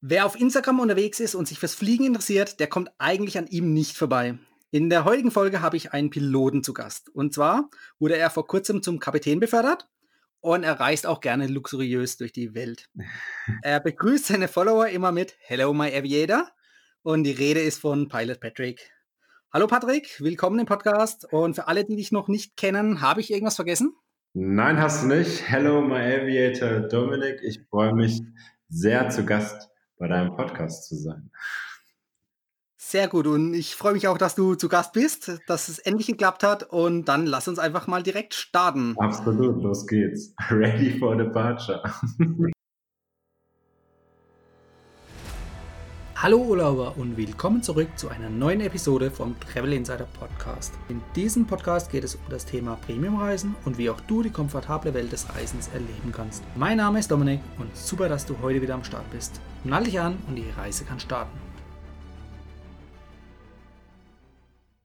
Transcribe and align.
Wer 0.00 0.26
auf 0.26 0.40
Instagram 0.40 0.78
unterwegs 0.78 1.18
ist 1.18 1.34
und 1.34 1.48
sich 1.48 1.58
fürs 1.58 1.74
Fliegen 1.74 2.04
interessiert, 2.04 2.60
der 2.60 2.68
kommt 2.68 2.88
eigentlich 2.98 3.36
an 3.36 3.48
ihm 3.48 3.72
nicht 3.72 3.96
vorbei. 3.96 4.38
In 4.70 4.90
der 4.90 5.04
heutigen 5.04 5.32
Folge 5.32 5.60
habe 5.60 5.76
ich 5.76 5.92
einen 5.92 6.10
Piloten 6.10 6.62
zu 6.62 6.72
Gast. 6.72 7.08
Und 7.08 7.34
zwar 7.34 7.68
wurde 7.98 8.16
er 8.16 8.30
vor 8.30 8.46
kurzem 8.46 8.80
zum 8.80 9.00
Kapitän 9.00 9.40
befördert 9.40 9.88
und 10.40 10.62
er 10.62 10.78
reist 10.78 11.04
auch 11.04 11.20
gerne 11.20 11.48
luxuriös 11.48 12.16
durch 12.16 12.32
die 12.32 12.54
Welt. 12.54 12.88
Er 13.62 13.80
begrüßt 13.80 14.26
seine 14.26 14.46
Follower 14.46 14.86
immer 14.86 15.10
mit 15.10 15.36
Hello, 15.40 15.72
my 15.72 15.92
Aviator. 15.92 16.48
Und 17.02 17.24
die 17.24 17.32
Rede 17.32 17.60
ist 17.60 17.80
von 17.80 18.08
Pilot 18.08 18.38
Patrick. 18.38 18.92
Hallo 19.52 19.66
Patrick, 19.66 20.20
willkommen 20.20 20.60
im 20.60 20.66
Podcast. 20.66 21.26
Und 21.32 21.54
für 21.54 21.66
alle, 21.66 21.84
die 21.84 21.96
dich 21.96 22.12
noch 22.12 22.28
nicht 22.28 22.56
kennen, 22.56 23.00
habe 23.00 23.20
ich 23.20 23.32
irgendwas 23.32 23.56
vergessen? 23.56 23.96
Nein, 24.32 24.80
hast 24.80 25.02
du 25.02 25.08
nicht. 25.08 25.42
Hello, 25.50 25.80
my 25.80 25.96
Aviator 25.96 26.86
Dominik. 26.86 27.40
Ich 27.42 27.62
freue 27.68 27.94
mich 27.94 28.22
sehr 28.68 29.08
zu 29.08 29.26
Gast 29.26 29.68
bei 29.98 30.08
deinem 30.08 30.34
Podcast 30.34 30.88
zu 30.88 30.96
sein. 30.96 31.30
Sehr 32.80 33.08
gut 33.08 33.26
und 33.26 33.52
ich 33.52 33.74
freue 33.74 33.92
mich 33.92 34.08
auch, 34.08 34.16
dass 34.16 34.34
du 34.34 34.54
zu 34.54 34.68
Gast 34.68 34.92
bist, 34.92 35.40
dass 35.46 35.68
es 35.68 35.78
endlich 35.78 36.06
geklappt 36.06 36.42
hat 36.42 36.62
und 36.62 37.04
dann 37.06 37.26
lass 37.26 37.48
uns 37.48 37.58
einfach 37.58 37.86
mal 37.86 38.02
direkt 38.02 38.34
starten. 38.34 38.94
Absolut, 38.98 39.62
los 39.62 39.86
geht's. 39.86 40.32
Ready 40.50 40.98
for 40.98 41.16
departure. 41.16 41.82
Hallo 46.20 46.38
Urlauber 46.38 46.96
und 46.96 47.16
willkommen 47.16 47.62
zurück 47.62 47.90
zu 47.96 48.08
einer 48.08 48.28
neuen 48.28 48.60
Episode 48.60 49.08
vom 49.08 49.38
Travel 49.38 49.72
Insider 49.72 50.08
Podcast. 50.18 50.74
In 50.88 51.00
diesem 51.14 51.46
Podcast 51.46 51.92
geht 51.92 52.02
es 52.02 52.16
um 52.16 52.22
das 52.28 52.44
Thema 52.44 52.76
Premiumreisen 52.86 53.54
und 53.64 53.78
wie 53.78 53.88
auch 53.88 54.00
du 54.00 54.24
die 54.24 54.30
komfortable 54.30 54.94
Welt 54.94 55.12
des 55.12 55.32
Reisens 55.32 55.68
erleben 55.68 56.10
kannst. 56.10 56.42
Mein 56.56 56.78
Name 56.78 56.98
ist 56.98 57.10
Dominik 57.10 57.40
und 57.58 57.76
super, 57.76 58.08
dass 58.08 58.26
du 58.26 58.36
heute 58.42 58.60
wieder 58.60 58.74
am 58.74 58.82
Start 58.82 59.08
bist. 59.12 59.40
Nall 59.64 59.84
dich 59.84 59.98
an 59.98 60.16
und 60.28 60.36
die 60.36 60.48
Reise 60.56 60.84
kann 60.84 61.00
starten. 61.00 61.36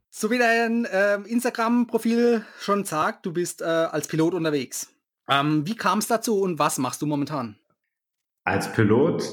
So 0.10 0.32
wie 0.32 0.38
dein 0.38 0.86
äh, 0.86 1.16
Instagram-Profil 1.16 2.46
schon 2.60 2.86
sagt, 2.86 3.26
du 3.26 3.34
bist 3.34 3.62
äh, 3.62 3.66
als 3.66 4.08
Pilot 4.08 4.34
unterwegs. 4.34 4.94
Ähm, 5.30 5.68
wie 5.68 5.76
kam 5.76 6.00
es 6.00 6.08
dazu 6.08 6.40
und 6.42 6.60
was 6.60 6.78
machst 6.78 7.02
du 7.02 7.06
momentan? 7.06 7.56
Als 8.44 8.72
Pilot 8.72 9.24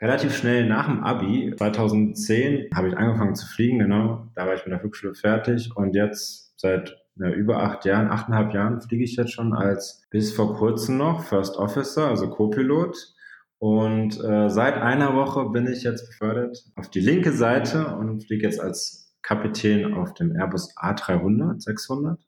relativ 0.00 0.36
schnell 0.36 0.66
nach 0.68 0.86
dem 0.86 1.02
Abi, 1.02 1.54
2010, 1.56 2.70
habe 2.74 2.88
ich 2.88 2.96
angefangen 2.96 3.34
zu 3.34 3.46
fliegen, 3.46 3.78
genau. 3.78 4.28
Da 4.34 4.46
war 4.46 4.54
ich 4.54 4.64
mit 4.64 4.72
der 4.72 4.80
Flugschule 4.80 5.14
fertig 5.14 5.74
und 5.76 5.94
jetzt 5.94 6.58
seit 6.58 6.96
ja, 7.16 7.30
über 7.30 7.62
acht 7.62 7.84
Jahren, 7.84 8.08
achteinhalb 8.08 8.54
Jahren 8.54 8.80
fliege 8.80 9.04
ich 9.04 9.16
jetzt 9.16 9.32
schon 9.32 9.52
als 9.52 10.02
bis 10.10 10.32
vor 10.32 10.56
kurzem 10.56 10.98
noch 10.98 11.24
First 11.24 11.56
Officer, 11.56 12.08
also 12.08 12.30
Co-Pilot. 12.30 13.14
Und 13.58 14.22
äh, 14.22 14.48
seit 14.48 14.74
einer 14.74 15.14
Woche 15.14 15.50
bin 15.50 15.66
ich 15.66 15.82
jetzt 15.82 16.06
befördert 16.06 16.64
auf 16.76 16.90
die 16.90 17.00
linke 17.00 17.32
Seite 17.32 17.96
und 17.96 18.24
fliege 18.24 18.46
jetzt 18.46 18.60
als 18.60 19.16
Kapitän 19.22 19.94
auf 19.94 20.14
dem 20.14 20.34
Airbus 20.36 20.76
A300, 20.76 21.60
600. 21.60 22.20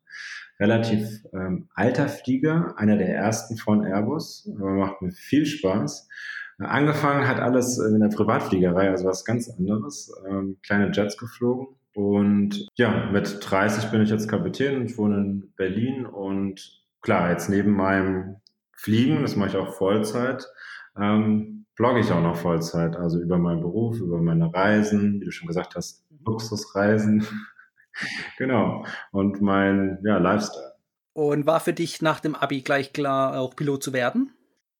Relativ 0.59 1.25
ähm, 1.33 1.69
alter 1.75 2.09
Flieger, 2.09 2.75
einer 2.77 2.99
der 2.99 3.15
ersten 3.15 3.57
von 3.57 3.85
Airbus, 3.85 4.51
aber 4.59 4.75
macht 4.75 5.01
mir 5.01 5.13
viel 5.13 5.47
Spaß. 5.47 6.09
Angefangen 6.59 7.27
hat 7.27 7.41
alles 7.41 7.79
in 7.79 8.01
der 8.01 8.09
Privatfliegerei, 8.09 8.91
also 8.91 9.07
was 9.07 9.25
ganz 9.25 9.49
anderes. 9.49 10.13
Ähm, 10.29 10.59
kleine 10.63 10.91
Jets 10.93 11.17
geflogen. 11.17 11.69
Und 11.95 12.69
ja, 12.77 13.11
mit 13.11 13.39
30 13.41 13.91
bin 13.91 14.03
ich 14.03 14.11
jetzt 14.11 14.29
Kapitän. 14.29 14.85
Ich 14.85 14.99
wohne 14.99 15.17
in 15.17 15.53
Berlin 15.57 16.05
und 16.05 16.83
klar, 17.01 17.31
jetzt 17.31 17.49
neben 17.49 17.73
meinem 17.73 18.37
Fliegen, 18.77 19.23
das 19.23 19.37
mache 19.37 19.51
ich 19.51 19.57
auch 19.57 19.75
Vollzeit, 19.75 20.47
ähm, 20.99 21.67
blogge 21.77 22.01
ich 22.01 22.13
auch 22.13 22.23
noch 22.23 22.37
Vollzeit. 22.37 22.97
Also 22.97 23.21
über 23.21 23.39
meinen 23.39 23.61
Beruf, 23.61 24.01
über 24.01 24.19
meine 24.19 24.53
Reisen, 24.53 25.21
wie 25.21 25.25
du 25.25 25.31
schon 25.31 25.49
gesagt 25.49 25.75
hast, 25.75 26.05
Luxusreisen. 26.25 27.27
genau. 28.39 28.85
Und 29.13 29.41
mein 29.41 29.99
ja, 30.05 30.19
Lifestyle. 30.19 30.75
Und 31.13 31.47
war 31.47 31.61
für 31.61 31.73
dich 31.73 32.03
nach 32.03 32.21
dem 32.21 32.35
Abi 32.35 32.61
gleich 32.63 32.93
klar, 32.93 33.39
auch 33.39 33.57
Pilot 33.57 33.83
zu 33.83 33.93
werden? 33.93 34.33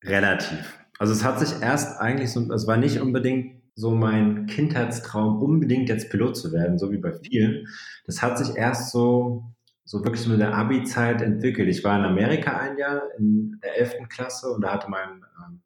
Relativ. 0.03 0.79
Also 0.97 1.13
es 1.13 1.23
hat 1.23 1.39
sich 1.39 1.61
erst 1.61 1.99
eigentlich 1.99 2.31
so, 2.31 2.51
es 2.53 2.67
war 2.67 2.77
nicht 2.77 3.01
unbedingt 3.01 3.61
so 3.75 3.91
mein 3.91 4.45
Kindheitstraum, 4.45 5.41
unbedingt 5.41 5.89
jetzt 5.89 6.09
Pilot 6.09 6.37
zu 6.37 6.51
werden, 6.51 6.77
so 6.77 6.91
wie 6.91 6.97
bei 6.97 7.13
vielen. 7.13 7.67
Das 8.05 8.21
hat 8.21 8.37
sich 8.37 8.55
erst 8.55 8.91
so, 8.91 9.43
so 9.83 10.03
wirklich 10.03 10.27
mit 10.27 10.39
der 10.39 10.53
Abi-Zeit 10.53 11.21
entwickelt. 11.21 11.69
Ich 11.69 11.83
war 11.83 11.97
in 11.97 12.05
Amerika 12.05 12.57
ein 12.57 12.77
Jahr 12.77 13.01
in 13.17 13.59
der 13.63 13.77
11. 13.77 14.07
Klasse 14.09 14.51
und 14.51 14.61
da 14.61 14.73
hatte 14.73 14.89
mein, 14.89 15.23
ähm, 15.43 15.61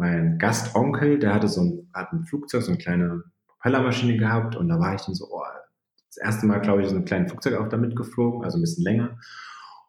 mein 0.00 0.38
Gastonkel, 0.38 1.18
der 1.18 1.34
hatte 1.34 1.46
so 1.46 1.60
ein, 1.60 1.90
hat 1.94 2.12
ein 2.12 2.24
Flugzeug, 2.24 2.62
so 2.62 2.72
eine 2.72 2.78
kleine 2.78 3.22
Propellermaschine 3.46 4.16
gehabt 4.16 4.56
und 4.56 4.68
da 4.68 4.80
war 4.80 4.94
ich 4.94 5.02
dann 5.02 5.14
so, 5.14 5.28
oh, 5.30 5.42
das 6.08 6.16
erste 6.16 6.46
Mal, 6.46 6.60
glaube 6.60 6.82
ich, 6.82 6.88
so 6.88 6.96
ein 6.96 7.04
kleines 7.04 7.30
Flugzeug 7.30 7.60
auch 7.60 7.68
damit 7.68 7.94
geflogen, 7.94 8.42
also 8.44 8.58
ein 8.58 8.62
bisschen 8.62 8.84
länger 8.84 9.18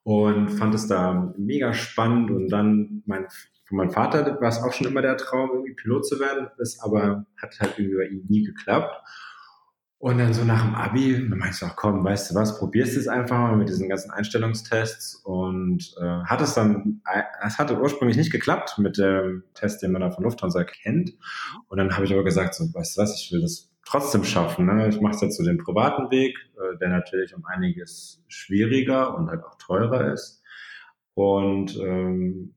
und 0.03 0.49
fand 0.49 0.75
es 0.75 0.87
da 0.87 1.33
mega 1.37 1.73
spannend 1.73 2.29
und 2.29 2.49
dann 2.49 3.03
mein 3.05 3.27
von 3.65 3.77
meinem 3.77 3.91
Vater 3.91 4.25
war 4.41 4.49
es 4.49 4.61
auch 4.61 4.73
schon 4.73 4.87
immer 4.87 5.01
der 5.01 5.15
Traum, 5.15 5.49
irgendwie 5.53 5.73
Pilot 5.73 6.05
zu 6.05 6.19
werden, 6.19 6.49
ist 6.57 6.83
aber 6.83 7.25
hat 7.41 7.57
halt 7.61 7.79
irgendwie 7.79 7.97
bei 7.97 8.07
ihm 8.07 8.25
nie 8.27 8.43
geklappt. 8.43 8.93
Und 10.01 10.17
dann 10.17 10.33
so 10.33 10.43
nach 10.43 10.65
dem 10.65 10.73
Abi, 10.73 11.29
dann 11.29 11.37
meinte 11.37 11.57
ich 11.57 11.63
auch, 11.63 11.75
komm, 11.75 12.03
weißt 12.03 12.31
du 12.31 12.35
was, 12.35 12.57
probierst 12.57 12.97
es 12.97 13.07
einfach 13.07 13.37
mal 13.37 13.55
mit 13.55 13.69
diesen 13.69 13.87
ganzen 13.87 14.09
Einstellungstests 14.09 15.13
und 15.23 15.93
äh, 16.01 16.23
hat 16.23 16.41
es 16.41 16.55
dann, 16.55 17.03
äh, 17.05 17.21
es 17.45 17.59
hatte 17.59 17.79
ursprünglich 17.79 18.17
nicht 18.17 18.31
geklappt 18.31 18.79
mit 18.79 18.97
dem 18.97 19.43
Test, 19.53 19.83
den 19.83 19.91
man 19.91 20.01
da 20.01 20.09
von 20.09 20.23
Lufthansa 20.23 20.63
kennt. 20.63 21.13
Und 21.67 21.77
dann 21.77 21.95
habe 21.95 22.05
ich 22.05 22.13
aber 22.13 22.23
gesagt, 22.23 22.55
so, 22.55 22.63
weißt 22.73 22.97
du 22.97 23.01
was, 23.03 23.21
ich 23.21 23.31
will 23.31 23.41
das 23.41 23.71
trotzdem 23.85 24.23
schaffen. 24.23 24.65
Ne? 24.65 24.89
Ich 24.89 24.99
mache 24.99 25.13
es 25.13 25.21
jetzt 25.21 25.37
so 25.37 25.43
den 25.43 25.59
privaten 25.59 26.09
Weg, 26.09 26.35
äh, 26.55 26.79
der 26.79 26.89
natürlich 26.89 27.35
um 27.35 27.45
einiges 27.45 28.23
schwieriger 28.27 29.15
und 29.15 29.29
halt 29.29 29.43
auch 29.43 29.59
teurer 29.59 30.11
ist. 30.11 30.41
Und 31.13 31.77
ähm, 31.77 32.55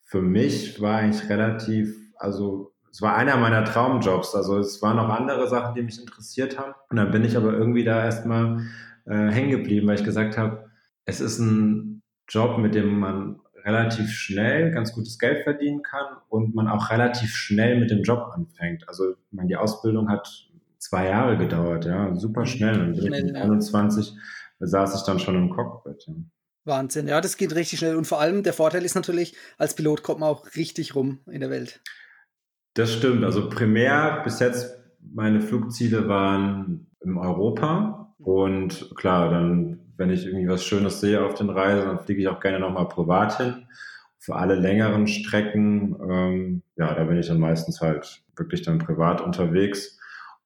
für 0.00 0.22
mich 0.22 0.80
war 0.80 0.96
eigentlich 0.96 1.30
relativ, 1.30 1.96
also 2.16 2.73
es 2.94 3.02
war 3.02 3.16
einer 3.16 3.36
meiner 3.36 3.64
Traumjobs. 3.64 4.36
Also 4.36 4.56
es 4.56 4.80
waren 4.80 4.96
noch 4.96 5.08
andere 5.08 5.48
Sachen, 5.48 5.74
die 5.74 5.82
mich 5.82 6.00
interessiert 6.00 6.56
haben. 6.56 6.74
Und 6.90 6.96
dann 6.96 7.10
bin 7.10 7.24
ich 7.24 7.36
aber 7.36 7.52
irgendwie 7.52 7.82
da 7.82 8.04
erstmal 8.04 8.60
äh, 9.04 9.32
hängen 9.32 9.50
geblieben, 9.50 9.88
weil 9.88 9.98
ich 9.98 10.04
gesagt 10.04 10.38
habe, 10.38 10.70
es 11.04 11.20
ist 11.20 11.40
ein 11.40 12.02
Job, 12.28 12.56
mit 12.58 12.76
dem 12.76 13.00
man 13.00 13.40
relativ 13.64 14.12
schnell 14.12 14.70
ganz 14.70 14.92
gutes 14.92 15.18
Geld 15.18 15.42
verdienen 15.42 15.82
kann 15.82 16.06
und 16.28 16.54
man 16.54 16.68
auch 16.68 16.88
relativ 16.90 17.34
schnell 17.34 17.80
mit 17.80 17.90
dem 17.90 18.04
Job 18.04 18.30
anfängt. 18.32 18.88
Also 18.88 19.16
man, 19.32 19.48
die 19.48 19.56
Ausbildung 19.56 20.08
hat 20.08 20.28
zwei 20.78 21.08
Jahre 21.08 21.36
gedauert, 21.36 21.86
ja, 21.86 22.14
super 22.14 22.46
schnell. 22.46 22.80
Und 22.80 22.94
ich 22.94 23.10
mit 23.10 23.34
21 23.34 24.14
saß 24.60 24.94
ich 24.94 25.02
dann 25.02 25.18
schon 25.18 25.34
im 25.34 25.50
Cockpit. 25.50 26.04
Ja. 26.06 26.14
Wahnsinn, 26.64 27.08
ja, 27.08 27.20
das 27.20 27.36
geht 27.38 27.56
richtig 27.56 27.80
schnell. 27.80 27.96
Und 27.96 28.06
vor 28.06 28.20
allem 28.20 28.44
der 28.44 28.52
Vorteil 28.52 28.84
ist 28.84 28.94
natürlich, 28.94 29.34
als 29.58 29.74
Pilot 29.74 30.04
kommt 30.04 30.20
man 30.20 30.28
auch 30.28 30.54
richtig 30.54 30.94
rum 30.94 31.18
in 31.26 31.40
der 31.40 31.50
Welt. 31.50 31.80
Das 32.74 32.92
stimmt. 32.92 33.24
Also 33.24 33.48
primär 33.48 34.20
bis 34.24 34.40
jetzt 34.40 34.78
meine 35.00 35.40
Flugziele 35.40 36.08
waren 36.08 36.88
in 37.00 37.16
Europa. 37.16 38.14
Und 38.18 38.90
klar, 38.96 39.30
dann, 39.30 39.80
wenn 39.96 40.10
ich 40.10 40.26
irgendwie 40.26 40.48
was 40.48 40.64
Schönes 40.64 41.00
sehe 41.00 41.24
auf 41.24 41.34
den 41.34 41.50
Reisen, 41.50 41.86
dann 41.86 42.00
fliege 42.00 42.20
ich 42.20 42.28
auch 42.28 42.40
gerne 42.40 42.58
nochmal 42.58 42.88
privat 42.88 43.36
hin. 43.36 43.66
Für 44.18 44.36
alle 44.36 44.54
längeren 44.54 45.06
Strecken, 45.06 45.96
ähm, 46.10 46.62
ja, 46.76 46.94
da 46.94 47.04
bin 47.04 47.18
ich 47.18 47.28
dann 47.28 47.38
meistens 47.38 47.80
halt 47.80 48.22
wirklich 48.36 48.62
dann 48.62 48.78
privat 48.78 49.20
unterwegs. 49.20 49.98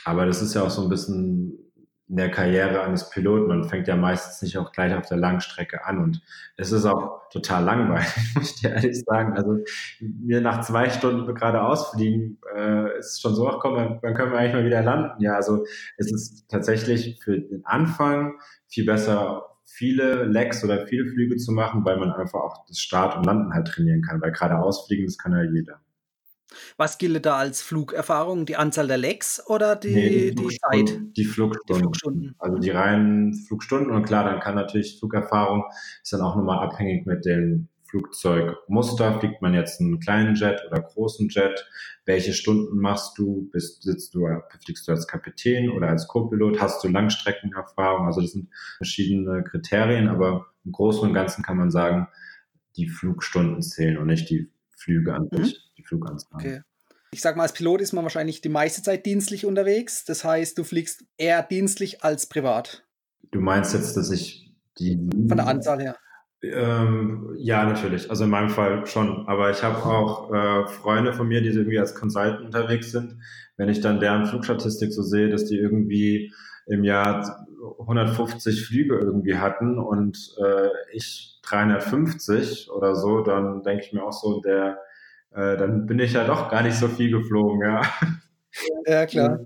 Aber 0.05 0.27
das 0.27 0.43
ist 0.43 0.55
ja 0.55 0.63
auch 0.63 0.71
so 0.71 0.83
ein 0.83 0.89
bisschen 0.89 1.68
in 2.09 2.17
der 2.17 2.31
Karriere 2.31 2.83
eines 2.83 3.11
Piloten. 3.11 3.49
Man 3.49 3.65
fängt 3.65 3.87
ja 3.87 3.97
meistens 3.97 4.41
nicht 4.43 4.57
auch 4.57 4.73
gleich 4.73 4.95
auf 4.95 5.07
der 5.07 5.19
Langstrecke 5.19 5.85
an 5.85 5.99
und 5.99 6.23
es 6.57 6.73
ist 6.73 6.87
auch 6.87 7.29
total 7.31 7.65
langweilig, 7.65 8.09
muss 8.35 8.51
ich 8.51 8.61
dir 8.61 8.71
ehrlich 8.71 9.03
sagen. 9.05 9.35
Also 9.35 9.59
mir 10.01 10.41
nach 10.41 10.63
zwei 10.63 10.89
Stunden 10.89 11.27
geradeaus 11.33 11.91
fliegen 11.91 12.39
äh, 12.57 12.99
ist 12.99 13.21
schon 13.21 13.35
so, 13.35 13.49
ach 13.49 13.59
komm, 13.61 13.99
dann, 14.01 14.15
können 14.15 14.33
wir 14.33 14.39
eigentlich 14.39 14.55
mal 14.55 14.65
wieder 14.65 14.83
landen. 14.83 15.23
Ja, 15.23 15.35
also 15.35 15.65
es 15.99 16.11
ist 16.11 16.49
tatsächlich 16.49 17.21
für 17.23 17.39
den 17.39 17.65
Anfang 17.67 18.39
viel 18.69 18.87
besser, 18.87 19.45
viele 19.67 20.25
Legs 20.25 20.65
oder 20.65 20.87
viele 20.87 21.07
Flüge 21.07 21.37
zu 21.37 21.53
machen, 21.53 21.85
weil 21.85 21.99
man 21.99 22.13
einfach 22.13 22.41
auch 22.41 22.67
das 22.67 22.79
Start 22.79 23.17
und 23.17 23.27
Landen 23.27 23.53
halt 23.53 23.69
trainieren 23.69 24.03
kann, 24.03 24.21
weil 24.23 24.33
geradeaus 24.33 24.87
fliegen, 24.87 25.05
das 25.05 25.19
kann 25.19 25.33
ja 25.33 25.43
jeder. 25.43 25.81
Was 26.77 26.99
gilt 26.99 27.27
da 27.27 27.37
als 27.37 27.63
Flugerfahrung? 27.63 28.47
Die 28.47 28.57
Anzahl 28.57 28.87
der 28.87 28.99
Lecks 28.99 29.43
oder 29.47 29.77
die, 29.77 29.95
nee, 29.95 30.31
die, 30.31 30.35
die 30.35 30.59
Zeit? 30.59 31.01
Die 31.17 31.25
Flugstunden. 31.25 31.75
die 31.75 31.81
Flugstunden. 31.81 32.35
Also 32.39 32.59
die 32.59 32.71
reinen 32.71 33.35
Flugstunden. 33.35 33.91
Und 33.91 34.05
klar, 34.05 34.25
dann 34.25 34.41
kann 34.41 34.55
natürlich 34.55 34.99
Flugerfahrung, 34.99 35.65
ist 36.03 36.13
dann 36.13 36.23
auch 36.23 36.37
nochmal 36.37 36.67
abhängig 36.67 37.07
mit 37.07 37.25
dem 37.25 37.69
Flugzeugmuster. 37.89 39.19
Fliegt 39.19 39.43
man 39.43 39.55
jetzt 39.55 39.81
einen 39.81 39.99
kleinen 40.01 40.35
Jet 40.35 40.63
oder 40.71 40.81
großen 40.81 41.29
Jet? 41.29 41.67
Welche 42.05 42.33
Stunden 42.33 42.79
machst 42.79 43.19
du? 43.19 43.49
Bist, 43.53 43.83
sitzt 43.83 44.15
du, 44.15 44.27
fliegst 44.65 44.89
du 44.89 44.93
als 44.93 45.07
Kapitän 45.07 45.71
oder 45.71 45.89
als 45.89 46.07
Co-Pilot? 46.07 46.61
Hast 46.61 46.85
du 46.85 46.89
Langstreckenerfahrung? 46.89 48.07
Also 48.07 48.21
das 48.21 48.33
sind 48.33 48.49
verschiedene 48.77 49.43
Kriterien, 49.45 50.09
aber 50.09 50.47
im 50.65 50.73
Großen 50.73 51.09
und 51.09 51.15
Ganzen 51.15 51.43
kann 51.43 51.57
man 51.57 51.71
sagen, 51.71 52.09
die 52.77 52.89
Flugstunden 52.89 53.63
zählen 53.63 53.99
und 53.99 54.07
nicht 54.07 54.31
die 54.31 54.51
Flüge 54.77 55.15
an 55.15 55.29
sich, 55.33 55.55
mhm. 55.55 55.68
Die 55.89 55.97
Fluganzahl. 55.97 56.41
Okay. 56.41 56.63
Ich 57.11 57.23
sag 57.23 57.37
mal, 57.37 57.45
als 57.45 57.55
Pilot 57.55 57.81
ist 57.81 57.93
man 57.93 58.05
wahrscheinlich 58.05 58.43
die 58.43 58.51
meiste 58.51 58.83
Zeit 58.83 59.07
dienstlich 59.07 59.47
unterwegs. 59.47 60.05
Das 60.05 60.25
heißt, 60.25 60.59
du 60.59 60.65
fliegst 60.65 61.05
eher 61.17 61.43
dienstlich 61.43 62.05
als 62.05 62.29
privat. 62.29 62.85
Du 63.31 63.41
meinst 63.41 63.73
jetzt, 63.73 63.97
dass 63.97 64.11
ich 64.11 64.53
die. 64.79 64.97
Von 65.27 65.39
der 65.39 65.47
Anzahl 65.47 65.81
her. 65.81 65.97
Ähm, 66.43 67.35
ja, 67.39 67.65
natürlich. 67.65 68.11
Also 68.11 68.25
in 68.25 68.31
meinem 68.31 68.51
Fall 68.51 68.87
schon. 68.87 69.27
Aber 69.27 69.51
ich 69.51 69.63
habe 69.63 69.83
auch 69.85 70.33
äh, 70.33 70.69
Freunde 70.69 71.13
von 71.13 71.27
mir, 71.29 71.41
die 71.41 71.49
irgendwie 71.49 71.79
als 71.79 71.95
Consultant 71.95 72.43
unterwegs 72.43 72.93
sind. 72.93 73.17
Wenn 73.57 73.69
ich 73.69 73.81
dann 73.81 74.01
deren 74.01 74.27
Flugstatistik 74.27 74.93
so 74.93 75.03
sehe, 75.03 75.31
dass 75.31 75.47
die 75.47 75.57
irgendwie 75.57 76.33
im 76.67 76.85
Jahr 76.85 77.47
150 77.81 78.67
Flüge 78.67 78.99
irgendwie 78.99 79.37
hatten 79.37 79.79
und 79.79 80.37
äh, 80.39 80.69
ich 80.93 81.41
350 81.43 82.71
oder 82.71 82.95
so, 82.95 83.23
dann 83.23 83.63
denke 83.63 83.85
ich 83.85 83.93
mir 83.93 84.05
auch 84.05 84.13
so, 84.13 84.41
der, 84.41 84.79
äh, 85.33 85.57
dann 85.57 85.87
bin 85.87 85.99
ich 85.99 86.13
ja 86.13 86.25
doch 86.25 86.51
gar 86.51 86.63
nicht 86.63 86.77
so 86.77 86.89
viel 86.89 87.11
geflogen, 87.11 87.61
ja. 87.63 87.83
Ja, 88.87 89.07
klar. 89.07 89.41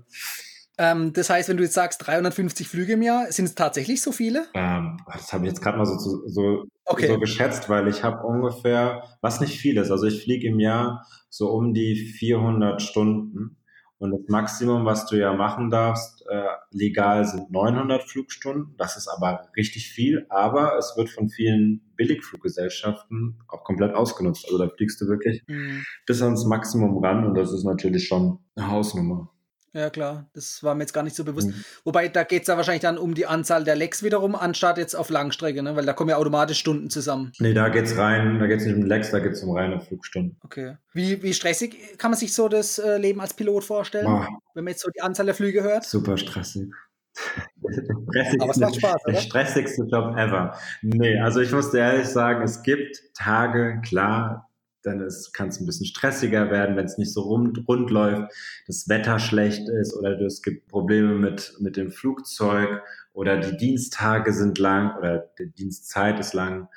Ähm, 0.77 1.13
das 1.13 1.29
heißt, 1.29 1.49
wenn 1.49 1.57
du 1.57 1.63
jetzt 1.63 1.75
sagst 1.75 2.05
350 2.07 2.67
Flüge 2.67 2.93
im 2.93 3.03
Jahr, 3.03 3.31
sind 3.31 3.45
es 3.45 3.55
tatsächlich 3.55 4.01
so 4.01 4.11
viele? 4.11 4.47
Ähm, 4.55 4.97
das 5.11 5.31
habe 5.31 5.45
ich 5.45 5.51
jetzt 5.51 5.61
gerade 5.61 5.77
mal 5.77 5.85
so, 5.85 5.97
so, 6.27 6.65
okay. 6.85 7.07
so 7.07 7.19
geschätzt, 7.19 7.69
weil 7.69 7.87
ich 7.87 8.03
habe 8.03 8.25
ungefähr, 8.25 9.03
was 9.21 9.39
nicht 9.39 9.59
viel 9.59 9.77
ist, 9.77 9.91
also 9.91 10.07
ich 10.07 10.23
fliege 10.23 10.47
im 10.47 10.59
Jahr 10.59 11.05
so 11.29 11.51
um 11.51 11.73
die 11.73 11.95
400 11.95 12.81
Stunden 12.81 13.57
und 14.03 14.11
das 14.11 14.27
Maximum, 14.27 14.85
was 14.85 15.05
du 15.05 15.15
ja 15.15 15.33
machen 15.33 15.69
darfst, 15.69 16.25
äh, 16.29 16.47
legal 16.71 17.23
sind 17.25 17.51
900 17.51 18.03
Flugstunden. 18.03 18.75
Das 18.77 18.97
ist 18.97 19.07
aber 19.07 19.47
richtig 19.55 19.89
viel, 19.89 20.25
aber 20.29 20.77
es 20.77 20.95
wird 20.97 21.09
von 21.09 21.29
vielen 21.29 21.92
Billigfluggesellschaften 22.03 23.39
auch 23.47 23.63
komplett 23.63 23.93
ausgenutzt. 23.93 24.45
Also 24.45 24.57
da 24.57 24.69
fliegst 24.69 24.99
du 25.01 25.07
wirklich 25.07 25.43
mhm. 25.47 25.83
bis 26.05 26.21
ans 26.21 26.45
Maximum 26.45 27.03
ran 27.03 27.25
und 27.25 27.35
das 27.35 27.51
ist 27.53 27.63
natürlich 27.63 28.07
schon 28.07 28.39
eine 28.55 28.69
Hausnummer. 28.69 29.29
Ja, 29.75 29.89
klar, 29.89 30.29
das 30.33 30.61
war 30.61 30.75
mir 30.75 30.83
jetzt 30.83 30.93
gar 30.93 31.01
nicht 31.01 31.15
so 31.15 31.23
bewusst. 31.23 31.47
Mhm. 31.47 31.63
Wobei, 31.83 32.07
da 32.07 32.23
geht 32.23 32.43
es 32.43 32.47
ja 32.47 32.57
wahrscheinlich 32.57 32.83
dann 32.83 32.99
um 32.99 33.15
die 33.15 33.25
Anzahl 33.25 33.63
der 33.63 33.75
Lecks 33.75 34.03
wiederum, 34.03 34.35
anstatt 34.35 34.77
jetzt 34.77 34.93
auf 34.93 35.09
Langstrecke, 35.09 35.63
ne? 35.63 35.75
weil 35.75 35.85
da 35.85 35.93
kommen 35.93 36.11
ja 36.11 36.17
automatisch 36.17 36.59
Stunden 36.59 36.91
zusammen. 36.91 37.31
Nee, 37.39 37.55
da 37.55 37.69
geht's 37.69 37.97
rein, 37.97 38.37
da 38.37 38.45
geht 38.45 38.59
es 38.59 38.67
nicht 38.67 38.75
um 38.75 38.83
Lecks, 38.83 39.09
da 39.09 39.17
geht 39.17 39.31
es 39.31 39.41
um 39.41 39.57
reine 39.57 39.81
Flugstunden. 39.81 40.37
Okay. 40.43 40.77
Wie, 40.93 41.23
wie 41.23 41.33
stressig 41.33 41.97
kann 41.97 42.11
man 42.11 42.19
sich 42.19 42.33
so 42.33 42.49
das 42.49 42.77
äh, 42.77 42.97
Leben 42.99 43.19
als 43.19 43.33
Pilot 43.33 43.63
vorstellen, 43.63 44.05
oh. 44.05 44.27
wenn 44.53 44.63
man 44.63 44.73
jetzt 44.73 44.83
so 44.83 44.91
die 44.95 45.01
Anzahl 45.01 45.25
der 45.25 45.33
Flüge 45.33 45.63
hört? 45.63 45.85
Super 45.85 46.17
stressig. 46.17 46.71
Aber 48.39 48.51
es 48.51 48.57
macht 48.57 48.75
Spaß, 48.75 48.95
oder? 49.05 49.13
Der 49.13 49.19
stressigste 49.19 49.83
Job 49.83 50.15
ever. 50.17 50.57
Nee, 50.81 51.19
also 51.19 51.39
ich 51.39 51.51
muss 51.51 51.71
dir 51.71 51.79
ehrlich 51.79 52.07
sagen, 52.07 52.43
es 52.43 52.63
gibt 52.63 53.01
Tage, 53.13 53.81
klar, 53.83 54.49
dann 54.83 55.07
kann 55.31 55.47
es 55.47 55.59
ein 55.59 55.65
bisschen 55.65 55.85
stressiger 55.85 56.51
werden, 56.51 56.75
wenn 56.75 56.85
es 56.85 56.97
nicht 56.97 57.13
so 57.13 57.21
rund, 57.21 57.65
rund 57.67 57.89
läuft, 57.89 58.33
das 58.67 58.89
Wetter 58.89 59.17
schlecht 59.17 59.67
ist 59.69 59.95
oder 59.95 60.19
es 60.21 60.41
gibt 60.41 60.67
Probleme 60.67 61.15
mit, 61.15 61.55
mit 61.59 61.77
dem 61.77 61.89
Flugzeug 61.89 62.81
oder 63.13 63.37
die 63.37 63.55
Diensttage 63.55 64.33
sind 64.33 64.59
lang 64.59 64.97
oder 64.97 65.29
die 65.39 65.51
Dienstzeit 65.51 66.19
ist 66.19 66.33
lang, 66.33 66.67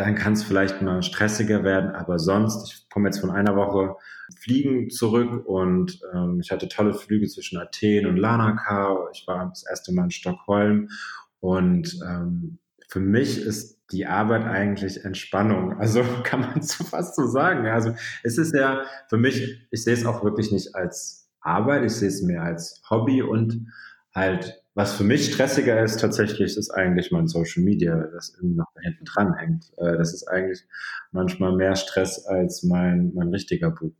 dann 0.00 0.14
kann 0.14 0.32
es 0.32 0.42
vielleicht 0.42 0.82
mal 0.82 1.02
stressiger 1.02 1.62
werden. 1.62 1.90
Aber 1.90 2.18
sonst, 2.18 2.72
ich 2.72 2.88
komme 2.88 3.08
jetzt 3.08 3.20
von 3.20 3.30
einer 3.30 3.56
Woche 3.56 3.96
Fliegen 4.38 4.90
zurück 4.90 5.46
und 5.46 6.00
ähm, 6.14 6.40
ich 6.40 6.50
hatte 6.50 6.68
tolle 6.68 6.94
Flüge 6.94 7.26
zwischen 7.26 7.58
Athen 7.58 8.06
und 8.06 8.16
Lanaka. 8.16 9.08
Ich 9.12 9.26
war 9.26 9.48
das 9.48 9.64
erste 9.68 9.92
Mal 9.92 10.04
in 10.04 10.10
Stockholm 10.10 10.88
und 11.40 11.98
ähm, 12.06 12.58
für 12.88 13.00
mich 13.00 13.40
ist 13.40 13.78
die 13.92 14.06
Arbeit 14.06 14.44
eigentlich 14.44 15.04
Entspannung. 15.04 15.76
Also 15.78 16.02
kann 16.22 16.40
man 16.40 16.62
so 16.62 16.84
fast 16.84 17.16
so 17.16 17.26
sagen. 17.26 17.66
Also 17.66 17.94
es 18.22 18.38
ist 18.38 18.54
ja 18.54 18.84
für 19.08 19.16
mich, 19.16 19.66
ich 19.70 19.82
sehe 19.82 19.94
es 19.94 20.06
auch 20.06 20.24
wirklich 20.24 20.52
nicht 20.52 20.74
als 20.74 21.28
Arbeit, 21.40 21.84
ich 21.84 21.92
sehe 21.92 22.08
es 22.08 22.22
mehr 22.22 22.42
als 22.42 22.82
Hobby 22.88 23.22
und 23.22 23.66
halt, 24.14 24.59
was 24.74 24.94
für 24.94 25.04
mich 25.04 25.32
stressiger 25.32 25.82
ist 25.82 26.00
tatsächlich, 26.00 26.56
ist 26.56 26.70
eigentlich 26.70 27.10
mein 27.10 27.26
Social 27.26 27.62
Media, 27.62 27.96
das 28.12 28.34
irgendwie 28.36 28.56
noch 28.56 28.72
da 28.74 28.80
hinten 28.82 29.04
dran 29.04 29.34
hängt. 29.34 29.72
Äh, 29.78 29.96
das 29.96 30.14
ist 30.14 30.28
eigentlich 30.28 30.64
manchmal 31.10 31.54
mehr 31.56 31.74
Stress 31.76 32.24
als 32.26 32.62
mein, 32.62 33.12
mein 33.14 33.28
richtiger 33.28 33.70
Beruf. 33.70 33.94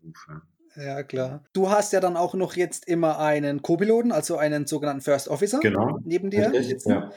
Ja, 0.77 1.03
klar. 1.03 1.45
Du 1.53 1.71
hast 1.71 1.93
ja 1.93 2.01
dann 2.01 2.17
auch 2.17 2.35
noch 2.35 2.55
jetzt 2.55 2.87
immer 2.87 3.19
einen 3.19 3.63
Co-Piloten, 3.63 4.13
also 4.13 4.37
einen 4.37 4.67
sogenannten 4.67 5.03
First 5.03 5.29
Officer 5.29 5.59
genau. 5.61 5.99
neben 6.05 6.31
dir. 6.31 6.53
Richtig, 6.53 6.83
ja. 6.87 7.11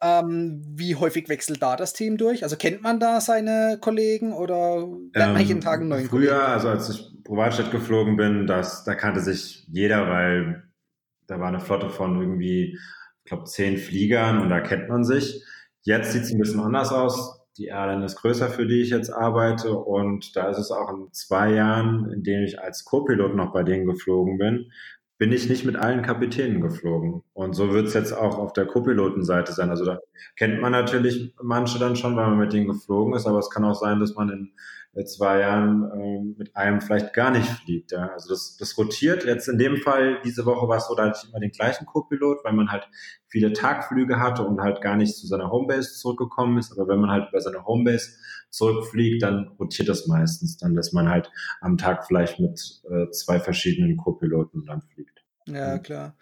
Ähm, 0.00 0.62
wie 0.76 0.94
häufig 0.94 1.28
wechselt 1.28 1.60
da 1.60 1.74
das 1.74 1.92
Team 1.92 2.18
durch? 2.18 2.44
Also 2.44 2.56
kennt 2.56 2.82
man 2.82 3.00
da 3.00 3.20
seine 3.20 3.78
Kollegen 3.80 4.32
oder 4.32 4.86
lernt 5.12 5.34
man 5.34 5.44
jeden 5.44 5.60
Tag 5.60 5.80
einen 5.80 5.88
neuen 5.88 6.08
Früher, 6.08 6.34
Kollegen? 6.34 6.52
also 6.52 6.68
als 6.68 6.88
ich 6.90 7.04
Privatstadt 7.24 7.72
geflogen 7.72 8.16
bin, 8.16 8.46
das, 8.46 8.84
da 8.84 8.94
kannte 8.94 9.20
sich 9.20 9.66
jeder, 9.68 10.08
weil 10.08 10.68
da 11.26 11.40
war 11.40 11.48
eine 11.48 11.60
Flotte 11.60 11.90
von 11.90 12.20
irgendwie, 12.20 12.78
glaube, 13.28 13.44
zehn 13.44 13.76
Fliegern 13.76 14.40
und 14.40 14.50
da 14.50 14.60
kennt 14.60 14.88
man 14.88 15.04
sich. 15.04 15.44
Jetzt 15.82 16.12
sieht 16.12 16.22
es 16.22 16.32
ein 16.32 16.38
bisschen 16.38 16.60
anders 16.60 16.92
aus. 16.92 17.40
Die 17.56 17.66
Airline 17.66 18.04
ist 18.04 18.16
größer, 18.16 18.48
für 18.50 18.66
die 18.66 18.82
ich 18.82 18.90
jetzt 18.90 19.10
arbeite 19.10 19.72
und 19.72 20.36
da 20.36 20.48
ist 20.48 20.58
es 20.58 20.70
auch 20.70 20.90
in 20.90 21.12
zwei 21.12 21.52
Jahren, 21.52 22.10
in 22.12 22.22
denen 22.22 22.44
ich 22.44 22.60
als 22.60 22.84
Co-Pilot 22.84 23.34
noch 23.34 23.52
bei 23.52 23.64
denen 23.64 23.86
geflogen 23.86 24.38
bin, 24.38 24.70
bin 25.18 25.32
ich 25.32 25.48
nicht 25.48 25.64
mit 25.64 25.74
allen 25.74 26.02
Kapitänen 26.02 26.60
geflogen. 26.60 27.22
Und 27.32 27.54
so 27.54 27.72
wird 27.72 27.88
es 27.88 27.94
jetzt 27.94 28.12
auch 28.12 28.38
auf 28.38 28.52
der 28.52 28.66
Co-Pilotenseite 28.66 29.52
sein. 29.52 29.70
Also 29.70 29.84
da 29.84 29.98
kennt 30.36 30.60
man 30.60 30.70
natürlich 30.70 31.34
manche 31.42 31.80
dann 31.80 31.96
schon, 31.96 32.14
weil 32.16 32.28
man 32.28 32.38
mit 32.38 32.52
denen 32.52 32.68
geflogen 32.68 33.14
ist, 33.14 33.26
aber 33.26 33.40
es 33.40 33.50
kann 33.50 33.64
auch 33.64 33.74
sein, 33.74 33.98
dass 33.98 34.14
man 34.14 34.30
in 34.30 34.52
zwei 35.04 35.40
Jahren 35.40 35.90
äh, 35.90 36.38
mit 36.38 36.56
einem 36.56 36.80
vielleicht 36.80 37.12
gar 37.14 37.30
nicht 37.30 37.48
fliegt. 37.48 37.92
Ja? 37.92 38.08
Also 38.08 38.30
das, 38.30 38.56
das 38.56 38.76
rotiert. 38.76 39.24
Jetzt 39.24 39.48
in 39.48 39.58
dem 39.58 39.76
Fall, 39.76 40.20
diese 40.24 40.44
Woche 40.44 40.68
war 40.68 40.78
es 40.78 40.88
so, 40.88 40.94
da 40.94 41.06
hatte 41.06 41.20
ich 41.22 41.30
immer 41.30 41.40
den 41.40 41.52
gleichen 41.52 41.86
Co-Pilot, 41.86 42.38
weil 42.44 42.52
man 42.52 42.70
halt 42.70 42.88
viele 43.26 43.52
Tagflüge 43.52 44.18
hatte 44.18 44.44
und 44.44 44.60
halt 44.60 44.80
gar 44.80 44.96
nicht 44.96 45.16
zu 45.16 45.26
seiner 45.26 45.50
Homebase 45.50 45.94
zurückgekommen 45.94 46.58
ist. 46.58 46.72
Aber 46.72 46.88
wenn 46.88 47.00
man 47.00 47.10
halt 47.10 47.28
über 47.28 47.40
seine 47.40 47.64
Homebase 47.64 48.12
zurückfliegt, 48.50 49.22
dann 49.22 49.48
rotiert 49.58 49.88
das 49.88 50.06
meistens. 50.06 50.56
Dann 50.56 50.74
dass 50.74 50.92
man 50.92 51.08
halt 51.08 51.30
am 51.60 51.76
Tag 51.76 52.06
vielleicht 52.06 52.40
mit 52.40 52.60
äh, 52.90 53.10
zwei 53.10 53.38
verschiedenen 53.40 53.96
Co-Piloten 53.96 54.64
dann 54.66 54.82
fliegt. 54.82 55.24
Ja, 55.46 55.78
klar. 55.78 56.16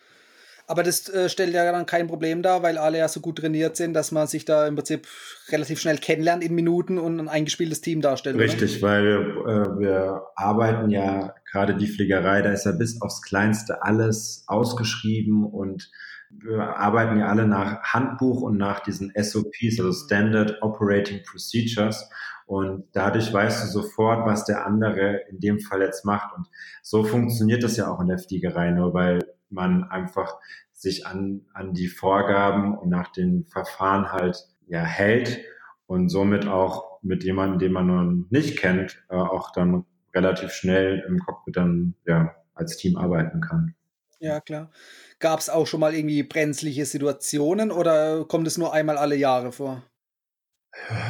Aber 0.66 0.82
das 0.82 1.08
äh, 1.08 1.28
stellt 1.28 1.54
ja 1.54 1.70
dann 1.70 1.86
kein 1.86 2.08
Problem 2.08 2.42
dar, 2.42 2.62
weil 2.62 2.76
alle 2.76 2.98
ja 2.98 3.08
so 3.08 3.20
gut 3.20 3.38
trainiert 3.38 3.76
sind, 3.76 3.94
dass 3.94 4.10
man 4.10 4.26
sich 4.26 4.44
da 4.44 4.66
im 4.66 4.74
Prinzip 4.74 5.06
relativ 5.50 5.80
schnell 5.80 5.98
kennenlernt 5.98 6.42
in 6.42 6.54
Minuten 6.54 6.98
und 6.98 7.20
ein 7.20 7.28
eingespieltes 7.28 7.80
Team 7.80 8.00
darstellt. 8.00 8.36
Richtig, 8.36 8.82
oder? 8.82 8.90
weil 8.90 9.06
äh, 9.06 9.78
wir 9.78 10.22
arbeiten 10.34 10.90
ja 10.90 11.34
gerade 11.50 11.76
die 11.76 11.86
Fliegerei, 11.86 12.42
da 12.42 12.50
ist 12.50 12.66
ja 12.66 12.72
bis 12.72 13.00
aufs 13.00 13.22
Kleinste 13.22 13.82
alles 13.82 14.44
ausgeschrieben 14.48 15.44
und 15.44 15.90
wir 16.30 16.76
arbeiten 16.76 17.18
ja 17.18 17.28
alle 17.28 17.46
nach 17.46 17.82
Handbuch 17.82 18.42
und 18.42 18.56
nach 18.56 18.80
diesen 18.80 19.12
SOPs, 19.16 19.78
also 19.78 19.92
Standard 19.92 20.61
Operating 20.62 21.23
Procedures. 21.23 22.08
Und 22.46 22.85
dadurch 22.92 23.32
weißt 23.32 23.64
du 23.64 23.68
sofort, 23.68 24.26
was 24.26 24.44
der 24.44 24.66
andere 24.66 25.23
in 25.30 25.40
dem 25.40 25.61
Fall 25.61 25.82
jetzt 25.82 26.04
macht. 26.04 26.37
Und 26.37 26.46
so 26.82 27.02
funktioniert 27.04 27.62
das 27.62 27.76
ja 27.76 27.90
auch 27.90 28.00
in 28.00 28.08
der 28.08 28.18
Fliegerei, 28.18 28.70
nur 28.70 28.94
weil 28.94 29.20
man 29.50 29.84
einfach 29.84 30.38
sich 30.72 31.06
an, 31.06 31.42
an 31.54 31.72
die 31.72 31.88
Vorgaben 31.88 32.76
und 32.76 32.90
nach 32.90 33.12
den 33.12 33.46
Verfahren 33.46 34.12
halt 34.12 34.36
ja 34.66 34.80
hält 34.80 35.40
und 35.86 36.08
somit 36.08 36.46
auch 36.46 37.00
mit 37.02 37.24
jemandem, 37.24 37.58
den 37.58 37.72
man 37.72 37.86
nun 37.86 38.26
nicht 38.30 38.58
kennt, 38.58 39.04
äh, 39.08 39.14
auch 39.14 39.52
dann 39.52 39.84
relativ 40.14 40.50
schnell 40.52 41.04
im 41.06 41.18
Cockpit 41.18 41.56
dann 41.56 41.94
ja 42.06 42.34
als 42.54 42.76
Team 42.76 42.96
arbeiten 42.96 43.40
kann. 43.40 43.74
Ja, 44.18 44.40
klar. 44.40 44.70
Gab 45.18 45.40
es 45.40 45.50
auch 45.50 45.66
schon 45.66 45.80
mal 45.80 45.94
irgendwie 45.94 46.22
brenzliche 46.22 46.86
Situationen 46.86 47.70
oder 47.70 48.24
kommt 48.24 48.46
es 48.46 48.58
nur 48.58 48.72
einmal 48.72 48.96
alle 48.96 49.16
Jahre 49.16 49.52
vor? 49.52 49.82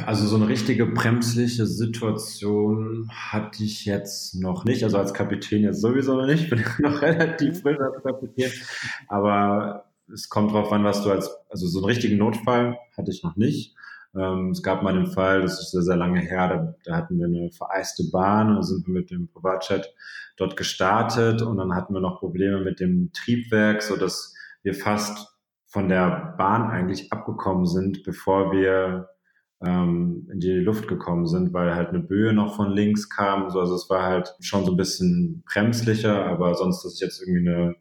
Also 0.05 0.25
so 0.25 0.37
eine 0.37 0.47
richtige 0.47 0.85
bremsliche 0.87 1.67
Situation 1.67 3.09
hatte 3.11 3.63
ich 3.63 3.85
jetzt 3.85 4.35
noch 4.35 4.65
nicht. 4.65 4.83
Also 4.83 4.97
als 4.97 5.13
Kapitän 5.13 5.63
jetzt 5.63 5.81
sowieso 5.81 6.15
noch 6.15 6.25
nicht. 6.25 6.45
Ich 6.45 6.49
bin 6.49 6.63
noch 6.79 7.01
relativ 7.01 7.61
frisch 7.61 7.79
als 7.79 8.03
Kapitän. 8.03 8.51
Aber 9.07 9.85
es 10.11 10.29
kommt 10.29 10.51
drauf 10.51 10.71
an, 10.71 10.83
was 10.83 11.03
du 11.03 11.11
als, 11.11 11.29
also 11.49 11.67
so 11.67 11.79
einen 11.79 11.85
richtigen 11.85 12.17
Notfall 12.17 12.77
hatte 12.95 13.11
ich 13.11 13.23
noch 13.23 13.35
nicht. 13.35 13.75
Ähm, 14.15 14.51
es 14.51 14.63
gab 14.63 14.81
mal 14.81 14.93
den 14.93 15.07
Fall, 15.07 15.41
das 15.41 15.59
ist 15.59 15.71
sehr, 15.71 15.81
sehr 15.81 15.97
lange 15.97 16.21
her, 16.21 16.47
da, 16.47 16.75
da 16.85 16.97
hatten 16.97 17.19
wir 17.19 17.25
eine 17.25 17.51
vereiste 17.51 18.09
Bahn 18.11 18.55
und 18.55 18.63
sind 18.63 18.87
wir 18.87 18.93
mit 18.93 19.11
dem 19.11 19.27
Privatchat 19.27 19.93
dort 20.37 20.55
gestartet 20.55 21.41
und 21.41 21.57
dann 21.57 21.75
hatten 21.75 21.93
wir 21.93 21.99
noch 21.99 22.19
Probleme 22.19 22.61
mit 22.61 22.79
dem 22.79 23.11
Triebwerk, 23.13 23.83
so 23.83 23.95
dass 23.95 24.33
wir 24.63 24.73
fast 24.73 25.35
von 25.65 25.89
der 25.89 26.35
Bahn 26.37 26.69
eigentlich 26.71 27.11
abgekommen 27.11 27.65
sind, 27.65 28.03
bevor 28.03 28.51
wir 28.51 29.09
ähm, 29.65 30.27
in 30.31 30.39
die 30.39 30.51
Luft 30.51 30.87
gekommen 30.87 31.25
sind, 31.25 31.53
weil 31.53 31.75
halt 31.75 31.89
eine 31.89 31.99
Böe 31.99 32.33
noch 32.33 32.55
von 32.55 32.71
links 32.71 33.09
kam. 33.09 33.49
So, 33.49 33.59
also 33.59 33.75
es 33.75 33.89
war 33.89 34.03
halt 34.03 34.35
schon 34.39 34.65
so 34.65 34.71
ein 34.71 34.77
bisschen 34.77 35.43
bremslicher, 35.51 36.25
aber 36.25 36.53
sonst, 36.55 36.83
dass 36.83 36.95
ich 36.95 36.99
jetzt 36.99 37.21
irgendwie 37.21 37.49
eine, 37.49 37.75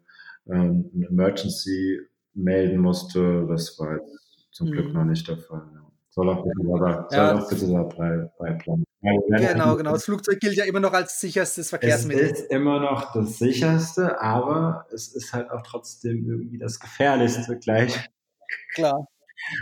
ähm, 0.50 0.90
eine 0.94 1.06
Emergency 1.08 2.00
melden 2.34 2.78
musste, 2.78 3.46
das 3.48 3.78
war 3.78 3.98
jetzt 3.98 4.48
zum 4.52 4.68
mhm. 4.68 4.72
Glück 4.72 4.94
noch 4.94 5.04
nicht 5.04 5.28
der 5.28 5.38
Fall. 5.38 5.62
Ja. 5.74 5.82
Soll 6.10 6.30
auch 6.30 6.44
bitte, 6.44 6.74
aber 6.74 7.06
soll 7.10 7.18
Ja. 7.18 7.38
auch 7.38 7.48
bitte 7.48 7.70
dabei 7.70 8.30
bleiben. 8.38 8.84
Genau, 9.02 9.76
genau. 9.76 9.92
Das 9.92 10.04
Flugzeug 10.04 10.40
gilt 10.40 10.56
ja 10.56 10.64
immer 10.64 10.80
noch 10.80 10.92
als 10.92 11.20
sicherstes 11.20 11.66
Es 11.66 11.70
Verkehrsmittel. 11.70 12.26
ist 12.26 12.50
immer 12.50 12.80
noch 12.80 13.12
das 13.12 13.38
sicherste, 13.38 14.20
aber 14.20 14.86
es 14.92 15.14
ist 15.14 15.32
halt 15.32 15.50
auch 15.50 15.62
trotzdem 15.62 16.26
irgendwie 16.28 16.58
das 16.58 16.80
gefährlichste 16.80 17.58
gleich. 17.58 18.10
Klar, 18.74 19.06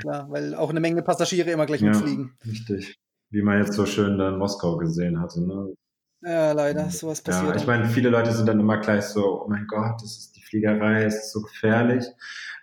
klar, 0.01 0.31
weil 0.31 0.55
auch 0.55 0.71
eine 0.71 0.81
Menge 0.81 1.03
Passagiere 1.03 1.51
immer 1.51 1.67
gleich 1.67 1.81
Ja, 1.81 1.91
mitfliegen. 1.91 2.37
richtig. 2.47 2.97
Wie 3.31 3.43
man 3.43 3.59
jetzt 3.59 3.75
so 3.75 3.87
schön 3.87 4.19
da 4.19 4.29
in 4.29 4.39
Moskau 4.39 4.77
gesehen 4.77 5.21
hatte. 5.21 5.41
Ne? 5.41 5.75
Ja, 6.23 6.53
leider, 6.53 6.89
sowas 6.89 7.21
passiert. 7.21 7.55
Ja, 7.55 7.61
ich 7.61 7.67
meine, 7.67 7.87
viele 7.87 8.09
Leute 8.09 8.33
sind 8.33 8.47
dann 8.47 8.61
immer 8.61 8.79
gleich 8.79 9.05
so, 9.05 9.43
oh 9.43 9.49
mein 9.49 9.67
Gott, 9.67 10.01
das 10.01 10.17
ist 10.19 10.37
die 10.37 10.43
Fliegerei, 10.43 11.05
es 11.05 11.17
ist 11.17 11.33
so 11.33 11.43
gefährlich. 11.43 12.05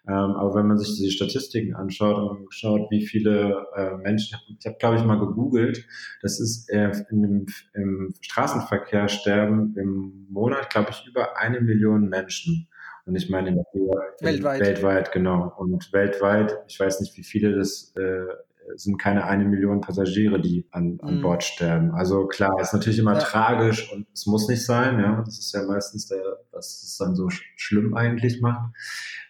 Ähm, 0.07 0.15
aber 0.15 0.55
wenn 0.55 0.67
man 0.67 0.79
sich 0.79 0.97
die 0.97 1.11
Statistiken 1.11 1.75
anschaut 1.75 2.17
und 2.17 2.51
schaut, 2.51 2.89
wie 2.89 3.05
viele 3.05 3.67
äh, 3.75 3.97
Menschen, 3.97 4.39
ich 4.57 4.65
habe, 4.65 4.77
glaube 4.79 4.95
ich, 4.95 5.03
mal 5.03 5.19
gegoogelt, 5.19 5.85
das 6.23 6.39
ist 6.39 6.69
äh, 6.69 6.91
dem, 7.11 7.45
im 7.75 8.13
Straßenverkehr 8.21 9.09
sterben 9.09 9.75
im 9.77 10.25
Monat, 10.29 10.71
glaube 10.71 10.89
ich, 10.89 11.05
über 11.05 11.37
eine 11.37 11.61
Million 11.61 12.09
Menschen. 12.09 12.67
Und 13.05 13.15
ich 13.15 13.29
meine, 13.29 13.49
in, 13.49 13.57
in, 13.73 13.89
Weltweit. 14.21 14.61
weltweit, 14.61 15.11
genau. 15.11 15.53
Und 15.57 15.91
weltweit, 15.93 16.57
ich 16.67 16.79
weiß 16.79 17.01
nicht, 17.01 17.17
wie 17.17 17.23
viele 17.23 17.55
das 17.57 17.93
äh, 17.95 18.25
sind 18.75 18.97
keine 19.01 19.25
eine 19.25 19.43
Million 19.45 19.81
Passagiere, 19.81 20.39
die 20.39 20.67
an, 20.71 20.99
an 21.01 21.17
Mhm. 21.17 21.21
Bord 21.21 21.43
sterben. 21.43 21.91
Also 21.91 22.27
klar, 22.27 22.59
ist 22.61 22.73
natürlich 22.73 22.99
immer 22.99 23.13
Ja. 23.15 23.19
tragisch 23.19 23.91
und 23.91 24.07
es 24.13 24.25
muss 24.27 24.47
nicht 24.47 24.65
sein, 24.65 24.99
ja. 24.99 25.21
Das 25.25 25.39
ist 25.39 25.53
ja 25.53 25.63
meistens 25.63 26.07
der, 26.07 26.21
was 26.51 26.83
es 26.83 26.97
dann 26.97 27.15
so 27.15 27.29
sch 27.29 27.43
schlimm 27.55 27.95
eigentlich 27.95 28.39
macht. 28.41 28.73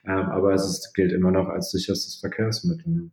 Ähm, 0.06 0.30
aber 0.30 0.54
es 0.54 0.66
ist, 0.68 0.94
gilt 0.94 1.12
immer 1.13 1.32
noch 1.32 1.48
als 1.48 1.72
sicherstes 1.72 2.16
Verkehrsmittel. 2.16 3.12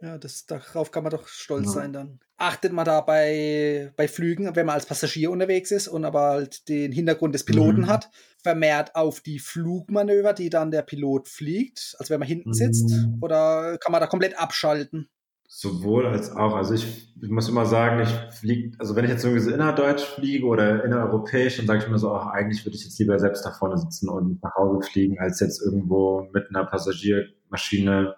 Ja, 0.00 0.16
das, 0.16 0.46
darauf 0.46 0.92
kann 0.92 1.02
man 1.02 1.10
doch 1.10 1.26
stolz 1.26 1.66
Ja. 1.66 1.72
sein 1.72 1.92
dann. 1.92 2.20
Achtet 2.36 2.72
man 2.72 2.84
da 2.84 3.00
bei, 3.00 3.92
bei 3.96 4.06
Flügen, 4.06 4.54
wenn 4.54 4.64
man 4.66 4.74
als 4.76 4.86
Passagier 4.86 5.30
unterwegs 5.32 5.72
ist 5.72 5.88
und 5.88 6.04
aber 6.04 6.20
halt 6.20 6.68
den 6.68 6.92
Hintergrund 6.92 7.34
des 7.34 7.44
Piloten 7.44 7.80
Mhm. 7.82 7.88
hat, 7.88 8.08
vermehrt 8.42 8.94
auf 8.94 9.20
die 9.20 9.38
Flugmanöver, 9.38 10.32
die 10.32 10.50
dann 10.50 10.70
der 10.70 10.82
Pilot 10.82 11.28
fliegt, 11.28 11.96
also 11.98 12.10
wenn 12.10 12.20
man 12.20 12.28
hinten 12.28 12.54
sitzt, 12.54 12.90
Mhm. 12.90 13.18
oder 13.20 13.78
kann 13.78 13.92
man 13.92 14.00
da 14.00 14.06
komplett 14.06 14.38
abschalten? 14.38 15.08
Sowohl 15.50 16.06
als 16.06 16.30
auch. 16.30 16.54
Also 16.54 16.74
ich, 16.74 17.14
ich 17.22 17.30
muss 17.30 17.48
immer 17.48 17.64
sagen, 17.64 18.02
ich 18.02 18.10
fliege, 18.38 18.76
also 18.78 18.94
wenn 18.94 19.04
ich 19.06 19.10
jetzt 19.10 19.24
irgendwie 19.24 19.42
so 19.42 19.50
innerdeutsch 19.50 20.02
fliege 20.04 20.44
oder 20.46 20.84
innereuropäisch, 20.84 21.56
dann 21.56 21.66
sage 21.66 21.82
ich 21.82 21.88
mir 21.88 21.98
so, 21.98 22.12
ach, 22.12 22.26
eigentlich 22.32 22.64
würde 22.66 22.76
ich 22.76 22.84
jetzt 22.84 22.98
lieber 22.98 23.18
selbst 23.18 23.46
da 23.46 23.50
vorne 23.50 23.78
sitzen 23.78 24.10
und 24.10 24.42
nach 24.42 24.54
Hause 24.56 24.86
fliegen, 24.86 25.18
als 25.18 25.40
jetzt 25.40 25.62
irgendwo 25.62 26.28
mit 26.34 26.48
einer 26.50 26.66
Passagiermaschine 26.66 28.14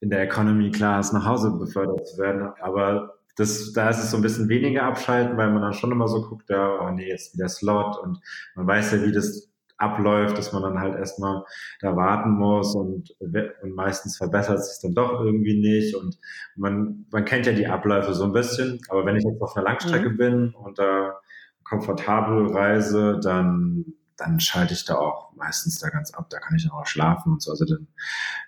in 0.00 0.10
der 0.10 0.22
Economy 0.22 0.70
Class 0.70 1.12
nach 1.12 1.24
Hause 1.24 1.50
befördert 1.58 2.06
zu 2.06 2.18
werden. 2.18 2.50
Aber 2.60 3.19
das, 3.40 3.72
da 3.72 3.90
ist 3.90 3.98
es 4.04 4.10
so 4.10 4.18
ein 4.18 4.22
bisschen 4.22 4.48
weniger 4.48 4.84
abschalten, 4.84 5.36
weil 5.36 5.50
man 5.50 5.62
dann 5.62 5.72
schon 5.74 5.92
immer 5.92 6.08
so 6.08 6.22
guckt, 6.28 6.50
ja, 6.50 6.80
oh 6.82 6.90
nee, 6.92 7.08
jetzt 7.08 7.34
wieder 7.34 7.48
Slot 7.48 7.98
und 7.98 8.20
man 8.54 8.66
weiß 8.66 8.92
ja, 8.92 9.02
wie 9.04 9.12
das 9.12 9.48
abläuft, 9.78 10.36
dass 10.38 10.52
man 10.52 10.62
dann 10.62 10.78
halt 10.78 10.96
erstmal 10.96 11.42
da 11.80 11.96
warten 11.96 12.32
muss 12.32 12.74
und, 12.74 13.14
und 13.20 13.74
meistens 13.74 14.18
verbessert 14.18 14.58
es 14.58 14.74
sich 14.74 14.82
dann 14.82 14.94
doch 14.94 15.20
irgendwie 15.20 15.58
nicht 15.60 15.94
und 15.96 16.18
man, 16.56 17.06
man 17.10 17.24
kennt 17.24 17.46
ja 17.46 17.52
die 17.52 17.66
Abläufe 17.66 18.12
so 18.14 18.24
ein 18.24 18.32
bisschen, 18.32 18.80
aber 18.90 19.06
wenn 19.06 19.16
ich 19.16 19.24
jetzt 19.24 19.40
auf 19.40 19.56
einer 19.56 19.64
Langstrecke 19.64 20.10
Mhm. 20.10 20.16
bin 20.16 20.54
und 20.54 20.78
da 20.78 21.18
komfortabel 21.64 22.48
reise, 22.52 23.20
dann, 23.22 23.86
dann 24.16 24.40
schalte 24.40 24.74
ich 24.74 24.84
da 24.84 24.96
auch 24.96 25.32
meistens 25.34 25.78
da 25.78 25.88
ganz 25.88 26.12
ab, 26.12 26.28
da 26.30 26.38
kann 26.40 26.56
ich 26.56 26.70
auch 26.70 26.86
schlafen 26.86 27.32
und 27.32 27.42
so, 27.42 27.50
also 27.52 27.64
dann, 27.64 27.86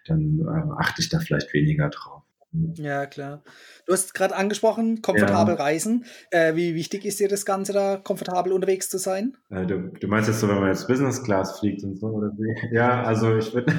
dann 0.07 0.21
ähm, 0.41 0.73
achte 0.79 1.01
ich 1.03 1.09
da 1.09 1.19
vielleicht 1.21 1.53
weniger 1.55 1.89
drauf. 1.91 2.22
Ja, 2.53 3.07
klar. 3.07 3.43
Du 3.87 3.93
hast 3.93 4.15
gerade 4.15 4.37
angesprochen, 4.37 5.01
komfortabel 5.01 5.55
reisen. 5.55 6.05
Äh, 6.31 6.55
wie 6.55 6.75
wichtig 6.75 7.05
ist 7.07 7.19
dir 7.19 7.29
das 7.29 7.47
Ganze, 7.47 7.73
da 7.73 7.97
komfortabel 7.97 8.53
unterwegs 8.53 8.91
zu 8.91 8.99
sein? 8.99 9.37
Äh, 9.51 9.67
du, 9.67 9.89
du 9.89 10.07
meinst 10.07 10.29
jetzt 10.29 10.41
so, 10.41 10.49
wenn 10.49 10.61
man 10.61 10.69
jetzt 10.69 10.87
Business 10.87 11.23
Class 11.23 11.59
fliegt 11.61 11.83
und 11.83 11.99
so, 11.99 12.09
oder 12.09 12.31
wie? 12.37 12.53
Ja, 12.75 13.03
also 13.03 13.37
ich 13.37 13.55
würde, 13.55 13.73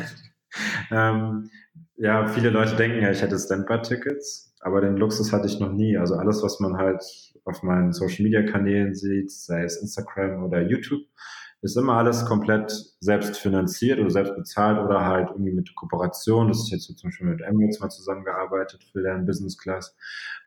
ähm, 0.92 1.50
ja, 1.98 2.28
viele 2.28 2.50
Leute 2.50 2.76
denken 2.76 3.02
ja, 3.02 3.12
ich 3.12 3.22
hätte 3.22 3.38
Standby-Tickets, 3.38 4.56
aber 4.62 4.82
den 4.82 4.98
Luxus 4.98 5.32
hatte 5.32 5.48
ich 5.48 5.60
noch 5.60 5.72
nie. 5.72 5.98
Also 5.98 6.16
alles, 6.16 6.42
was 6.42 6.60
man 6.60 6.78
halt 6.78 7.04
auf 7.46 7.62
meinen 7.62 7.94
Social-Media-Kanälen 7.94 8.96
sieht, 8.96 9.32
sei 9.32 9.64
es 9.64 9.82
Instagram 9.82 10.44
oder 10.44 10.62
YouTube, 10.62 11.04
ist 11.64 11.78
immer 11.78 11.94
alles 11.94 12.26
komplett 12.26 12.72
selbst 13.00 13.38
finanziert 13.38 14.00
oder 14.00 14.10
selbst 14.10 14.36
bezahlt 14.36 14.80
oder 14.84 15.06
halt 15.06 15.30
irgendwie 15.30 15.54
mit 15.54 15.74
Kooperation. 15.76 16.50
Das 16.50 16.60
ist 16.60 16.72
jetzt 16.72 16.84
so 16.84 16.94
zum 16.94 17.10
Beispiel 17.10 17.28
mit 17.28 17.42
Emirates 17.42 17.80
mal 17.80 17.90
zusammengearbeitet 17.90 18.84
für 18.92 19.02
deren 19.02 19.26
Business 19.26 19.58
Class. 19.58 19.96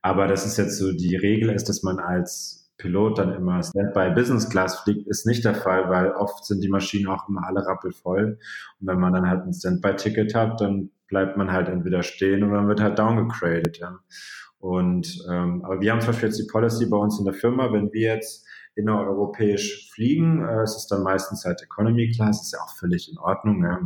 Aber 0.03 0.29
das 0.29 0.45
ist 0.45 0.59
jetzt 0.59 0.79
so, 0.79 0.93
die 0.93 1.17
Regel 1.17 1.51
ist, 1.51 1.71
dass 1.71 1.83
man 1.83 1.99
als 1.99 2.71
Pilot 2.77 3.19
dann 3.19 3.33
immer 3.33 3.63
Standby 3.63 4.11
Business 4.15 4.51
Class 4.51 4.81
fliegt, 4.81 5.09
ist 5.09 5.27
nicht 5.27 5.45
der 5.45 5.55
Fall, 5.55 5.89
weil 5.89 6.11
oft 6.11 6.45
sind 6.45 6.63
die 6.63 6.69
Maschinen 6.69 7.07
auch 7.07 7.27
immer 7.29 7.47
alle 7.47 7.67
rappelvoll. 7.67 8.39
Und 8.81 8.87
wenn 8.87 9.01
man 9.01 9.15
dann 9.15 9.29
halt 9.29 9.47
ein 9.47 9.55
Standby-Ticket 9.55 10.35
hat, 10.35 10.61
dann 10.61 10.91
bleibt 11.09 11.39
man 11.39 11.51
halt 11.51 11.69
entweder 11.69 12.03
stehen 12.03 12.45
oder 12.45 12.57
man 12.57 12.69
wird 12.69 12.83
halt 12.83 12.99
downgegradet, 12.99 13.79
ja. 13.79 14.01
Und 14.59 15.25
ähm, 15.31 15.65
aber 15.65 15.81
wir 15.81 15.93
haben 15.93 16.01
zum 16.01 16.09
Beispiel 16.09 16.29
jetzt 16.29 16.41
die 16.41 16.49
Policy 16.51 16.87
bei 16.87 16.97
uns 16.97 17.19
in 17.19 17.25
der 17.25 17.35
Firma, 17.35 17.73
wenn 17.73 17.93
wir 17.93 18.15
jetzt 18.15 18.47
innereuropäisch 18.77 19.91
fliegen, 19.93 20.45
äh, 20.45 20.63
es 20.63 20.77
ist 20.77 20.89
dann 20.89 21.03
meistens 21.03 21.45
halt 21.45 21.63
Economy 21.63 22.11
Class, 22.11 22.43
ist 22.43 22.53
ja 22.53 22.61
auch 22.61 22.77
völlig 22.77 23.11
in 23.11 23.19
Ordnung, 23.19 23.63
ja. 23.65 23.81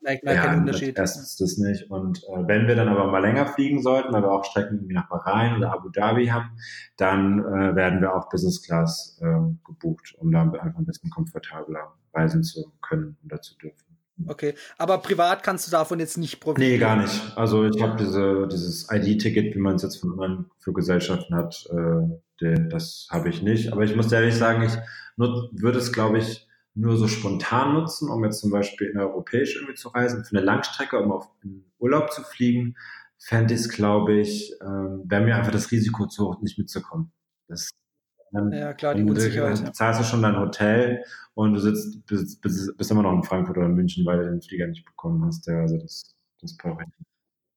Merkt 0.00 0.22
man 0.24 0.34
Ja, 0.34 0.42
keinen 0.42 0.60
Unterschied. 0.60 0.98
erstens 0.98 1.36
das 1.36 1.56
nicht. 1.56 1.90
Und 1.90 2.22
äh, 2.24 2.46
wenn 2.46 2.66
wir 2.68 2.76
dann 2.76 2.88
aber 2.88 3.10
mal 3.10 3.20
länger 3.22 3.46
fliegen 3.46 3.80
sollten, 3.82 4.12
weil 4.12 4.20
wir 4.22 4.30
auch 4.32 4.44
Strecken 4.44 4.76
irgendwie 4.76 4.92
nach 4.92 5.08
Bahrain 5.08 5.56
oder 5.56 5.72
Abu 5.72 5.88
Dhabi 5.88 6.26
haben, 6.26 6.50
dann 6.98 7.38
äh, 7.38 7.74
werden 7.74 8.02
wir 8.02 8.14
auch 8.14 8.28
Business 8.28 8.60
Class 8.62 9.18
äh, 9.22 9.38
gebucht, 9.66 10.14
um 10.18 10.30
da 10.30 10.42
einfach 10.42 10.78
ein 10.78 10.84
bisschen 10.84 11.08
komfortabler 11.08 11.94
reisen 12.12 12.42
zu 12.42 12.70
können 12.82 13.16
oder 13.24 13.40
zu 13.40 13.56
dürfen. 13.56 13.78
Okay, 14.26 14.54
aber 14.76 14.98
privat 14.98 15.42
kannst 15.42 15.66
du 15.66 15.70
davon 15.70 15.98
jetzt 15.98 16.18
nicht 16.18 16.38
profitieren. 16.38 16.72
Nee, 16.74 16.78
gar 16.78 16.96
nicht. 16.96 17.32
Also 17.36 17.64
ich 17.64 17.82
habe 17.82 17.96
diese, 17.96 18.46
dieses 18.46 18.86
ID-Ticket, 18.90 19.54
wie 19.56 19.58
man 19.58 19.76
es 19.76 19.82
jetzt 19.82 19.96
von 19.96 20.12
anderen 20.12 20.50
Fluggesellschaften 20.60 21.34
hat, 21.34 21.66
äh, 21.70 22.14
den, 22.40 22.68
das 22.70 23.06
habe 23.10 23.28
ich 23.28 23.42
nicht. 23.42 23.72
Aber 23.72 23.82
ich 23.84 23.94
muss 23.96 24.12
ehrlich 24.12 24.34
sagen, 24.34 24.62
ich 24.62 24.76
nut, 25.16 25.50
würde 25.52 25.78
es, 25.78 25.92
glaube 25.92 26.18
ich, 26.18 26.46
nur 26.74 26.96
so 26.96 27.06
spontan 27.06 27.74
nutzen, 27.74 28.10
um 28.10 28.24
jetzt 28.24 28.40
zum 28.40 28.50
Beispiel 28.50 28.88
in 28.88 28.98
europäisch 28.98 29.54
irgendwie 29.56 29.74
zu 29.74 29.88
reisen. 29.88 30.24
Für 30.24 30.36
eine 30.36 30.44
Langstrecke, 30.44 30.98
um 30.98 31.12
auf 31.12 31.28
Urlaub 31.78 32.12
zu 32.12 32.22
fliegen, 32.22 32.76
fände 33.18 33.54
ich 33.54 33.60
es, 33.60 33.68
glaube 33.68 34.14
ich, 34.14 34.52
ähm, 34.60 35.02
wäre 35.04 35.22
mir 35.22 35.36
einfach 35.36 35.52
das 35.52 35.70
Risiko 35.70 36.06
zu 36.06 36.26
hoch, 36.28 36.42
nicht 36.42 36.58
mitzukommen. 36.58 37.12
Das, 37.48 37.70
dann, 38.32 38.50
Ja, 38.52 38.74
klar, 38.74 38.94
die 38.94 39.02
dann 39.02 39.10
Unsicherheit, 39.10 39.58
ja. 39.60 39.66
bezahlst 39.66 40.00
du 40.00 40.04
schon 40.04 40.22
dein 40.22 40.38
Hotel 40.38 41.04
und 41.34 41.54
du 41.54 41.60
sitzt, 41.60 42.04
bist, 42.06 42.40
bist, 42.40 42.76
bist 42.76 42.90
immer 42.90 43.02
noch 43.02 43.12
in 43.12 43.22
Frankfurt 43.22 43.56
oder 43.56 43.66
in 43.66 43.74
München, 43.74 44.04
weil 44.04 44.18
du 44.18 44.30
den 44.30 44.42
Flieger 44.42 44.66
nicht 44.66 44.84
bekommen 44.84 45.24
hast. 45.24 45.46
Ja, 45.46 45.60
also 45.60 45.78
das, 45.78 46.14
das 46.40 46.56
brauche 46.56 46.82
ich 46.82 46.88
nicht. 46.98 47.13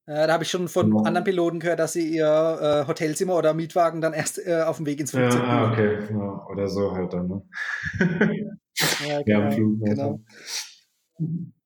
Äh, 0.08 0.26
da 0.28 0.34
habe 0.34 0.44
ich 0.44 0.50
schon 0.50 0.68
von 0.70 0.92
Ja. 0.96 1.02
anderen 1.04 1.26
Piloten 1.26 1.60
gehört, 1.60 1.80
dass 1.80 1.94
sie 1.94 2.08
ihr 2.08 2.26
äh, 2.26 2.88
Hotelzimmer 2.88 3.36
oder 3.36 3.54
Mietwagen 3.54 4.02
dann 4.02 4.14
erst 4.14 4.40
äh, 4.46 4.62
auf 4.62 4.78
dem 4.78 4.86
Weg 4.86 5.00
ins 5.00 5.12
Ja, 5.12 5.20
Flugzeug 5.30 5.44
ah, 5.44 5.68
buchen. 5.68 5.74
okay. 5.74 6.00
Ja, 6.14 6.46
oder 6.50 6.68
so 6.68 6.92
halt 6.94 7.14
dann, 7.14 7.28
ne? 7.28 7.42
Ja, 8.00 8.54
Ja, 9.08 9.22
genau, 9.24 9.52
Flug. 9.52 9.80
genau. 9.84 10.20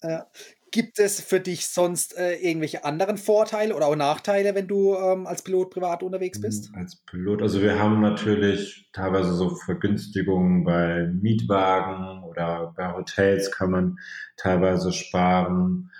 Ja. 0.03 0.27
Gibt 0.73 0.99
es 0.99 1.19
für 1.19 1.41
dich 1.41 1.67
sonst 1.67 2.17
äh, 2.17 2.35
irgendwelche 2.35 2.85
anderen 2.85 3.17
Vorteile 3.17 3.75
oder 3.75 3.87
auch 3.87 3.95
Nachteile, 3.97 4.55
wenn 4.55 4.69
du 4.69 4.95
ähm, 4.95 5.27
als 5.27 5.41
Pilot 5.43 5.69
privat 5.69 6.01
unterwegs 6.01 6.39
bist? 6.39 6.71
Als 6.73 6.95
Pilot, 7.05 7.41
also 7.41 7.61
wir 7.61 7.77
haben 7.77 7.99
natürlich 7.99 8.89
teilweise 8.93 9.33
so 9.33 9.49
Vergünstigungen 9.53 10.63
bei 10.63 11.09
Mietwagen 11.21 12.23
oder 12.23 12.73
bei 12.77 12.93
Hotels 12.93 13.51
kann 13.51 13.71
man 13.71 13.97
teilweise 14.37 14.93
sparen. 14.93 15.91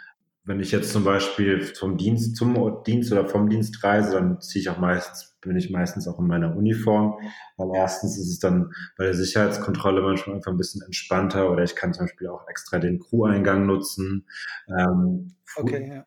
Wenn 0.43 0.60
ich 0.60 0.71
jetzt 0.71 0.91
zum 0.91 1.03
Beispiel 1.03 1.71
zum 1.74 1.98
Dienst, 1.98 2.36
zum 2.36 2.83
Dienst 2.83 3.12
oder 3.12 3.27
vom 3.27 3.50
Dienst 3.50 3.83
reise, 3.83 4.13
dann 4.13 4.41
ziehe 4.41 4.62
ich 4.62 4.69
auch 4.69 4.79
meistens, 4.79 5.38
bin 5.41 5.55
ich 5.55 5.69
meistens 5.69 6.07
auch 6.07 6.19
in 6.19 6.27
meiner 6.27 6.55
Uniform, 6.55 7.13
weil 7.57 7.69
erstens 7.75 8.17
ist 8.17 8.29
es 8.29 8.39
dann 8.39 8.71
bei 8.98 9.03
der 9.05 9.13
Sicherheitskontrolle 9.13 10.01
manchmal 10.01 10.38
einfach 10.38 10.51
ein 10.51 10.57
bisschen 10.57 10.81
entspannter 10.81 11.51
oder 11.51 11.63
ich 11.63 11.75
kann 11.75 11.93
zum 11.93 12.05
Beispiel 12.05 12.27
auch 12.27 12.48
extra 12.48 12.79
den 12.79 13.00
Crew-Eingang 13.00 13.65
nutzen. 13.65 14.27
Ähm, 14.67 15.36
Okay, 15.57 15.88
ja. 15.89 16.05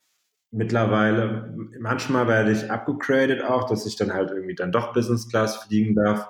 Mittlerweile, 0.51 1.55
manchmal 1.81 2.29
werde 2.29 2.53
ich 2.53 2.71
abgegradet 2.71 3.43
auch, 3.43 3.69
dass 3.69 3.87
ich 3.87 3.97
dann 3.97 4.13
halt 4.15 4.31
irgendwie 4.31 4.55
dann 4.55 4.71
doch 4.71 4.93
Business 4.93 5.29
Class 5.29 5.57
fliegen 5.57 5.97
darf. 5.97 6.29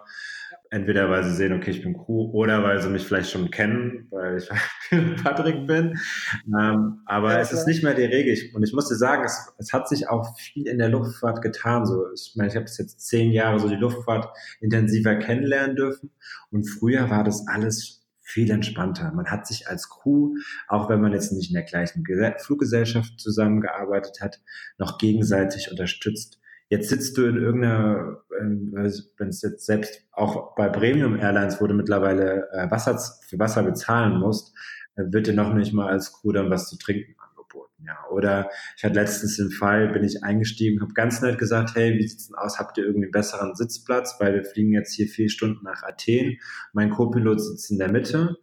Entweder 0.70 1.08
weil 1.08 1.22
sie 1.22 1.34
sehen, 1.34 1.52
okay, 1.52 1.70
ich 1.70 1.82
bin 1.82 1.94
Crew, 1.96 2.30
oder 2.32 2.64
weil 2.64 2.82
sie 2.82 2.88
mich 2.88 3.04
vielleicht 3.04 3.30
schon 3.30 3.50
kennen, 3.50 4.08
weil 4.10 4.38
ich 4.38 4.48
Patrick 5.22 5.66
bin. 5.66 5.98
Ähm, 6.46 7.00
aber 7.06 7.34
Ja, 7.34 7.38
es 7.40 7.52
ist 7.52 7.66
nicht 7.66 7.84
mehr 7.84 7.94
die 7.94 8.04
Regel. 8.04 8.32
Ich, 8.32 8.54
und 8.54 8.64
ich 8.64 8.72
muss 8.72 8.88
dir 8.88 8.96
sagen, 8.96 9.24
es, 9.24 9.52
es 9.58 9.72
hat 9.72 9.88
sich 9.88 10.08
auch 10.08 10.36
viel 10.38 10.66
in 10.66 10.78
der 10.78 10.88
Luftfahrt 10.88 11.42
getan. 11.42 11.86
So, 11.86 12.06
ich 12.12 12.32
meine, 12.36 12.48
ich 12.48 12.56
habe 12.56 12.64
bis 12.64 12.78
jetzt 12.78 13.00
zehn 13.06 13.30
Jahre 13.30 13.60
so 13.60 13.68
die 13.68 13.76
Luftfahrt 13.76 14.28
intensiver 14.60 15.14
kennenlernen 15.16 15.76
dürfen. 15.76 16.10
Und 16.50 16.64
früher 16.64 17.08
war 17.08 17.22
das 17.22 17.46
alles 17.46 18.02
viel 18.20 18.50
entspannter. 18.50 19.12
Man 19.12 19.26
hat 19.26 19.46
sich 19.46 19.68
als 19.68 19.88
Crew, 19.88 20.34
auch 20.66 20.88
wenn 20.88 21.00
man 21.00 21.12
jetzt 21.12 21.30
nicht 21.32 21.50
in 21.50 21.54
der 21.54 21.62
gleichen 21.62 22.02
Gese- 22.04 22.38
Fluggesellschaft 22.42 23.20
zusammengearbeitet 23.20 24.20
hat, 24.20 24.40
noch 24.78 24.98
gegenseitig 24.98 25.70
unterstützt. 25.70 26.40
Jetzt 26.68 26.88
sitzt 26.88 27.16
du 27.16 27.26
in 27.26 27.36
irgendeiner, 27.36 28.22
ähm, 28.40 28.72
wenn 28.72 29.28
es 29.28 29.42
jetzt 29.42 29.66
selbst 29.66 30.02
auch 30.12 30.54
bei 30.54 30.68
Premium 30.68 31.16
Airlines, 31.16 31.60
wo 31.60 31.66
du 31.66 31.74
mittlerweile 31.74 32.48
äh, 32.52 32.70
Wasser, 32.70 32.98
für 33.26 33.38
Wasser 33.38 33.62
bezahlen 33.62 34.18
musst, 34.18 34.54
äh, 34.96 35.04
wird 35.06 35.26
dir 35.26 35.34
noch 35.34 35.54
nicht 35.54 35.72
mal 35.72 35.88
als 35.88 36.12
Crew 36.12 36.32
dann 36.32 36.50
was 36.50 36.68
zu 36.68 36.78
trinken 36.78 37.14
angeboten. 37.18 37.84
Ja. 37.86 37.98
Oder 38.10 38.50
ich 38.76 38.84
hatte 38.84 38.94
letztens 38.94 39.36
den 39.36 39.50
Fall, 39.50 39.88
bin 39.88 40.04
ich 40.04 40.22
eingestiegen, 40.24 40.80
habe 40.80 40.94
ganz 40.94 41.20
nett 41.20 41.38
gesagt, 41.38 41.74
hey, 41.74 41.94
wie 41.98 42.06
sieht's 42.06 42.28
denn 42.28 42.36
aus? 42.36 42.58
Habt 42.58 42.78
ihr 42.78 42.84
irgendwie 42.84 43.06
einen 43.06 43.12
besseren 43.12 43.54
Sitzplatz? 43.54 44.16
Weil 44.18 44.34
wir 44.34 44.44
fliegen 44.44 44.72
jetzt 44.72 44.94
hier 44.94 45.06
vier 45.06 45.28
Stunden 45.28 45.64
nach 45.64 45.82
Athen. 45.82 46.38
Mein 46.72 46.90
Co-Pilot 46.90 47.40
sitzt 47.40 47.70
in 47.70 47.78
der 47.78 47.90
Mitte 47.90 48.36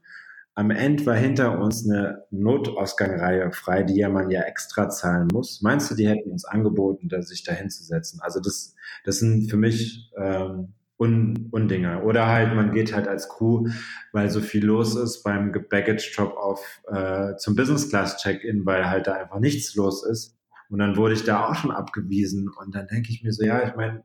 am 0.53 0.69
Ende 0.71 1.05
war 1.05 1.15
hinter 1.15 1.59
uns 1.59 1.89
eine 1.89 2.25
Notausgangreihe 2.29 3.51
frei, 3.51 3.83
die 3.83 3.95
ja 3.95 4.09
man 4.09 4.29
ja 4.29 4.41
extra 4.41 4.89
zahlen 4.89 5.27
muss. 5.31 5.61
Meinst 5.61 5.89
du, 5.89 5.95
die 5.95 6.07
hätten 6.07 6.31
uns 6.31 6.45
angeboten, 6.45 7.09
sich 7.21 7.43
da 7.43 7.53
hinzusetzen? 7.53 8.19
Also 8.21 8.39
das, 8.39 8.75
das 9.05 9.19
sind 9.19 9.49
für 9.49 9.57
mich 9.57 10.11
ähm, 10.17 10.73
Un 11.01 11.47
Undinger. 11.49 12.03
Oder 12.03 12.27
halt, 12.27 12.53
man 12.53 12.73
geht 12.73 12.93
halt 12.93 13.07
als 13.07 13.27
Crew, 13.27 13.67
weil 14.11 14.29
so 14.29 14.39
viel 14.39 14.63
los 14.63 14.95
ist, 14.95 15.23
beim 15.23 15.51
Baggage-Drop 15.51 16.37
auf 16.37 16.83
äh, 16.89 17.35
zum 17.37 17.55
Business-Class-Check-In, 17.55 18.67
weil 18.67 18.87
halt 18.87 19.07
da 19.07 19.13
einfach 19.13 19.39
nichts 19.39 19.73
los 19.73 20.05
ist. 20.05 20.37
Und 20.69 20.77
dann 20.77 20.97
wurde 20.97 21.15
ich 21.15 21.23
da 21.23 21.49
auch 21.49 21.55
schon 21.55 21.71
abgewiesen. 21.71 22.49
Und 22.49 22.75
dann 22.75 22.85
denke 22.85 23.09
ich 23.09 23.23
mir 23.23 23.31
so, 23.33 23.43
ja, 23.43 23.67
ich 23.67 23.75
meine, 23.75 24.03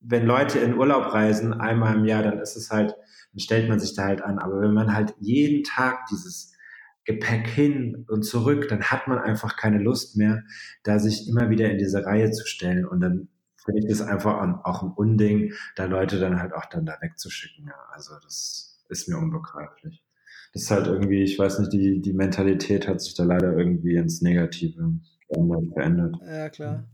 wenn 0.00 0.24
Leute 0.24 0.60
in 0.60 0.78
Urlaub 0.78 1.12
reisen, 1.12 1.52
einmal 1.52 1.96
im 1.96 2.06
Jahr, 2.06 2.22
dann 2.22 2.38
ist 2.38 2.56
es 2.56 2.70
halt 2.70 2.94
dann 3.32 3.40
stellt 3.40 3.68
man 3.68 3.80
sich 3.80 3.94
da 3.94 4.04
halt 4.04 4.22
an. 4.22 4.38
Aber 4.38 4.60
wenn 4.60 4.72
man 4.72 4.94
halt 4.94 5.14
jeden 5.18 5.64
Tag 5.64 6.06
dieses 6.10 6.52
Gepäck 7.04 7.48
hin 7.48 8.04
und 8.08 8.22
zurück, 8.22 8.68
dann 8.68 8.82
hat 8.82 9.08
man 9.08 9.18
einfach 9.18 9.56
keine 9.56 9.78
Lust 9.78 10.16
mehr, 10.16 10.44
da 10.82 10.98
sich 10.98 11.28
immer 11.28 11.50
wieder 11.50 11.70
in 11.70 11.78
diese 11.78 12.04
Reihe 12.04 12.30
zu 12.30 12.46
stellen. 12.46 12.86
Und 12.86 13.00
dann 13.00 13.28
finde 13.64 13.80
ich 13.80 13.88
das 13.88 14.00
einfach 14.00 14.34
auch 14.64 14.82
ein 14.82 14.92
Unding, 14.92 15.52
da 15.76 15.84
Leute 15.84 16.18
dann 16.18 16.40
halt 16.40 16.52
auch 16.52 16.66
dann 16.66 16.86
da 16.86 16.98
wegzuschicken. 17.00 17.66
Ja, 17.66 17.76
also 17.92 18.14
das 18.22 18.84
ist 18.88 19.08
mir 19.08 19.18
unbegreiflich. 19.18 20.04
Das 20.52 20.62
ist 20.62 20.70
halt 20.70 20.86
irgendwie, 20.86 21.22
ich 21.22 21.38
weiß 21.38 21.58
nicht, 21.60 21.72
die, 21.72 22.00
die 22.00 22.14
Mentalität 22.14 22.88
hat 22.88 23.00
sich 23.00 23.14
da 23.14 23.24
leider 23.24 23.56
irgendwie 23.56 23.96
ins 23.96 24.22
Negative 24.22 24.94
verändert. 25.74 26.16
Ja, 26.26 26.48
klar 26.48 26.88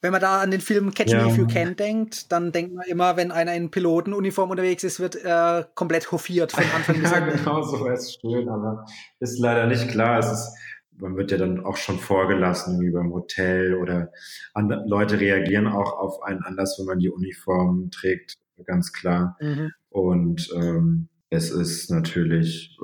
wenn 0.00 0.12
man 0.12 0.20
da 0.20 0.40
an 0.40 0.50
den 0.50 0.60
Film 0.60 0.94
Catch 0.94 1.10
ja. 1.10 1.24
Me 1.24 1.30
If 1.30 1.38
You 1.38 1.46
Can 1.46 1.74
denkt, 1.74 2.30
dann 2.30 2.52
denkt 2.52 2.74
man 2.74 2.86
immer, 2.86 3.16
wenn 3.16 3.32
einer 3.32 3.54
in 3.54 3.70
Pilotenuniform 3.70 4.50
unterwegs 4.50 4.84
ist, 4.84 5.00
wird 5.00 5.16
er 5.16 5.68
komplett 5.74 6.12
hofiert 6.12 6.52
von 6.52 6.64
Anfang 6.74 6.96
bis 7.02 7.12
Ende. 7.12 7.30
ja, 7.30 7.36
genau, 7.36 7.62
so 7.62 7.86
es 7.88 8.18
schön, 8.20 8.48
aber 8.48 8.86
ist 9.20 9.38
leider 9.38 9.66
nicht 9.66 9.88
klar. 9.88 10.18
Es 10.18 10.30
ist, 10.30 10.56
man 10.96 11.16
wird 11.16 11.30
ja 11.30 11.36
dann 11.36 11.64
auch 11.64 11.76
schon 11.76 11.98
vorgelassen, 11.98 12.80
wie 12.80 12.90
beim 12.90 13.12
Hotel 13.12 13.74
oder 13.74 14.12
andere, 14.54 14.84
Leute 14.86 15.18
reagieren 15.20 15.66
auch 15.66 15.92
auf 15.98 16.22
einen 16.22 16.42
anders, 16.42 16.76
wenn 16.78 16.86
man 16.86 16.98
die 17.00 17.10
Uniform 17.10 17.90
trägt, 17.90 18.38
ganz 18.66 18.92
klar. 18.92 19.36
Mhm. 19.40 19.72
Und 19.88 20.48
ähm, 20.54 21.08
es 21.30 21.50
ist 21.50 21.90
natürlich 21.90 22.76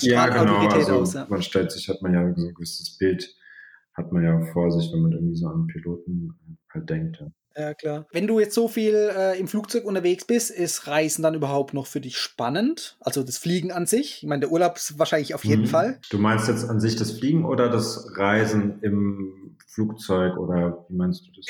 ja, 0.00 0.28
genau, 0.28 0.68
also 0.68 0.92
aus, 0.94 1.14
ja. 1.14 1.26
man 1.28 1.42
stellt 1.42 1.70
sich, 1.70 1.88
hat 1.88 2.02
man 2.02 2.14
ja 2.14 2.34
so 2.34 2.48
ein 2.48 2.54
gewisses 2.54 2.96
Bild 2.98 3.34
hat 3.94 4.12
man 4.12 4.24
ja 4.24 4.40
vor 4.52 4.70
sich, 4.70 4.92
wenn 4.92 5.02
man 5.02 5.12
irgendwie 5.12 5.36
so 5.36 5.46
an 5.46 5.66
Piloten 5.66 6.34
halt 6.72 6.90
denkt. 6.90 7.18
Ja. 7.20 7.30
Ja, 7.56 7.72
klar. 7.74 8.06
Wenn 8.10 8.26
du 8.26 8.40
jetzt 8.40 8.54
so 8.54 8.66
viel 8.66 8.94
äh, 8.94 9.38
im 9.38 9.46
Flugzeug 9.46 9.84
unterwegs 9.84 10.24
bist, 10.24 10.50
ist 10.50 10.88
Reisen 10.88 11.22
dann 11.22 11.34
überhaupt 11.34 11.72
noch 11.72 11.86
für 11.86 12.00
dich 12.00 12.18
spannend? 12.18 12.96
Also 13.00 13.22
das 13.22 13.38
Fliegen 13.38 13.70
an 13.70 13.86
sich? 13.86 14.22
Ich 14.22 14.28
meine, 14.28 14.40
der 14.40 14.50
Urlaub 14.50 14.76
ist 14.76 14.98
wahrscheinlich 14.98 15.34
auf 15.34 15.44
jeden 15.44 15.62
mhm. 15.62 15.68
Fall. 15.68 16.00
Du 16.10 16.18
meinst 16.18 16.48
jetzt 16.48 16.68
an 16.68 16.80
sich 16.80 16.96
das 16.96 17.12
Fliegen 17.12 17.44
oder 17.44 17.68
das 17.68 18.08
Reisen 18.16 18.80
im 18.82 19.56
Flugzeug 19.68 20.36
oder 20.36 20.84
wie 20.88 20.96
meinst 20.96 21.26
du 21.26 21.30
das? 21.32 21.46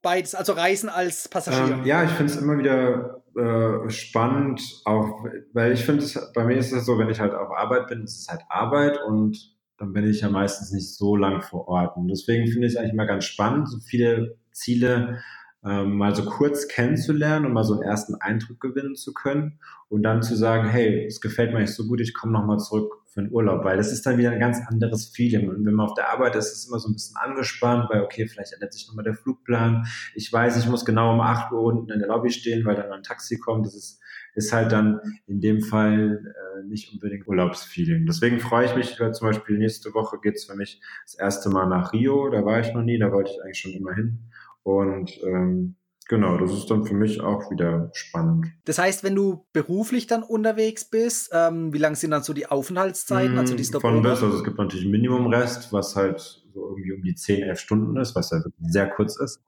Beides, 0.00 0.34
also 0.34 0.52
Reisen 0.52 0.88
als 0.88 1.28
Passagier. 1.28 1.76
Ähm, 1.76 1.84
ja, 1.84 2.04
ich 2.04 2.10
finde 2.10 2.32
es 2.32 2.40
immer 2.40 2.58
wieder 2.58 3.22
äh, 3.36 3.88
spannend, 3.90 4.60
auch 4.84 5.24
weil 5.52 5.72
ich 5.72 5.84
finde, 5.84 6.04
bei 6.34 6.44
mir 6.44 6.56
ist 6.56 6.72
es 6.72 6.86
so, 6.86 6.98
wenn 6.98 7.08
ich 7.08 7.20
halt 7.20 7.34
auf 7.34 7.50
Arbeit 7.50 7.88
bin, 7.88 8.02
ist 8.02 8.20
es 8.20 8.28
halt 8.28 8.42
Arbeit 8.48 9.00
und 9.06 9.51
dann 9.78 9.92
bin 9.92 10.08
ich 10.08 10.20
ja 10.20 10.28
meistens 10.28 10.72
nicht 10.72 10.94
so 10.94 11.16
lang 11.16 11.42
vor 11.42 11.68
Ort. 11.68 11.96
Und 11.96 12.08
deswegen 12.08 12.46
finde 12.46 12.66
ich 12.66 12.74
es 12.74 12.78
eigentlich 12.78 12.94
mal 12.94 13.06
ganz 13.06 13.24
spannend, 13.24 13.68
so 13.68 13.78
viele 13.80 14.36
Ziele 14.52 15.22
ähm, 15.64 15.96
mal 15.96 16.14
so 16.14 16.24
kurz 16.24 16.66
kennenzulernen 16.68 17.46
und 17.46 17.52
mal 17.52 17.64
so 17.64 17.74
einen 17.74 17.82
ersten 17.82 18.16
Eindruck 18.16 18.60
gewinnen 18.60 18.96
zu 18.96 19.12
können 19.12 19.58
und 19.88 20.02
dann 20.02 20.22
zu 20.22 20.34
sagen, 20.36 20.68
hey, 20.68 21.06
es 21.06 21.20
gefällt 21.20 21.52
mir 21.52 21.60
nicht 21.60 21.74
so 21.74 21.86
gut, 21.86 22.00
ich 22.00 22.14
komme 22.14 22.32
nochmal 22.32 22.58
zurück 22.58 23.02
für 23.06 23.20
einen 23.20 23.30
Urlaub, 23.30 23.62
weil 23.64 23.76
das 23.76 23.92
ist 23.92 24.06
dann 24.06 24.18
wieder 24.18 24.30
ein 24.30 24.40
ganz 24.40 24.58
anderes 24.66 25.06
Feeling. 25.06 25.48
Und 25.50 25.64
wenn 25.64 25.74
man 25.74 25.86
auf 25.86 25.94
der 25.94 26.10
Arbeit 26.10 26.34
ist, 26.34 26.46
ist 26.46 26.58
es 26.58 26.68
immer 26.68 26.78
so 26.78 26.88
ein 26.88 26.94
bisschen 26.94 27.16
angespannt, 27.16 27.90
weil 27.90 28.02
okay, 28.02 28.26
vielleicht 28.26 28.54
ändert 28.54 28.72
sich 28.72 28.88
nochmal 28.88 29.04
der 29.04 29.14
Flugplan. 29.14 29.86
Ich 30.14 30.32
weiß, 30.32 30.56
ich 30.56 30.68
muss 30.68 30.84
genau 30.84 31.12
um 31.12 31.20
8 31.20 31.52
Uhr 31.52 31.62
unten 31.62 31.92
in 31.92 31.98
der 31.98 32.08
Lobby 32.08 32.30
stehen, 32.30 32.64
weil 32.64 32.74
dann 32.74 32.90
ein 32.90 33.02
Taxi 33.02 33.38
kommt. 33.38 33.66
Das 33.66 33.74
ist 33.74 34.00
ist 34.34 34.52
halt 34.52 34.72
dann 34.72 35.00
in 35.26 35.40
dem 35.40 35.60
Fall 35.60 36.22
äh, 36.24 36.66
nicht 36.66 36.92
unbedingt 36.92 37.28
Urlaubsfeeling. 37.28 38.06
Deswegen 38.06 38.40
freue 38.40 38.66
ich 38.66 38.74
mich, 38.74 38.98
weil 38.98 39.12
zum 39.14 39.28
Beispiel 39.28 39.58
nächste 39.58 39.92
Woche 39.94 40.18
geht's 40.20 40.44
für 40.44 40.56
mich 40.56 40.80
das 41.04 41.14
erste 41.14 41.50
Mal 41.50 41.66
nach 41.68 41.92
Rio. 41.92 42.30
Da 42.30 42.44
war 42.44 42.60
ich 42.60 42.72
noch 42.72 42.82
nie, 42.82 42.98
da 42.98 43.12
wollte 43.12 43.30
ich 43.30 43.42
eigentlich 43.42 43.58
schon 43.58 43.72
immer 43.72 43.94
hin. 43.94 44.20
Und 44.62 45.20
ähm, 45.24 45.76
Genau, 46.08 46.36
das 46.36 46.52
ist 46.52 46.70
dann 46.70 46.84
für 46.84 46.94
mich 46.94 47.22
auch 47.22 47.50
wieder 47.50 47.90
spannend. 47.94 48.46
Das 48.66 48.78
heißt, 48.78 49.02
wenn 49.02 49.14
du 49.14 49.46
beruflich 49.52 50.06
dann 50.06 50.22
unterwegs 50.22 50.84
bist, 50.84 51.30
ähm, 51.32 51.72
wie 51.72 51.78
lang 51.78 51.94
sind 51.94 52.10
dann 52.10 52.22
so 52.22 52.32
die 52.32 52.46
Aufenthaltszeiten? 52.46 53.38
also 53.38 53.54
die 53.54 53.64
Von 53.64 54.02
bis, 54.02 54.22
also 54.22 54.36
es 54.36 54.44
gibt 54.44 54.58
natürlich 54.58 54.86
Minimumrest, 54.86 55.72
was 55.72 55.96
halt 55.96 56.41
so 56.52 56.68
irgendwie 56.68 56.92
um 56.92 57.02
die 57.02 57.14
10, 57.14 57.42
11 57.42 57.58
Stunden 57.58 57.96
ist, 57.96 58.14
was 58.14 58.30
ja 58.30 58.40
sehr 58.60 58.88
kurz 58.90 59.16
ist. 59.16 59.42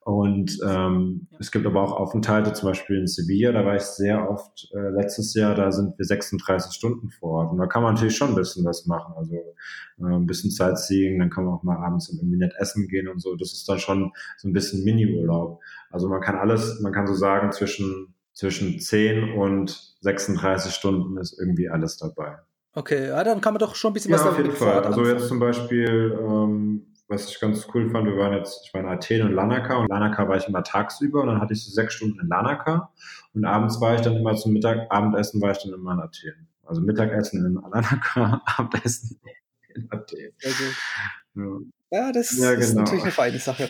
Und 0.00 0.58
ähm, 0.66 1.28
es 1.38 1.50
gibt 1.50 1.64
aber 1.66 1.82
auch 1.82 1.92
Aufenthalte, 1.92 2.52
zum 2.52 2.68
Beispiel 2.68 2.98
in 2.98 3.06
Sevilla, 3.06 3.52
da 3.52 3.64
war 3.64 3.76
ich 3.76 3.82
sehr 3.82 4.30
oft 4.30 4.70
äh, 4.74 4.90
letztes 4.90 5.32
Jahr, 5.34 5.54
da 5.54 5.72
sind 5.72 5.98
wir 5.98 6.04
36 6.04 6.72
Stunden 6.74 7.10
vor 7.10 7.30
Ort. 7.30 7.52
Und 7.52 7.58
da 7.58 7.66
kann 7.66 7.82
man 7.82 7.94
natürlich 7.94 8.16
schon 8.16 8.30
ein 8.30 8.34
bisschen 8.34 8.64
was 8.66 8.84
machen. 8.86 9.14
Also 9.16 9.34
äh, 9.34 10.04
ein 10.04 10.26
bisschen 10.26 10.50
Sightseeing, 10.50 11.18
dann 11.18 11.30
kann 11.30 11.44
man 11.44 11.54
auch 11.54 11.62
mal 11.62 11.78
abends 11.78 12.10
irgendwie 12.10 12.36
nett 12.36 12.52
essen 12.58 12.86
gehen 12.88 13.08
und 13.08 13.20
so. 13.20 13.34
Das 13.36 13.52
ist 13.52 13.66
dann 13.68 13.78
schon 13.78 14.12
so 14.36 14.48
ein 14.48 14.52
bisschen 14.52 14.84
Mini-Urlaub. 14.84 15.60
Also 15.90 16.08
man 16.08 16.20
kann 16.20 16.36
alles, 16.36 16.80
man 16.80 16.92
kann 16.92 17.06
so 17.06 17.14
sagen, 17.14 17.50
zwischen, 17.52 18.14
zwischen 18.34 18.78
10 18.78 19.32
und 19.32 19.96
36 20.00 20.74
Stunden 20.74 21.16
ist 21.16 21.38
irgendwie 21.38 21.70
alles 21.70 21.96
dabei. 21.96 22.36
Okay, 22.74 23.08
ja, 23.08 23.22
dann 23.22 23.40
kann 23.40 23.54
man 23.54 23.60
doch 23.60 23.74
schon 23.76 23.90
ein 23.90 23.94
bisschen 23.94 24.10
ja, 24.10 24.18
was 24.18 24.26
auf 24.26 24.36
jeden 24.36 24.52
Fall. 24.52 24.82
Also 24.84 25.06
jetzt 25.06 25.28
zum 25.28 25.38
Beispiel, 25.38 26.18
ähm, 26.20 26.86
was 27.06 27.28
ich 27.28 27.38
ganz 27.38 27.68
cool 27.72 27.88
fand, 27.90 28.06
wir 28.06 28.16
waren 28.16 28.32
jetzt, 28.32 28.62
ich 28.66 28.74
war 28.74 28.80
in 28.80 28.88
Athen 28.88 29.22
und 29.22 29.32
Lanaka 29.32 29.76
und 29.76 29.88
Lanaka 29.88 30.28
war 30.28 30.36
ich 30.36 30.48
immer 30.48 30.64
tagsüber 30.64 31.22
und 31.22 31.28
dann 31.28 31.40
hatte 31.40 31.52
ich 31.52 31.64
so 31.64 31.70
sechs 31.70 31.94
Stunden 31.94 32.18
in 32.20 32.26
Lanaka 32.26 32.92
und 33.32 33.44
abends 33.44 33.80
war 33.80 33.94
ich 33.94 34.00
dann 34.00 34.16
immer 34.16 34.34
zum 34.34 34.52
Mittag, 34.52 34.90
Abendessen 34.90 35.40
war 35.40 35.52
ich 35.52 35.58
dann 35.58 35.72
immer 35.72 35.92
in 35.92 36.00
Athen. 36.00 36.48
Also 36.64 36.80
Mittagessen 36.80 37.44
in 37.46 37.54
Lanaka, 37.54 38.42
Abendessen 38.56 39.20
in 39.74 39.88
Athen. 39.90 40.32
Ja. 41.34 41.58
Ja, 41.90 42.10
das 42.10 42.36
ja, 42.36 42.50
genau. 42.50 42.60
ist 42.60 42.74
natürlich 42.74 43.04
eine 43.04 43.12
feine 43.12 43.38
Sache. 43.38 43.68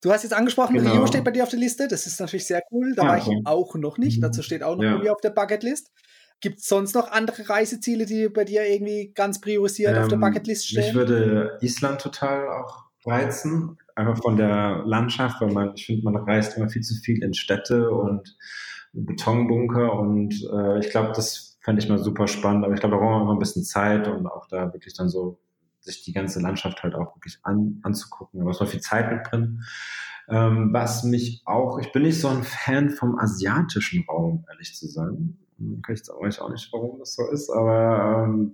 Du 0.00 0.10
hast 0.10 0.24
jetzt 0.24 0.32
angesprochen, 0.32 0.74
genau. 0.74 0.92
Rio 0.92 1.06
steht 1.06 1.22
bei 1.22 1.30
dir 1.30 1.44
auf 1.44 1.50
der 1.50 1.60
Liste. 1.60 1.86
Das 1.86 2.04
ist 2.04 2.18
natürlich 2.18 2.46
sehr 2.46 2.62
cool. 2.72 2.94
Da 2.96 3.02
ja, 3.02 3.08
war 3.10 3.18
ich 3.18 3.28
auch 3.44 3.76
noch 3.76 3.96
nicht. 3.96 4.20
Dazu 4.20 4.42
steht 4.42 4.64
auch 4.64 4.74
noch 4.74 5.04
ja. 5.04 5.12
auf 5.12 5.20
der 5.20 5.30
Bucketlist. 5.30 5.92
Gibt 6.40 6.60
es 6.60 6.66
sonst 6.66 6.94
noch 6.94 7.10
andere 7.10 7.48
Reiseziele, 7.48 8.06
die 8.06 8.28
bei 8.28 8.44
dir 8.44 8.66
irgendwie 8.66 9.12
ganz 9.14 9.40
priorisiert 9.40 9.94
ähm, 9.94 10.02
auf 10.02 10.08
der 10.08 10.16
ähm, 10.16 10.20
Bucketlist 10.20 10.68
stehen? 10.68 10.84
Mich 10.84 10.94
würde 10.94 11.58
Island 11.60 12.00
total 12.00 12.48
auch 12.48 12.84
reizen. 13.04 13.78
Einfach 13.94 14.22
von 14.22 14.36
der 14.36 14.82
Landschaft, 14.86 15.40
weil 15.40 15.52
man, 15.52 15.72
ich 15.74 15.86
finde, 15.86 16.04
man 16.04 16.16
reist 16.16 16.56
immer 16.56 16.68
viel 16.68 16.82
zu 16.82 16.94
viel 16.94 17.22
in 17.22 17.34
Städte 17.34 17.90
und 17.90 18.36
Betonbunker 18.92 19.92
und 19.92 20.34
äh, 20.52 20.78
ich 20.78 20.90
glaube, 20.90 21.12
das 21.14 21.58
fände 21.60 21.82
ich 21.82 21.88
mal 21.88 21.98
super 21.98 22.26
spannend, 22.26 22.64
aber 22.64 22.74
ich 22.74 22.80
glaube, 22.80 22.96
da 22.96 23.00
brauchen 23.00 23.18
wir 23.18 23.22
immer 23.22 23.32
ein 23.34 23.38
bisschen 23.38 23.62
Zeit 23.62 24.08
und 24.08 24.26
auch 24.26 24.46
da 24.48 24.72
wirklich 24.72 24.94
dann 24.94 25.08
so 25.08 25.38
sich 25.80 26.02
die 26.02 26.12
ganze 26.12 26.40
Landschaft 26.40 26.82
halt 26.82 26.94
auch 26.94 27.16
wirklich 27.16 27.38
an, 27.42 27.80
anzugucken. 27.82 28.40
Da 28.40 28.44
muss 28.46 28.60
man 28.60 28.68
viel 28.68 28.80
Zeit 28.80 29.10
mit 29.12 29.30
drin. 29.30 29.62
Ähm, 30.28 30.70
was 30.72 31.04
mich 31.04 31.42
auch, 31.46 31.78
ich 31.78 31.92
bin 31.92 32.02
nicht 32.02 32.20
so 32.20 32.28
ein 32.28 32.42
Fan 32.42 32.90
vom 32.90 33.18
asiatischen 33.18 34.04
Raum, 34.08 34.44
ehrlich 34.48 34.74
zu 34.74 34.86
sein. 34.86 35.38
Kann 35.82 35.94
ich 35.94 36.10
euch 36.10 36.40
auch 36.40 36.50
nicht, 36.50 36.72
warum 36.72 36.98
das 36.98 37.14
so 37.14 37.28
ist, 37.30 37.50
aber 37.50 38.24
ähm, 38.24 38.52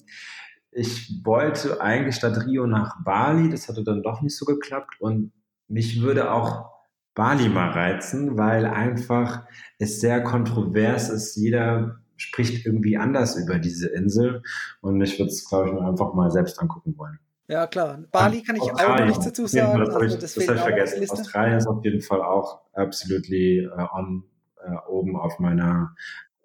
ich 0.73 1.23
wollte 1.25 1.81
eigentlich 1.81 2.17
statt 2.17 2.47
Rio 2.47 2.67
nach 2.67 3.03
Bali, 3.05 3.49
das 3.49 3.69
hatte 3.69 3.83
dann 3.83 4.03
doch 4.03 4.21
nicht 4.23 4.37
so 4.37 4.45
geklappt 4.45 4.97
und 5.01 5.33
mich 5.69 6.03
würde 6.03 6.33
auch 6.33 6.77
Bali 7.15 7.49
mal 7.49 7.71
reizen, 7.71 8.37
weil 8.37 8.67
einfach 8.67 9.45
es 9.79 10.01
sehr 10.01 10.23
kontrovers 10.23 11.09
ist. 11.09 11.35
Jeder 11.37 12.01
spricht 12.17 12.67
irgendwie 12.67 12.99
anders 12.99 13.37
über 13.37 13.59
diese 13.59 13.89
Insel 13.89 14.43
und 14.81 15.01
ich 15.01 15.19
würde 15.19 15.31
es, 15.31 15.49
glaube 15.49 15.69
ich, 15.69 15.75
mir 15.75 15.87
einfach 15.87 16.13
mal 16.13 16.31
selbst 16.31 16.61
angucken 16.61 16.95
wollen. 16.99 17.19
Ja, 17.49 17.67
klar. 17.67 18.05
Bali 18.11 18.43
kann 18.43 18.57
ich 18.57 18.63
auch 18.63 18.99
noch 18.99 19.07
nichts 19.07 19.25
dazu 19.25 19.47
sagen. 19.47 19.79
Das, 19.81 19.95
also, 19.95 20.19
das, 20.19 20.35
das 20.35 20.49
habe 20.49 20.59
ich 20.59 20.65
vergessen. 20.65 21.11
Australien 21.11 21.59
ist 21.59 21.67
auf 21.67 21.85
jeden 21.85 22.03
Fall 22.03 22.21
auch 22.21 22.61
absolutely 22.73 23.67
uh, 23.67 23.87
on, 23.95 24.25
uh, 24.67 24.91
oben 24.91 25.17
auf 25.17 25.39
meiner 25.39 25.95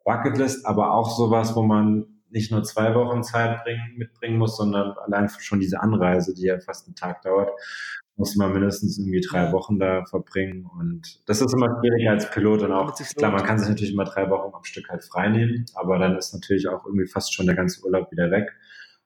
Bucketlist, 0.03 0.65
aber 0.65 0.93
auch 0.93 1.15
sowas, 1.15 1.55
wo 1.55 1.63
man 1.63 2.05
nicht 2.31 2.51
nur 2.51 2.63
zwei 2.63 2.95
Wochen 2.95 3.23
Zeit 3.23 3.63
bringen, 3.63 3.97
mitbringen 3.97 4.37
muss, 4.37 4.57
sondern 4.57 4.93
allein 5.05 5.29
schon 5.29 5.59
diese 5.59 5.81
Anreise, 5.81 6.33
die 6.33 6.45
ja 6.45 6.59
fast 6.59 6.87
einen 6.87 6.95
Tag 6.95 7.21
dauert. 7.23 7.51
muss 8.15 8.35
man 8.35 8.53
mindestens 8.53 8.97
irgendwie 8.99 9.21
drei. 9.21 9.51
Wochen 9.51 9.79
da 9.79 10.05
verbringen. 10.05 10.65
Und 10.65 11.21
das 11.27 11.41
ist 11.41 11.53
immer 11.53 11.79
schwieriger 11.79 12.11
als 12.11 12.29
Pilot 12.29 12.61
und 12.61 12.71
auch, 12.71 12.95
klar, 13.15 13.31
man 13.31 13.43
kann 13.43 13.57
sich 13.57 13.67
natürlich 13.67 13.93
immer 13.93 14.05
drei 14.05 14.29
Wochen 14.29 14.53
am 14.53 14.63
Stück 14.63 14.89
halt 14.89 15.03
frei 15.03 15.29
nehmen, 15.29 15.65
aber 15.75 15.97
dann 15.97 16.15
ist 16.17 16.33
natürlich 16.33 16.67
auch 16.67 16.85
irgendwie 16.85 17.07
fast 17.07 17.33
schon 17.33 17.47
der 17.47 17.55
ganze 17.55 17.83
Urlaub 17.83 18.11
wieder 18.11 18.31
weg. 18.31 18.51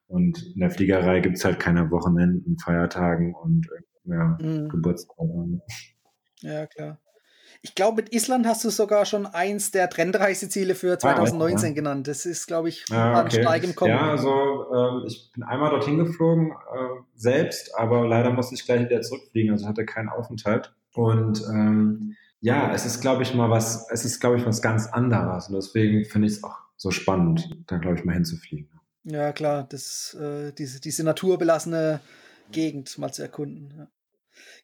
Und 0.07 0.43
in 0.53 0.59
der 0.59 0.69
Fliegerei 0.69 1.19
gibt 1.19 1.37
es 1.37 1.45
halt 1.45 1.59
keine 1.59 1.89
Wochenenden, 1.91 2.59
Feiertagen 2.59 3.33
und 3.33 3.67
ja, 4.03 4.37
mhm. 4.39 4.69
Geburtstage. 4.69 5.61
Ja, 6.41 6.67
klar. 6.67 6.99
Ich 7.65 7.73
glaube, 7.73 8.03
mit 8.03 8.13
Island 8.13 8.45
hast 8.45 8.63
du 8.63 8.69
sogar 8.69 9.05
schon 9.05 9.25
eins 9.25 9.71
der 9.71 9.89
Trendreiseziele 9.89 10.75
für 10.75 10.99
2019 10.99 11.57
ah, 11.57 11.67
ja. 11.69 11.73
genannt. 11.73 12.07
Das 12.07 12.27
ist, 12.27 12.45
glaube 12.45 12.69
ich, 12.69 12.85
ah, 12.91 13.23
okay. 13.23 13.41
stark 13.41 13.63
im 13.63 13.75
Kommen. 13.75 13.89
Ja, 13.89 14.11
also 14.11 14.71
ähm, 14.71 15.03
ich 15.07 15.31
bin 15.33 15.41
einmal 15.41 15.71
dorthin 15.71 15.97
geflogen, 15.97 16.51
äh, 16.51 17.01
selbst, 17.15 17.75
aber 17.75 18.07
leider 18.07 18.29
musste 18.29 18.53
ich 18.53 18.65
gleich 18.65 18.81
wieder 18.81 19.01
zurückfliegen, 19.01 19.51
also 19.51 19.65
hatte 19.65 19.83
keinen 19.83 20.09
Aufenthalt. 20.09 20.75
Und 20.93 21.41
ähm, 21.49 22.15
ja, 22.39 22.71
es 22.71 22.85
ist, 22.85 23.01
glaube 23.01 23.23
ich, 23.23 23.33
mal 23.33 23.49
was, 23.49 23.89
es 23.89 24.05
ist, 24.05 24.19
glaube 24.19 24.37
ich, 24.37 24.45
was 24.45 24.61
ganz 24.61 24.85
anderes. 24.85 25.47
Und 25.47 25.55
deswegen 25.55 26.05
finde 26.05 26.27
ich 26.27 26.35
es 26.35 26.43
auch 26.43 26.59
so 26.75 26.91
spannend, 26.91 27.49
da, 27.65 27.79
glaube 27.79 27.97
ich, 27.97 28.05
mal 28.05 28.13
hinzufliegen. 28.13 28.69
Ja, 29.05 29.33
klar, 29.33 29.65
das, 29.67 30.13
äh, 30.13 30.51
diese, 30.51 30.79
diese 30.79 31.03
naturbelassene 31.03 31.99
Gegend 32.51 32.95
mal 32.99 33.11
zu 33.11 33.23
erkunden. 33.23 33.73
Ja. 33.75 33.87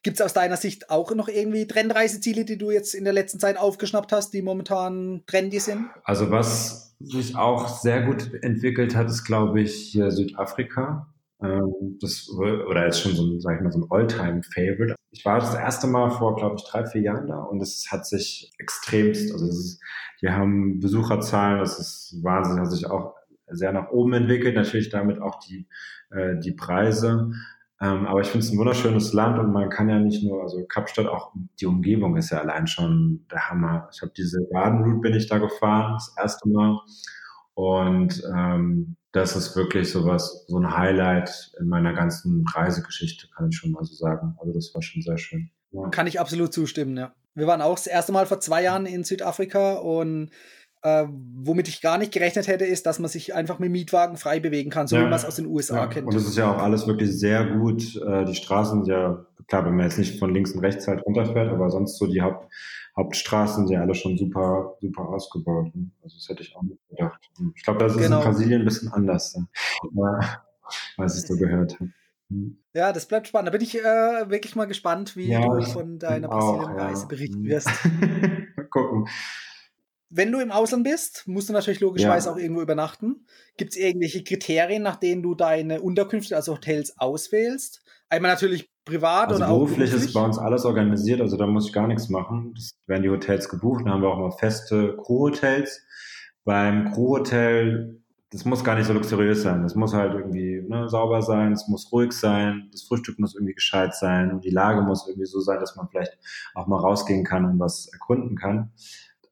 Gibt 0.02 0.16
es 0.16 0.20
aus 0.20 0.32
deiner 0.32 0.56
Sicht 0.56 0.90
auch 0.90 1.14
noch 1.14 1.28
irgendwie 1.28 1.66
Trendreiseziele, 1.66 2.44
die 2.44 2.58
du 2.58 2.70
jetzt 2.70 2.94
in 2.94 3.04
der 3.04 3.12
letzten 3.12 3.38
Zeit 3.38 3.56
aufgeschnappt 3.56 4.12
hast, 4.12 4.32
die 4.32 4.42
momentan 4.42 5.22
trendy 5.26 5.60
sind? 5.60 5.86
Also 6.04 6.30
was 6.30 6.96
sich 7.00 7.36
auch 7.36 7.68
sehr 7.68 8.02
gut 8.02 8.30
entwickelt 8.42 8.94
hat, 8.94 9.08
ist, 9.08 9.24
glaube 9.24 9.60
ich, 9.60 9.92
Südafrika. 9.92 11.12
Ähm, 11.42 11.98
das, 12.00 12.28
oder 12.30 12.84
jetzt 12.84 13.00
schon 13.00 13.14
so 13.14 13.24
ein, 13.24 13.40
sag 13.40 13.56
ich 13.56 13.62
mal, 13.62 13.72
so 13.72 13.80
ein 13.80 13.86
All-Time-Favorite. 13.90 14.94
Ich 15.10 15.24
war 15.24 15.40
das 15.40 15.54
erste 15.54 15.86
Mal 15.88 16.10
vor, 16.10 16.36
glaube 16.36 16.56
ich, 16.56 16.64
drei, 16.64 16.86
vier 16.86 17.02
Jahren 17.02 17.26
da 17.26 17.40
und 17.42 17.60
es 17.60 17.88
hat 17.90 18.06
sich 18.06 18.52
extremst, 18.58 19.32
also 19.32 19.46
ist, 19.48 19.80
wir 20.20 20.34
haben 20.34 20.78
Besucherzahlen, 20.78 21.58
das 21.58 21.78
ist 21.78 22.22
Wahnsinn, 22.22 22.60
hat 22.60 22.70
sich 22.70 22.86
auch 22.86 23.14
sehr 23.48 23.72
nach 23.72 23.90
oben 23.90 24.12
entwickelt, 24.14 24.54
natürlich 24.54 24.88
damit 24.88 25.20
auch 25.20 25.40
die, 25.40 25.66
äh, 26.10 26.38
die 26.38 26.52
Preise. 26.52 27.32
Ähm, 27.82 28.06
aber 28.06 28.20
ich 28.20 28.28
finde 28.28 28.46
es 28.46 28.52
ein 28.52 28.58
wunderschönes 28.58 29.12
Land 29.12 29.40
und 29.40 29.50
man 29.50 29.68
kann 29.68 29.88
ja 29.88 29.98
nicht 29.98 30.22
nur, 30.22 30.40
also 30.42 30.64
Kapstadt, 30.66 31.08
auch 31.08 31.32
die 31.60 31.66
Umgebung 31.66 32.16
ist 32.16 32.30
ja 32.30 32.38
allein 32.38 32.68
schon 32.68 33.26
der 33.28 33.50
Hammer. 33.50 33.88
Ich 33.92 34.00
habe 34.02 34.12
diese 34.16 34.38
Garden 34.52 35.00
bin 35.00 35.14
ich 35.14 35.28
da 35.28 35.38
gefahren, 35.38 35.94
das 35.94 36.14
erste 36.16 36.48
Mal. 36.48 36.78
Und 37.54 38.22
ähm, 38.34 38.96
das 39.10 39.34
ist 39.34 39.56
wirklich 39.56 39.90
sowas, 39.90 40.44
so 40.46 40.58
ein 40.58 40.76
Highlight 40.76 41.52
in 41.58 41.66
meiner 41.66 41.92
ganzen 41.92 42.44
Reisegeschichte, 42.54 43.26
kann 43.34 43.48
ich 43.48 43.56
schon 43.56 43.72
mal 43.72 43.82
so 43.82 43.94
sagen. 43.94 44.36
Also 44.38 44.52
das 44.52 44.72
war 44.74 44.80
schon 44.80 45.02
sehr 45.02 45.18
schön. 45.18 45.50
Ja. 45.72 45.88
Kann 45.88 46.06
ich 46.06 46.20
absolut 46.20 46.52
zustimmen, 46.52 46.96
ja. 46.96 47.12
Wir 47.34 47.48
waren 47.48 47.62
auch 47.62 47.74
das 47.74 47.88
erste 47.88 48.12
Mal 48.12 48.26
vor 48.26 48.38
zwei 48.38 48.62
Jahren 48.62 48.86
in 48.86 49.02
Südafrika 49.02 49.74
und 49.74 50.30
äh, 50.82 51.04
womit 51.08 51.68
ich 51.68 51.80
gar 51.80 51.98
nicht 51.98 52.12
gerechnet 52.12 52.48
hätte, 52.48 52.64
ist, 52.64 52.86
dass 52.86 52.98
man 52.98 53.08
sich 53.08 53.34
einfach 53.34 53.58
mit 53.58 53.70
Mietwagen 53.70 54.16
frei 54.16 54.40
bewegen 54.40 54.70
kann, 54.70 54.86
so 54.86 54.96
ja. 54.96 55.02
wie 55.02 55.06
man 55.06 55.14
es 55.14 55.24
aus 55.24 55.36
den 55.36 55.46
USA 55.46 55.76
ja. 55.76 55.86
kennt. 55.86 56.06
Und 56.08 56.14
es 56.14 56.26
ist 56.26 56.36
ja 56.36 56.52
auch 56.52 56.58
alles 56.58 56.86
wirklich 56.86 57.16
sehr 57.16 57.44
gut. 57.44 57.96
Äh, 57.96 58.24
die 58.24 58.34
Straßen 58.34 58.84
sind 58.84 58.92
ja, 58.92 59.24
klar, 59.46 59.64
wenn 59.64 59.76
man 59.76 59.86
jetzt 59.86 59.98
nicht 59.98 60.18
von 60.18 60.34
links 60.34 60.52
und 60.52 60.60
rechts 60.60 60.88
halt 60.88 61.04
runterfährt, 61.06 61.50
aber 61.50 61.70
sonst 61.70 61.98
so 61.98 62.06
die 62.06 62.20
Haupt, 62.20 62.52
Hauptstraßen 62.96 63.66
sind 63.66 63.74
ja 63.74 63.80
alle 63.80 63.94
schon 63.94 64.18
super, 64.18 64.76
super 64.80 65.08
ausgebaut. 65.08 65.74
Ne? 65.74 65.90
Also 66.02 66.16
das 66.16 66.28
hätte 66.28 66.42
ich 66.42 66.54
auch 66.56 66.62
nicht 66.62 66.80
gedacht. 66.88 67.30
Ich 67.54 67.62
glaube, 67.62 67.78
das 67.78 67.94
ist 67.94 68.02
genau. 68.02 68.18
in 68.18 68.24
Brasilien 68.24 68.62
ein 68.62 68.64
bisschen 68.64 68.92
anders, 68.92 69.38
ja, 69.94 70.42
als 70.96 71.16
ich 71.16 71.26
so 71.26 71.36
gehört 71.36 71.74
habe. 71.74 71.90
Hm. 72.28 72.58
Ja, 72.74 72.92
das 72.92 73.06
bleibt 73.06 73.28
spannend. 73.28 73.48
Da 73.48 73.52
bin 73.52 73.62
ich 73.62 73.78
äh, 73.78 74.30
wirklich 74.30 74.56
mal 74.56 74.66
gespannt, 74.66 75.16
wie 75.16 75.28
ja, 75.28 75.46
du 75.46 75.62
von 75.62 75.98
deiner 75.98 76.28
Brasilien-Reise 76.28 77.06
berichten 77.06 77.44
wirst. 77.44 77.70
mal 78.56 78.66
gucken 78.68 79.06
wenn 80.14 80.30
du 80.30 80.40
im 80.40 80.52
Ausland 80.52 80.84
bist, 80.84 81.24
musst 81.26 81.48
du 81.48 81.54
natürlich 81.54 81.80
logischerweise 81.80 82.28
ja. 82.28 82.34
auch 82.34 82.38
irgendwo 82.38 82.60
übernachten. 82.60 83.26
Gibt 83.56 83.72
es 83.72 83.78
irgendwelche 83.78 84.22
Kriterien, 84.22 84.82
nach 84.82 84.96
denen 84.96 85.22
du 85.22 85.34
deine 85.34 85.80
Unterkünfte, 85.80 86.36
also 86.36 86.54
Hotels, 86.54 86.98
auswählst? 86.98 87.82
Einmal 88.10 88.32
natürlich 88.32 88.68
privat 88.84 89.28
also 89.28 89.36
oder 89.36 89.46
beruflich 89.46 89.72
auch 89.72 89.78
beruflich 89.78 90.08
ist 90.08 90.12
bei 90.12 90.22
uns 90.22 90.38
alles 90.38 90.64
organisiert, 90.66 91.22
also 91.22 91.38
da 91.38 91.46
muss 91.46 91.66
ich 91.66 91.72
gar 91.72 91.86
nichts 91.86 92.10
machen. 92.10 92.52
Das 92.54 92.72
werden 92.86 93.02
die 93.02 93.08
Hotels 93.08 93.48
gebucht, 93.48 93.84
dann 93.86 93.94
haben 93.94 94.02
wir 94.02 94.08
auch 94.08 94.18
mal 94.18 94.32
feste 94.32 94.96
Crew-Hotels. 95.02 95.80
Beim 96.44 96.92
Crew-Hotel, 96.92 98.02
das 98.30 98.44
muss 98.44 98.64
gar 98.64 98.74
nicht 98.76 98.86
so 98.86 98.92
luxuriös 98.92 99.42
sein. 99.42 99.62
Das 99.62 99.76
muss 99.76 99.94
halt 99.94 100.12
irgendwie 100.12 100.62
ne, 100.68 100.90
sauber 100.90 101.22
sein, 101.22 101.52
es 101.52 101.68
muss 101.68 101.90
ruhig 101.90 102.12
sein, 102.12 102.68
das 102.70 102.82
Frühstück 102.82 103.18
muss 103.18 103.34
irgendwie 103.34 103.54
gescheit 103.54 103.94
sein 103.94 104.30
und 104.30 104.44
die 104.44 104.50
Lage 104.50 104.82
muss 104.82 105.06
irgendwie 105.08 105.26
so 105.26 105.40
sein, 105.40 105.60
dass 105.60 105.76
man 105.76 105.88
vielleicht 105.88 106.18
auch 106.54 106.66
mal 106.66 106.80
rausgehen 106.80 107.24
kann 107.24 107.46
und 107.46 107.58
was 107.58 107.88
erkunden 107.92 108.36
kann. 108.36 108.72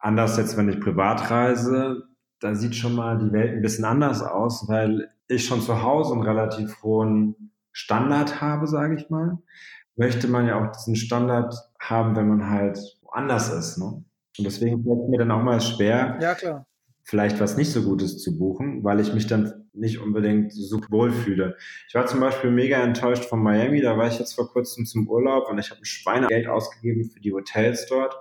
Anders 0.00 0.36
jetzt, 0.36 0.56
wenn 0.56 0.68
ich 0.68 0.80
privat 0.80 1.30
reise, 1.30 2.08
da 2.40 2.54
sieht 2.54 2.74
schon 2.74 2.94
mal 2.94 3.18
die 3.18 3.32
Welt 3.32 3.52
ein 3.52 3.62
bisschen 3.62 3.84
anders 3.84 4.22
aus, 4.22 4.66
weil 4.68 5.10
ich 5.28 5.46
schon 5.46 5.60
zu 5.60 5.82
Hause 5.82 6.14
einen 6.14 6.22
relativ 6.22 6.82
hohen 6.82 7.52
Standard 7.72 8.40
habe, 8.40 8.66
sage 8.66 8.96
ich 8.96 9.10
mal. 9.10 9.38
Möchte 9.94 10.26
man 10.26 10.46
ja 10.46 10.58
auch 10.58 10.72
diesen 10.72 10.96
Standard 10.96 11.54
haben, 11.78 12.16
wenn 12.16 12.28
man 12.28 12.48
halt 12.48 12.78
woanders 13.02 13.52
ist. 13.52 13.78
Ne? 13.78 14.02
Und 14.38 14.44
deswegen 14.44 14.82
fällt 14.82 15.08
mir 15.08 15.18
dann 15.18 15.30
auch 15.30 15.42
mal 15.42 15.60
schwer, 15.60 16.18
ja, 16.20 16.34
klar 16.34 16.66
vielleicht 17.10 17.40
was 17.40 17.56
nicht 17.56 17.72
so 17.72 17.82
Gutes 17.82 18.18
zu 18.18 18.38
buchen, 18.38 18.84
weil 18.84 19.00
ich 19.00 19.12
mich 19.12 19.26
dann 19.26 19.68
nicht 19.72 19.98
unbedingt 19.98 20.52
super 20.52 20.86
wohl 20.90 21.10
fühle. 21.10 21.56
Ich 21.88 21.94
war 21.96 22.06
zum 22.06 22.20
Beispiel 22.20 22.52
mega 22.52 22.80
enttäuscht 22.80 23.24
von 23.24 23.42
Miami, 23.42 23.80
da 23.80 23.98
war 23.98 24.06
ich 24.06 24.20
jetzt 24.20 24.34
vor 24.34 24.48
kurzem 24.48 24.86
zum 24.86 25.08
Urlaub 25.08 25.50
und 25.50 25.58
ich 25.58 25.70
habe 25.70 25.80
ein 25.80 25.84
Schweinegeld 25.84 26.46
ausgegeben 26.46 27.10
für 27.10 27.18
die 27.18 27.32
Hotels 27.32 27.86
dort, 27.88 28.14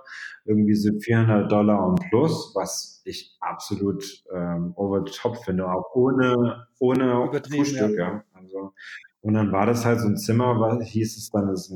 irgendwie 0.44 0.74
so 0.74 0.90
400 0.98 1.50
Dollar 1.50 1.86
und 1.86 2.00
plus, 2.10 2.50
was 2.56 3.00
ich 3.04 3.36
absolut 3.38 4.24
ähm, 4.34 4.72
over 4.74 5.04
the 5.06 5.12
top 5.16 5.36
finde, 5.44 5.70
auch 5.70 5.94
ohne, 5.94 6.66
ohne 6.80 7.30
Frühstück. 7.48 7.96
Ja. 7.96 8.24
Also, 8.32 8.72
und 9.20 9.34
dann 9.34 9.52
war 9.52 9.66
das 9.66 9.84
halt 9.84 10.00
so 10.00 10.08
ein 10.08 10.16
Zimmer, 10.16 10.58
was 10.58 10.84
hieß 10.84 11.16
es 11.16 11.30
dann, 11.30 11.46
das 11.46 11.70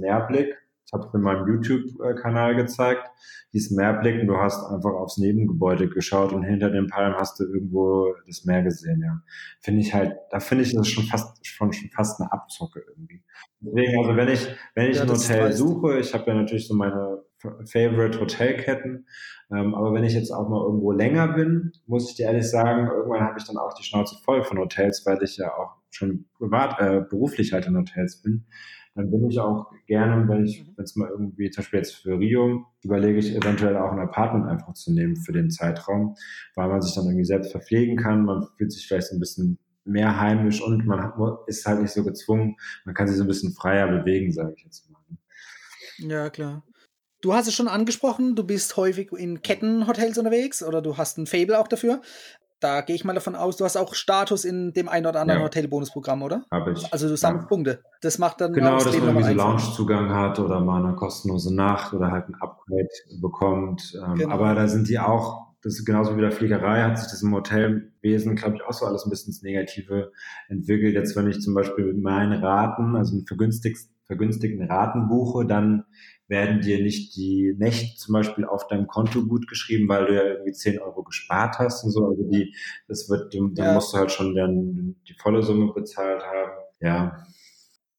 Mehrblick 0.84 0.92
habe 0.92 1.06
es 1.06 1.14
in 1.14 1.20
meinem 1.20 1.48
YouTube-Kanal 1.48 2.56
gezeigt, 2.56 3.08
hieß 3.52 3.70
Meerblick 3.72 4.20
und 4.20 4.26
du 4.26 4.36
hast 4.36 4.64
einfach 4.64 4.92
aufs 4.92 5.18
Nebengebäude 5.18 5.88
geschaut 5.88 6.32
und 6.32 6.42
hinter 6.42 6.70
den 6.70 6.88
Palmen 6.88 7.16
hast 7.16 7.40
du 7.40 7.44
irgendwo 7.44 8.14
das 8.26 8.44
Meer 8.44 8.62
gesehen, 8.62 9.00
ja. 9.00 9.20
Finde 9.60 9.80
ich 9.80 9.94
halt, 9.94 10.16
da 10.30 10.40
finde 10.40 10.64
ich 10.64 10.74
das 10.74 10.88
schon 10.88 11.04
fast, 11.04 11.46
schon, 11.46 11.72
schon 11.72 11.90
fast 11.90 12.20
eine 12.20 12.32
Abzocke 12.32 12.84
irgendwie. 12.88 13.22
Deswegen, 13.60 13.98
also 13.98 14.16
wenn 14.16 14.28
ich, 14.28 14.48
wenn 14.74 14.90
ich 14.90 14.96
ja, 14.96 15.02
ein 15.04 15.10
Hotel 15.10 15.52
suche, 15.52 15.98
ich 15.98 16.12
habe 16.14 16.24
ja 16.26 16.34
natürlich 16.34 16.68
so 16.68 16.74
meine 16.74 17.22
Favorite 17.70 18.20
Hotelketten, 18.20 19.06
ähm, 19.50 19.74
aber 19.74 19.92
wenn 19.92 20.04
ich 20.04 20.14
jetzt 20.14 20.30
auch 20.30 20.48
mal 20.48 20.64
irgendwo 20.64 20.92
länger 20.92 21.28
bin, 21.28 21.72
muss 21.86 22.08
ich 22.10 22.16
dir 22.16 22.26
ehrlich 22.26 22.48
sagen, 22.48 22.88
irgendwann 22.88 23.20
habe 23.20 23.38
ich 23.38 23.44
dann 23.44 23.58
auch 23.58 23.74
die 23.74 23.84
Schnauze 23.84 24.16
voll 24.24 24.42
von 24.42 24.58
Hotels, 24.58 25.04
weil 25.04 25.22
ich 25.22 25.36
ja 25.36 25.52
auch 25.54 25.76
schon 25.90 26.26
privat, 26.38 26.80
äh, 26.80 27.02
beruflich 27.08 27.52
halt 27.52 27.66
in 27.66 27.76
Hotels 27.76 28.22
bin 28.22 28.46
dann 28.94 29.10
bin 29.10 29.28
ich 29.28 29.38
auch 29.40 29.70
gerne, 29.86 30.28
wenn 30.28 30.44
ich, 30.44 30.64
mhm. 30.64 30.72
wenn 30.76 30.84
es 30.84 30.96
mal 30.96 31.10
irgendwie, 31.10 31.50
zum 31.50 31.62
Beispiel 31.62 31.78
jetzt 31.78 31.96
für 31.96 32.18
Rio, 32.18 32.64
überlege 32.82 33.18
ich 33.18 33.34
eventuell 33.34 33.76
auch 33.76 33.92
ein 33.92 33.98
Apartment 33.98 34.46
einfach 34.46 34.72
zu 34.74 34.92
nehmen 34.92 35.16
für 35.16 35.32
den 35.32 35.50
Zeitraum, 35.50 36.14
weil 36.54 36.68
man 36.68 36.80
sich 36.80 36.94
dann 36.94 37.06
irgendwie 37.06 37.24
selbst 37.24 37.50
verpflegen 37.50 37.96
kann, 37.96 38.24
man 38.24 38.46
fühlt 38.56 38.72
sich 38.72 38.86
vielleicht 38.86 39.08
so 39.08 39.16
ein 39.16 39.20
bisschen 39.20 39.58
mehr 39.84 40.18
heimisch 40.18 40.62
und 40.62 40.86
man 40.86 41.12
ist 41.46 41.66
halt 41.66 41.82
nicht 41.82 41.92
so 41.92 42.04
gezwungen, 42.04 42.56
man 42.84 42.94
kann 42.94 43.06
sich 43.06 43.16
so 43.16 43.24
ein 43.24 43.28
bisschen 43.28 43.52
freier 43.52 43.88
bewegen, 43.88 44.32
sage 44.32 44.54
ich 44.56 44.64
jetzt 44.64 44.90
mal. 44.90 45.00
Ja, 45.98 46.30
klar. 46.30 46.64
Du 47.20 47.32
hast 47.32 47.46
es 47.46 47.54
schon 47.54 47.68
angesprochen, 47.68 48.36
du 48.36 48.44
bist 48.44 48.76
häufig 48.76 49.10
in 49.12 49.42
Kettenhotels 49.42 50.18
unterwegs 50.18 50.62
oder 50.62 50.82
du 50.82 50.96
hast 50.96 51.18
ein 51.18 51.26
Fable 51.26 51.58
auch 51.58 51.68
dafür 51.68 52.02
da 52.64 52.80
gehe 52.80 52.96
ich 52.96 53.04
mal 53.04 53.12
davon 53.12 53.34
aus, 53.36 53.58
du 53.58 53.64
hast 53.66 53.76
auch 53.76 53.94
Status 53.94 54.46
in 54.46 54.72
dem 54.72 54.88
einen 54.88 55.06
oder 55.06 55.20
anderen 55.20 55.40
ja. 55.40 55.46
Hotelbonusprogramm, 55.46 56.22
oder? 56.22 56.44
Habe 56.50 56.72
ich. 56.72 56.90
Also 56.92 57.08
du 57.08 57.16
sammelst 57.16 57.44
ja. 57.44 57.48
Punkte. 57.48 57.82
Das 58.00 58.18
macht 58.18 58.40
dann 58.40 58.54
genau, 58.54 58.78
dass 58.78 58.86
man 58.86 58.94
irgendwie 58.94 59.22
so 59.22 59.32
Loungezugang 59.34 60.14
hat 60.14 60.38
oder 60.38 60.60
mal 60.60 60.82
eine 60.82 60.96
kostenlose 60.96 61.54
Nacht 61.54 61.92
oder 61.92 62.10
halt 62.10 62.28
ein 62.30 62.34
Upgrade 62.36 62.88
bekommt. 63.20 63.92
Ähm, 64.02 64.14
genau. 64.14 64.34
Aber 64.34 64.54
da 64.54 64.66
sind 64.66 64.88
die 64.88 64.98
auch, 64.98 65.43
das 65.64 65.74
ist 65.78 65.86
genauso 65.86 66.16
wie 66.16 66.20
der 66.20 66.30
Fliegerei, 66.30 66.82
hat 66.82 66.98
sich 66.98 67.10
das 67.10 67.22
im 67.22 67.34
Hotelwesen, 67.34 68.36
glaube 68.36 68.56
ich, 68.56 68.62
auch 68.62 68.74
so 68.74 68.84
alles 68.84 69.04
ein 69.04 69.10
bisschen 69.10 69.30
ins 69.30 69.42
Negative 69.42 70.12
entwickelt. 70.48 70.94
Jetzt, 70.94 71.16
wenn 71.16 71.28
ich 71.28 71.40
zum 71.40 71.54
Beispiel 71.54 71.86
mit 71.86 72.02
meinen 72.02 72.44
Raten, 72.44 72.94
also 72.94 73.16
einen 73.16 73.26
vergünstigten 73.26 74.70
Raten 74.70 75.08
buche, 75.08 75.46
dann 75.46 75.84
werden 76.28 76.60
dir 76.60 76.82
nicht 76.82 77.16
die 77.16 77.54
Nächte 77.56 77.96
zum 77.96 78.12
Beispiel 78.12 78.44
auf 78.44 78.66
deinem 78.68 78.86
Konto 78.86 79.24
gut 79.26 79.48
geschrieben, 79.48 79.88
weil 79.88 80.06
du 80.06 80.14
ja 80.14 80.22
irgendwie 80.24 80.52
10 80.52 80.80
Euro 80.80 81.02
gespart 81.02 81.58
hast 81.58 81.82
und 81.82 81.90
so. 81.90 82.06
Also 82.08 82.24
die, 82.24 82.54
das 82.86 83.08
wird, 83.08 83.34
dann 83.34 83.52
ja. 83.54 83.72
musst 83.72 83.94
du 83.94 83.98
halt 83.98 84.10
schon 84.10 84.34
dann 84.34 84.96
die 85.08 85.14
volle 85.14 85.42
Summe 85.42 85.72
bezahlt 85.72 86.22
haben. 86.22 86.52
Ja. 86.80 87.26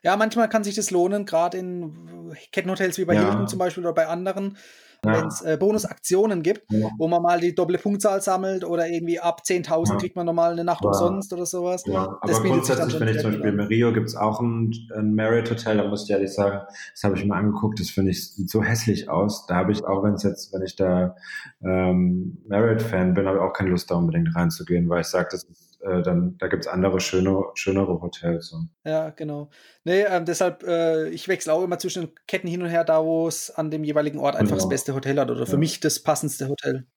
Ja, 0.03 0.17
manchmal 0.17 0.49
kann 0.49 0.63
sich 0.63 0.75
das 0.75 0.91
lohnen, 0.91 1.25
gerade 1.25 1.57
in 1.57 2.35
Kettenhotels 2.51 2.99
wie 2.99 3.05
bei 3.05 3.15
ja. 3.15 3.21
Hilton 3.21 3.47
zum 3.47 3.57
Beispiel 3.57 3.83
oder 3.83 3.93
bei 3.93 4.07
anderen, 4.07 4.55
ja. 5.05 5.21
wenn 5.21 5.27
es 5.27 5.41
äh, 5.41 5.57
Bonusaktionen 5.57 6.43
gibt, 6.43 6.71
ja. 6.71 6.89
wo 6.97 7.07
man 7.07 7.21
mal 7.21 7.39
die 7.39 7.53
doppelte 7.53 7.81
Punktzahl 7.81 8.21
sammelt 8.21 8.63
oder 8.63 8.87
irgendwie 8.87 9.19
ab 9.19 9.41
10.000 9.45 9.89
ja. 9.89 9.95
kriegt 9.97 10.15
man 10.15 10.25
nochmal 10.25 10.51
eine 10.51 10.63
Nacht 10.63 10.83
umsonst 10.83 11.33
oder 11.33 11.45
sowas. 11.45 11.83
Ja. 11.85 12.17
Aber 12.21 12.41
grundsätzlich, 12.41 12.99
wenn 12.99 13.07
ich 13.07 13.19
zum 13.19 13.31
Beispiel 13.31 13.49
in 13.49 13.59
Rio 13.59 13.93
gibt 13.93 14.07
es 14.07 14.15
auch 14.15 14.39
ein, 14.39 14.73
ein 14.95 15.15
Marriott 15.15 15.49
Hotel, 15.49 15.77
da 15.77 15.87
muss 15.87 16.03
ich 16.03 16.09
ehrlich 16.09 16.33
sagen, 16.33 16.65
das 16.93 17.03
habe 17.03 17.17
ich 17.17 17.25
mir 17.25 17.35
angeguckt, 17.35 17.79
das 17.79 17.89
finde 17.89 18.11
ich, 18.11 18.33
sieht 18.33 18.49
so 18.49 18.63
hässlich 18.63 19.09
aus. 19.09 19.45
Da 19.47 19.55
habe 19.55 19.71
ich 19.71 19.85
auch, 19.85 20.03
wenn 20.03 20.13
es 20.13 20.23
jetzt, 20.23 20.53
wenn 20.53 20.61
ich 20.61 20.75
da 20.75 21.15
ähm, 21.63 22.37
Marriott-Fan 22.47 23.13
bin, 23.13 23.27
habe 23.27 23.37
ich 23.37 23.43
auch 23.43 23.53
keine 23.53 23.69
Lust 23.69 23.91
da 23.91 23.95
unbedingt 23.95 24.35
reinzugehen, 24.35 24.89
weil 24.89 25.01
ich 25.01 25.07
sage, 25.07 25.29
das 25.31 25.43
ist 25.43 25.74
äh, 25.85 26.01
dann 26.01 26.37
da 26.37 26.47
gibt 26.47 26.65
es 26.65 26.67
andere 26.67 26.99
schöne, 26.99 27.43
schönere 27.53 28.01
Hotels. 28.01 28.47
So. 28.47 28.57
Ja, 28.83 29.11
genau. 29.11 29.49
Nee, 29.83 30.01
ähm, 30.01 30.25
deshalb, 30.25 30.63
äh, 30.63 31.09
ich 31.09 31.27
wechsle 31.27 31.53
auch 31.53 31.63
immer 31.63 31.79
zwischen 31.79 32.09
Ketten 32.27 32.47
hin 32.47 32.61
und 32.61 32.69
her, 32.69 32.83
da 32.83 33.03
wo 33.03 33.27
es 33.27 33.51
an 33.51 33.71
dem 33.71 33.83
jeweiligen 33.83 34.19
Ort 34.19 34.35
einfach 34.35 34.55
genau. 34.55 34.63
das 34.63 34.69
beste 34.69 34.93
Hotel 34.95 35.19
hat 35.19 35.29
oder 35.29 35.45
für 35.45 35.57
mich 35.57 35.79
das 35.79 36.01
passendste 36.01 36.49
Hotel. 36.49 36.87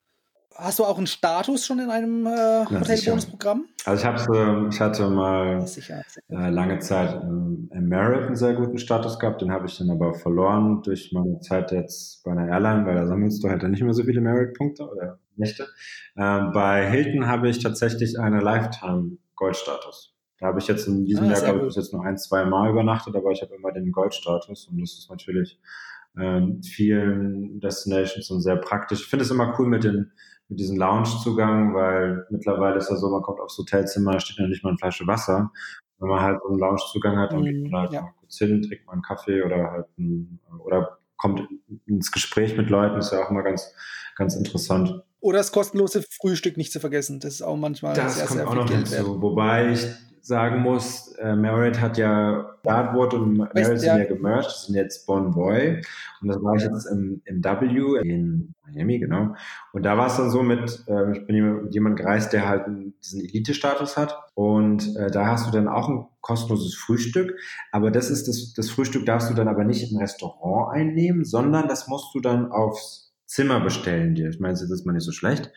Hast 0.55 0.81
du 0.81 0.85
auch 0.85 0.99
einen 0.99 1.07
Status 1.07 1.65
schon 1.65 1.79
in 1.79 1.89
einem 1.89 2.27
äh, 2.27 2.65
Hotelbonusprogramm? 2.65 3.67
Also 3.85 4.01
ich 4.01 4.07
habe 4.07 4.37
äh, 4.37 4.69
ich 4.69 4.81
hatte 4.81 5.09
mal 5.09 5.65
äh, 6.29 6.51
lange 6.51 6.81
Zeit 6.81 7.23
im, 7.23 7.71
im 7.73 7.89
Merit 7.89 8.27
einen 8.27 8.35
sehr 8.35 8.55
guten 8.55 8.79
Status 8.79 9.21
gehabt, 9.21 9.41
den 9.41 9.53
habe 9.53 9.67
ich 9.67 9.79
dann 9.79 9.89
aber 9.91 10.15
verloren 10.15 10.83
durch 10.83 11.13
meine 11.13 11.39
Zeit 11.41 11.71
jetzt 11.71 12.25
bei 12.25 12.33
einer 12.33 12.49
Airline, 12.49 12.85
weil 12.87 12.97
da 12.97 13.07
sammelst 13.07 13.45
du 13.45 13.49
halt 13.49 13.63
dann 13.63 13.71
nicht 13.71 13.83
mehr 13.83 13.95
so 13.95 14.03
viele 14.03 14.21
Merit-Punkte 14.21 14.89
oder 14.89 15.21
Nächte. 15.39 15.69
Ähm, 16.17 16.51
bei 16.53 16.89
Hilton 16.89 17.27
habe 17.27 17.49
ich 17.49 17.61
tatsächlich 17.61 18.19
eine 18.19 18.41
Lifetime-Goldstatus. 18.41 20.15
Da 20.39 20.47
habe 20.47 20.61
ich 20.61 20.69
jetzt 20.69 20.87
in 20.87 21.05
diesem 21.05 21.27
ah, 21.27 21.33
Jahr, 21.33 21.41
glaube 21.41 21.59
ich, 21.61 21.65
bis 21.67 21.77
jetzt 21.77 21.93
nur 21.93 22.05
ein, 22.05 22.17
zwei 22.17 22.45
Mal 22.45 22.71
übernachtet, 22.71 23.17
aber 23.17 23.31
ich 23.33 23.43
habe 23.43 23.55
immer 23.55 23.73
den 23.73 23.91
Goldstatus 23.91 24.69
und 24.69 24.81
das 24.81 24.93
ist 24.93 25.11
natürlich 25.11 25.59
ähm, 26.17 26.63
vielen 26.63 27.61
Destinations 27.61 28.31
und 28.31 28.41
sehr 28.41 28.57
praktisch. 28.57 29.01
Ich 29.01 29.07
finde 29.07 29.25
es 29.25 29.31
immer 29.31 29.59
cool 29.59 29.67
mit 29.67 29.85
den 29.85 30.13
mit 30.49 30.59
diesem 30.59 30.79
Lounge-Zugang, 30.79 31.75
weil 31.75 32.27
mittlerweile 32.31 32.79
ist 32.79 32.91
ja 32.91 32.97
so, 32.97 33.11
man 33.11 33.23
kommt 33.23 33.41
aufs 33.41 33.59
Hotelzimmer, 33.59 34.13
da 34.13 34.21
steht 34.21 34.39
ja 34.39 34.47
nicht 34.47 34.65
mal 34.65 34.71
eine 34.71 34.79
Flasche 34.79 35.07
Wasser. 35.07 35.53
Wenn 35.99 36.09
man 36.09 36.21
halt 36.21 36.41
so 36.43 36.49
einen 36.49 36.59
Lounge-Zugang 36.59 37.19
hat, 37.19 37.33
dann 37.33 37.45
geht 37.45 37.71
man 37.71 37.83
halt 37.83 37.93
ja. 37.93 38.03
mal 38.03 38.15
kurz 38.19 38.39
hin, 38.39 38.63
trinkt 38.63 38.87
mal 38.87 38.95
einen 38.95 39.03
Kaffee 39.03 39.43
oder 39.43 39.71
halt 39.71 39.87
ein, 39.99 40.41
oder 40.65 40.99
kommt 41.17 41.47
ins 41.87 42.13
Gespräch 42.13 42.57
mit 42.57 42.71
Leuten, 42.71 42.97
ist 42.99 43.13
ja 43.13 43.25
auch 43.25 43.31
immer 43.31 43.43
ganz, 43.43 43.75
ganz 44.17 44.37
interessant. 44.37 45.03
Oder 45.21 45.39
das 45.39 45.53
kostenlose 45.53 46.05
Frühstück 46.21 46.57
nicht 46.57 46.73
zu 46.73 46.81
vergessen. 46.81 47.21
Das 47.21 47.35
ist 47.35 47.43
auch 47.43 47.57
manchmal 47.57 47.95
das 47.95 48.17
sehr, 48.17 48.27
kommt 48.27 48.39
sehr 48.39 48.49
auch 48.49 48.55
noch 48.55 48.67
Geld 48.67 48.89
hinzu. 48.89 49.13
Wert. 49.13 49.23
Wobei 49.23 49.73
ich 49.73 49.87
sagen 50.29 50.61
muss, 50.61 51.13
äh, 51.19 51.35
Marriott 51.35 51.81
hat 51.81 51.97
ja 51.97 52.55
Dartwood 52.63 53.15
und 53.15 53.39
Marriott 53.39 53.81
sind 53.81 53.99
ja 53.99 54.05
gemerged, 54.05 54.47
das 54.47 54.67
sind 54.67 54.77
jetzt 54.77 55.07
Bon 55.07 55.33
Boy. 55.33 55.83
Und 56.21 56.29
das 56.29 56.43
war 56.43 56.55
ich 56.55 56.63
jetzt 56.63 56.85
im, 56.87 57.23
im 57.25 57.43
W 57.43 58.01
in 58.03 58.55
Miami, 58.67 58.99
genau. 58.99 59.35
Und 59.73 59.85
da 59.85 59.97
war 59.97 60.07
es 60.07 60.17
dann 60.17 60.31
so 60.31 60.43
mit, 60.43 60.85
äh, 60.87 61.13
ich 61.13 61.27
bin 61.27 61.63
mit 61.63 61.75
jemandem 61.75 62.05
gereist, 62.05 62.33
der 62.33 62.47
halt 62.47 62.67
diesen 63.03 63.21
Elite-Status 63.23 63.97
hat. 63.97 64.17
Und 64.35 64.95
äh, 64.97 65.11
da 65.11 65.27
hast 65.27 65.47
du 65.47 65.51
dann 65.51 65.67
auch 65.67 65.89
ein 65.89 66.07
kostenloses 66.21 66.75
Frühstück. 66.75 67.35
Aber 67.73 67.91
das 67.91 68.11
ist 68.11 68.29
das, 68.29 68.53
das 68.53 68.71
Frühstück 68.71 69.07
darfst 69.07 69.31
du 69.31 69.35
dann 69.35 69.49
aber 69.49 69.65
nicht 69.65 69.91
im 69.91 69.99
Restaurant 69.99 70.75
einnehmen, 70.77 71.25
sondern 71.25 71.69
das 71.69 71.89
musst 71.89 72.15
du 72.15 72.21
dann 72.21 72.53
aufs 72.53 73.08
Zimmer 73.29 73.61
bestellen 73.61 74.15
dir. 74.15 74.31
Ich 74.31 74.41
meine, 74.41 74.55
das 74.55 74.63
ist 74.63 74.87
mal 74.87 74.93
nicht 74.93 75.05
so 75.05 75.13
schlecht. 75.13 75.53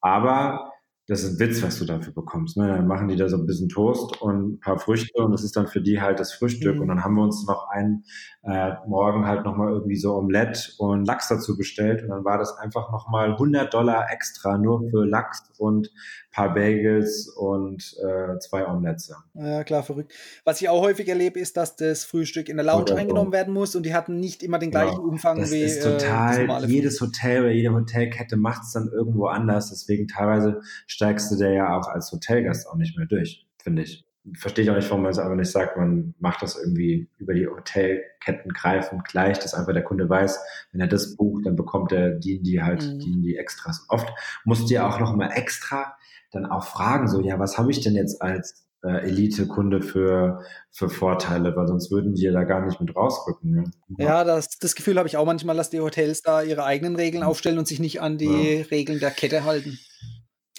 Aber 0.00 0.70
das 1.06 1.22
ist 1.22 1.34
ein 1.34 1.38
Witz, 1.38 1.62
was 1.62 1.78
du 1.78 1.84
dafür 1.84 2.14
bekommst. 2.14 2.56
Ne? 2.56 2.68
Dann 2.68 2.86
machen 2.86 3.08
die 3.08 3.16
da 3.16 3.28
so 3.28 3.36
ein 3.36 3.44
bisschen 3.44 3.68
Toast 3.68 4.20
und 4.22 4.54
ein 4.54 4.60
paar 4.60 4.78
Früchte 4.78 5.22
und 5.22 5.32
das 5.32 5.44
ist 5.44 5.54
dann 5.54 5.66
für 5.66 5.82
die 5.82 6.00
halt 6.00 6.18
das 6.18 6.32
Frühstück. 6.32 6.76
Mhm. 6.76 6.82
Und 6.82 6.88
dann 6.88 7.04
haben 7.04 7.14
wir 7.14 7.22
uns 7.22 7.46
noch 7.46 7.68
einen 7.68 8.04
äh, 8.42 8.72
Morgen 8.86 9.26
halt 9.26 9.44
nochmal 9.44 9.70
irgendwie 9.72 9.96
so 9.96 10.14
Omelette 10.14 10.70
und 10.78 11.04
Lachs 11.04 11.28
dazu 11.28 11.58
bestellt. 11.58 12.02
Und 12.02 12.08
dann 12.08 12.24
war 12.24 12.38
das 12.38 12.56
einfach 12.56 12.90
nochmal 12.90 13.32
100 13.32 13.72
Dollar 13.72 14.10
extra 14.12 14.56
nur 14.56 14.88
für 14.88 15.04
Lachs 15.04 15.52
und 15.58 15.90
paar 16.34 16.52
Bagels 16.52 17.28
und 17.28 17.96
äh, 18.02 18.38
zwei 18.40 18.66
Omelettes. 18.66 19.14
Ja, 19.34 19.62
klar, 19.62 19.84
verrückt. 19.84 20.12
Was 20.44 20.60
ich 20.60 20.68
auch 20.68 20.82
häufig 20.82 21.08
erlebe, 21.08 21.38
ist, 21.38 21.56
dass 21.56 21.76
das 21.76 22.04
Frühstück 22.04 22.48
in 22.48 22.56
der 22.56 22.66
Lounge 22.66 22.82
oder 22.82 22.96
eingenommen 22.96 23.32
werden 23.32 23.54
muss 23.54 23.76
und 23.76 23.86
die 23.86 23.94
hatten 23.94 24.18
nicht 24.18 24.42
immer 24.42 24.58
den 24.58 24.72
gleichen 24.72 24.96
genau. 24.96 25.08
Umfang 25.08 25.38
das 25.38 25.52
wie. 25.52 25.62
Das 25.62 25.76
ist 25.76 25.84
total, 25.84 26.64
äh, 26.64 26.66
jedes 26.66 27.00
Hotel 27.00 27.42
oder 27.42 27.52
jede 27.52 27.72
Hotelkette 27.72 28.36
macht 28.36 28.62
es 28.64 28.72
dann 28.72 28.88
irgendwo 28.88 29.26
anders. 29.26 29.70
Deswegen 29.70 30.08
teilweise 30.08 30.60
steigst 30.88 31.30
du 31.30 31.36
da 31.36 31.48
ja 31.48 31.78
auch 31.78 31.86
als 31.86 32.10
Hotelgast 32.10 32.68
auch 32.68 32.76
nicht 32.76 32.98
mehr 32.98 33.06
durch, 33.06 33.46
finde 33.62 33.82
ich. 33.82 34.04
Verstehe 34.36 34.64
ich 34.64 34.70
auch 34.70 34.76
nicht, 34.76 34.88
warum 34.88 35.02
man 35.02 35.12
es 35.12 35.18
aber 35.18 35.36
nicht 35.36 35.52
sagt, 35.52 35.76
man 35.76 36.14
macht 36.18 36.42
das 36.42 36.56
irgendwie 36.56 37.10
über 37.18 37.34
die 37.34 37.46
Hotelketten 37.46 38.52
greifend 38.54 39.04
gleich, 39.04 39.38
dass 39.38 39.54
einfach 39.54 39.74
der 39.74 39.84
Kunde 39.84 40.08
weiß, 40.08 40.40
wenn 40.72 40.80
er 40.80 40.86
das 40.86 41.14
bucht, 41.14 41.44
dann 41.46 41.56
bekommt 41.56 41.92
er 41.92 42.10
die, 42.10 42.42
die 42.42 42.62
halt, 42.62 42.82
mhm. 42.82 42.98
die, 42.98 43.20
die 43.20 43.36
Extras. 43.36 43.84
Oft 43.88 44.08
musst 44.44 44.68
du 44.68 44.74
ja 44.74 44.88
auch 44.88 44.98
noch 44.98 45.14
mal 45.14 45.30
extra 45.30 45.94
dann 46.34 46.46
auch 46.46 46.64
fragen, 46.64 47.08
so, 47.08 47.20
ja, 47.20 47.38
was 47.38 47.58
habe 47.58 47.70
ich 47.70 47.80
denn 47.80 47.94
jetzt 47.94 48.20
als 48.22 48.64
äh, 48.84 49.08
Elite-Kunde 49.08 49.80
für, 49.80 50.42
für 50.70 50.90
Vorteile, 50.90 51.56
weil 51.56 51.66
sonst 51.66 51.90
würden 51.90 52.14
die 52.14 52.30
da 52.30 52.44
gar 52.44 52.64
nicht 52.64 52.80
mit 52.80 52.94
rausrücken. 52.94 53.50
Ne? 53.50 53.64
Ja, 53.98 54.24
das, 54.24 54.58
das 54.58 54.74
Gefühl 54.74 54.98
habe 54.98 55.08
ich 55.08 55.16
auch 55.16 55.24
manchmal, 55.24 55.56
dass 55.56 55.70
die 55.70 55.80
Hotels 55.80 56.22
da 56.22 56.42
ihre 56.42 56.64
eigenen 56.64 56.96
Regeln 56.96 57.22
mhm. 57.22 57.28
aufstellen 57.28 57.58
und 57.58 57.66
sich 57.66 57.80
nicht 57.80 58.00
an 58.02 58.18
die 58.18 58.58
ja. 58.58 58.64
Regeln 58.70 59.00
der 59.00 59.10
Kette 59.10 59.44
halten. 59.44 59.78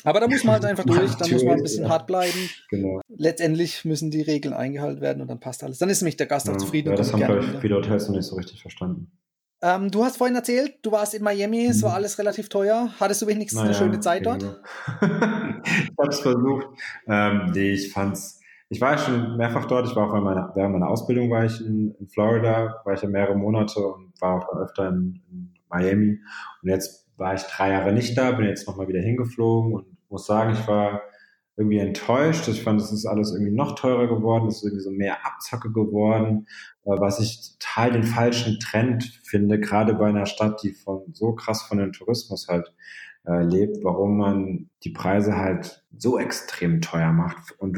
Aber 0.04 0.20
da 0.20 0.28
muss 0.28 0.44
man 0.44 0.54
halt 0.54 0.66
einfach 0.66 0.86
durch, 0.86 1.14
da 1.16 1.28
muss 1.28 1.44
man 1.44 1.58
ein 1.58 1.64
bisschen 1.64 1.84
ja. 1.84 1.90
hart 1.90 2.08
bleiben. 2.08 2.50
Genau. 2.70 3.02
Letztendlich 3.16 3.86
müssen 3.86 4.12
die 4.12 4.22
Regeln 4.22 4.54
eingehalten 4.54 5.02
werden 5.02 5.22
und 5.22 5.28
dann 5.28 5.40
passt 5.40 5.64
alles. 5.64 5.78
Dann 5.78 5.90
ist 5.90 6.02
nämlich 6.02 6.18
der 6.18 6.28
Gast 6.28 6.48
ja, 6.48 6.54
auch 6.54 6.58
zufrieden. 6.58 6.90
Ja, 6.90 6.96
das 6.96 7.14
haben 7.14 7.22
vielleicht 7.22 7.60
viele 7.60 7.76
Hotels 7.76 8.08
noch 8.08 8.16
nicht 8.16 8.26
so 8.26 8.36
richtig 8.36 8.62
verstanden. 8.62 9.12
Ähm, 9.62 9.90
du 9.90 10.04
hast 10.04 10.18
vorhin 10.18 10.36
erzählt, 10.36 10.76
du 10.82 10.92
warst 10.92 11.14
in 11.14 11.24
Miami, 11.24 11.66
es 11.66 11.82
war 11.82 11.92
mhm. 11.92 11.96
alles 11.96 12.20
relativ 12.20 12.50
teuer. 12.50 12.90
Hattest 13.00 13.22
du 13.22 13.28
wenigstens 13.28 13.62
naja, 13.62 13.70
eine 13.70 13.78
schöne 13.78 14.00
Zeit 14.00 14.26
dort? 14.26 14.42
Genau. 14.42 14.56
ich 15.64 15.98
habe 15.98 16.10
es 16.10 16.20
versucht. 16.20 16.68
Ähm, 17.08 17.52
nee, 17.54 17.72
ich 17.72 17.92
fand's. 17.92 18.42
Ich 18.70 18.82
war 18.82 18.98
schon 18.98 19.38
mehrfach 19.38 19.66
dort. 19.66 19.88
Ich 19.88 19.96
war 19.96 20.08
auch 20.08 20.14
während 20.14 20.26
meiner, 20.26 20.52
während 20.56 20.74
meiner 20.74 20.90
Ausbildung 20.90 21.30
war 21.30 21.46
ich 21.46 21.62
in, 21.62 21.96
in, 22.00 22.08
Florida, 22.08 22.82
war 22.84 22.94
ich 22.94 23.02
ja 23.02 23.08
mehrere 23.08 23.36
Monate 23.36 23.80
und 23.80 24.14
war 24.20 24.40
auch 24.40 24.48
dann 24.52 24.64
öfter 24.64 24.90
in, 24.90 25.22
in 25.30 25.54
Miami. 25.70 26.20
Und 26.62 26.70
jetzt 26.70 27.08
war 27.18 27.34
ich 27.34 27.44
drei 27.44 27.72
Jahre 27.72 27.94
nicht 27.94 28.18
da, 28.18 28.32
bin 28.32 28.48
jetzt 28.48 28.68
nochmal 28.68 28.88
wieder 28.88 29.02
hingeflogen 29.02 29.74
und 29.74 29.86
muss 30.10 30.26
sagen, 30.26 30.54
ich 30.54 30.68
war 30.68 31.02
irgendwie 31.58 31.78
enttäuscht. 31.78 32.48
Ich 32.48 32.64
fand, 32.64 32.82
es 32.82 32.92
ist 32.92 33.06
alles 33.06 33.32
irgendwie 33.32 33.54
noch 33.54 33.76
teurer 33.76 34.08
geworden, 34.08 34.48
es 34.48 34.58
ist 34.58 34.64
irgendwie 34.64 34.84
so 34.84 34.92
mehr 34.92 35.26
Abzocke 35.26 35.72
geworden, 35.72 36.48
äh, 36.84 36.90
was 37.00 37.20
ich 37.20 37.58
total 37.58 37.92
den 37.92 38.04
falschen 38.04 38.60
Trend 38.60 39.04
finde, 39.24 39.60
gerade 39.60 39.94
bei 39.94 40.08
einer 40.08 40.26
Stadt, 40.26 40.62
die 40.64 40.72
von 40.72 41.04
so 41.14 41.34
krass 41.34 41.64
von 41.64 41.78
dem 41.78 41.94
Tourismus 41.94 42.48
halt 42.48 42.74
äh, 43.26 43.44
lebt, 43.44 43.84
warum 43.84 44.18
man 44.18 44.70
die 44.84 44.92
Preise 44.92 45.38
halt 45.38 45.84
so 45.98 46.20
extrem 46.20 46.82
teuer 46.82 47.12
macht. 47.12 47.54
Und 47.60 47.78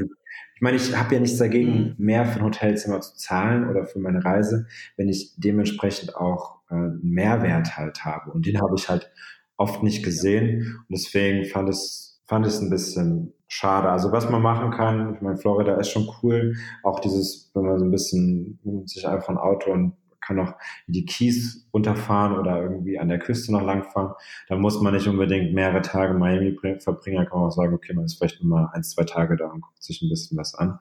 ich 0.55 0.61
meine, 0.61 0.77
ich 0.77 0.97
habe 0.97 1.13
ja 1.13 1.21
nichts 1.21 1.37
dagegen, 1.37 1.95
mhm. 1.97 2.05
mehr 2.05 2.25
für 2.25 2.39
ein 2.39 2.45
Hotelzimmer 2.45 3.01
zu 3.01 3.15
zahlen 3.15 3.69
oder 3.69 3.85
für 3.85 3.99
meine 3.99 4.25
Reise, 4.25 4.65
wenn 4.95 5.07
ich 5.07 5.35
dementsprechend 5.37 6.15
auch 6.15 6.61
äh, 6.69 6.73
einen 6.73 6.99
Mehrwert 7.03 7.77
halt 7.77 8.03
habe. 8.05 8.31
Und 8.31 8.47
den 8.47 8.59
habe 8.59 8.73
ich 8.75 8.89
halt 8.89 9.11
oft 9.55 9.83
nicht 9.83 10.03
gesehen. 10.03 10.79
Und 10.79 10.97
deswegen 10.97 11.45
fand 11.45 11.69
es, 11.69 12.19
fand 12.25 12.45
es 12.45 12.59
ein 12.59 12.71
bisschen 12.71 13.33
schade. 13.47 13.89
Also 13.89 14.11
was 14.11 14.29
man 14.29 14.41
machen 14.41 14.71
kann, 14.71 15.15
ich 15.15 15.21
meine, 15.21 15.37
Florida 15.37 15.75
ist 15.75 15.89
schon 15.89 16.09
cool. 16.21 16.55
Auch 16.83 16.99
dieses, 16.99 17.51
wenn 17.53 17.63
man 17.63 17.79
so 17.79 17.85
ein 17.85 17.91
bisschen 17.91 18.59
sich 18.85 19.07
einfach 19.07 19.29
ein 19.29 19.37
Auto 19.37 19.71
und 19.71 19.93
kann 20.27 20.39
auch 20.39 20.53
die 20.87 21.05
Keys 21.05 21.67
runterfahren 21.73 22.37
oder 22.37 22.61
irgendwie 22.61 22.99
an 22.99 23.07
der 23.07 23.19
Küste 23.19 23.53
noch 23.53 23.61
langfahren. 23.61 24.13
Da 24.49 24.57
muss 24.57 24.81
man 24.81 24.93
nicht 24.93 25.07
unbedingt 25.07 25.53
mehrere 25.53 25.81
Tage 25.81 26.13
in 26.13 26.19
Miami 26.19 26.57
verbringen. 26.79 27.17
Da 27.17 27.25
kann 27.25 27.39
man 27.39 27.47
auch 27.47 27.53
sagen, 27.55 27.73
okay, 27.73 27.93
man 27.93 28.05
ist 28.05 28.15
vielleicht 28.15 28.43
nur 28.43 28.59
mal 28.59 28.69
ein, 28.73 28.83
zwei 28.83 29.03
Tage 29.05 29.37
da 29.37 29.47
und 29.47 29.61
guckt 29.61 29.81
sich 29.81 30.01
ein 30.01 30.09
bisschen 30.09 30.37
was 30.37 30.53
an. 30.53 30.79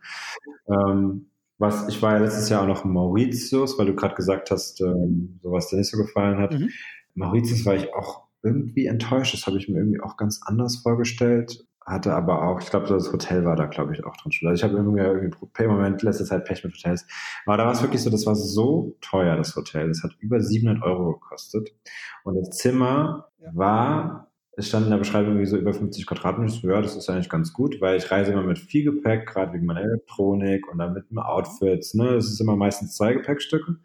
Ähm, 0.68 1.26
was, 1.58 1.88
ich 1.88 2.02
war 2.02 2.14
ja 2.14 2.18
letztes 2.18 2.48
Jahr 2.48 2.62
auch 2.62 2.66
noch 2.66 2.84
in 2.84 2.90
Mauritius, 2.90 3.78
weil 3.78 3.86
du 3.86 3.94
gerade 3.94 4.16
gesagt 4.16 4.50
hast, 4.50 4.80
ähm, 4.80 5.38
so 5.42 5.52
was 5.52 5.68
dir 5.68 5.76
nicht 5.76 5.90
so 5.90 5.96
gefallen 5.96 6.38
hat. 6.38 6.52
Mhm. 6.52 6.70
Mauritius 7.14 7.64
war 7.64 7.76
ich 7.76 7.94
auch 7.94 8.24
irgendwie 8.42 8.86
enttäuscht. 8.86 9.32
Das 9.32 9.46
habe 9.46 9.58
ich 9.58 9.68
mir 9.68 9.78
irgendwie 9.78 10.00
auch 10.00 10.16
ganz 10.16 10.40
anders 10.44 10.76
vorgestellt 10.76 11.66
hatte 11.86 12.14
aber 12.14 12.42
auch, 12.42 12.60
ich 12.60 12.68
glaube, 12.68 12.88
das 12.88 13.12
Hotel 13.12 13.44
war 13.44 13.54
da, 13.54 13.66
glaube 13.66 13.92
ich, 13.94 14.04
auch 14.04 14.16
drin. 14.16 14.32
Also 14.42 14.52
ich 14.52 14.64
habe 14.64 14.76
irgendwie, 14.76 15.00
irgendwie 15.00 15.36
im 15.58 15.70
Moment 15.70 16.02
letzte 16.02 16.24
Zeit 16.24 16.44
Pech 16.44 16.64
mit 16.64 16.74
Hotels. 16.74 17.06
Aber 17.46 17.56
da 17.56 17.64
war 17.64 17.72
es 17.72 17.82
wirklich 17.82 18.02
so, 18.02 18.10
das 18.10 18.26
war 18.26 18.34
so 18.34 18.96
teuer, 19.00 19.36
das 19.36 19.54
Hotel. 19.54 19.88
Das 19.88 20.02
hat 20.02 20.16
über 20.18 20.40
700 20.40 20.82
Euro 20.82 21.12
gekostet. 21.12 21.70
Und 22.24 22.34
das 22.34 22.50
Zimmer 22.50 23.28
war, 23.52 24.32
es 24.56 24.68
stand 24.68 24.86
in 24.86 24.90
der 24.90 24.98
Beschreibung 24.98 25.32
irgendwie 25.32 25.46
so 25.46 25.56
über 25.56 25.72
50 25.72 26.06
Quadratmeter. 26.06 26.52
So, 26.52 26.68
ja, 26.68 26.82
das 26.82 26.96
ist 26.96 27.08
eigentlich 27.08 27.28
ganz 27.28 27.52
gut, 27.52 27.80
weil 27.80 27.98
ich 27.98 28.10
reise 28.10 28.32
immer 28.32 28.42
mit 28.42 28.58
viel 28.58 28.84
Gepäck, 28.84 29.26
gerade 29.26 29.52
wegen 29.52 29.66
meiner 29.66 29.82
Elektronik 29.82 30.66
und 30.66 30.78
dann 30.78 30.92
mit 30.92 31.08
dem 31.10 31.18
Outfits. 31.18 31.94
Ne? 31.94 32.14
Es 32.14 32.26
ist 32.26 32.40
immer 32.40 32.56
meistens 32.56 32.96
zwei 32.96 33.12
Gepäckstücke. 33.12 33.76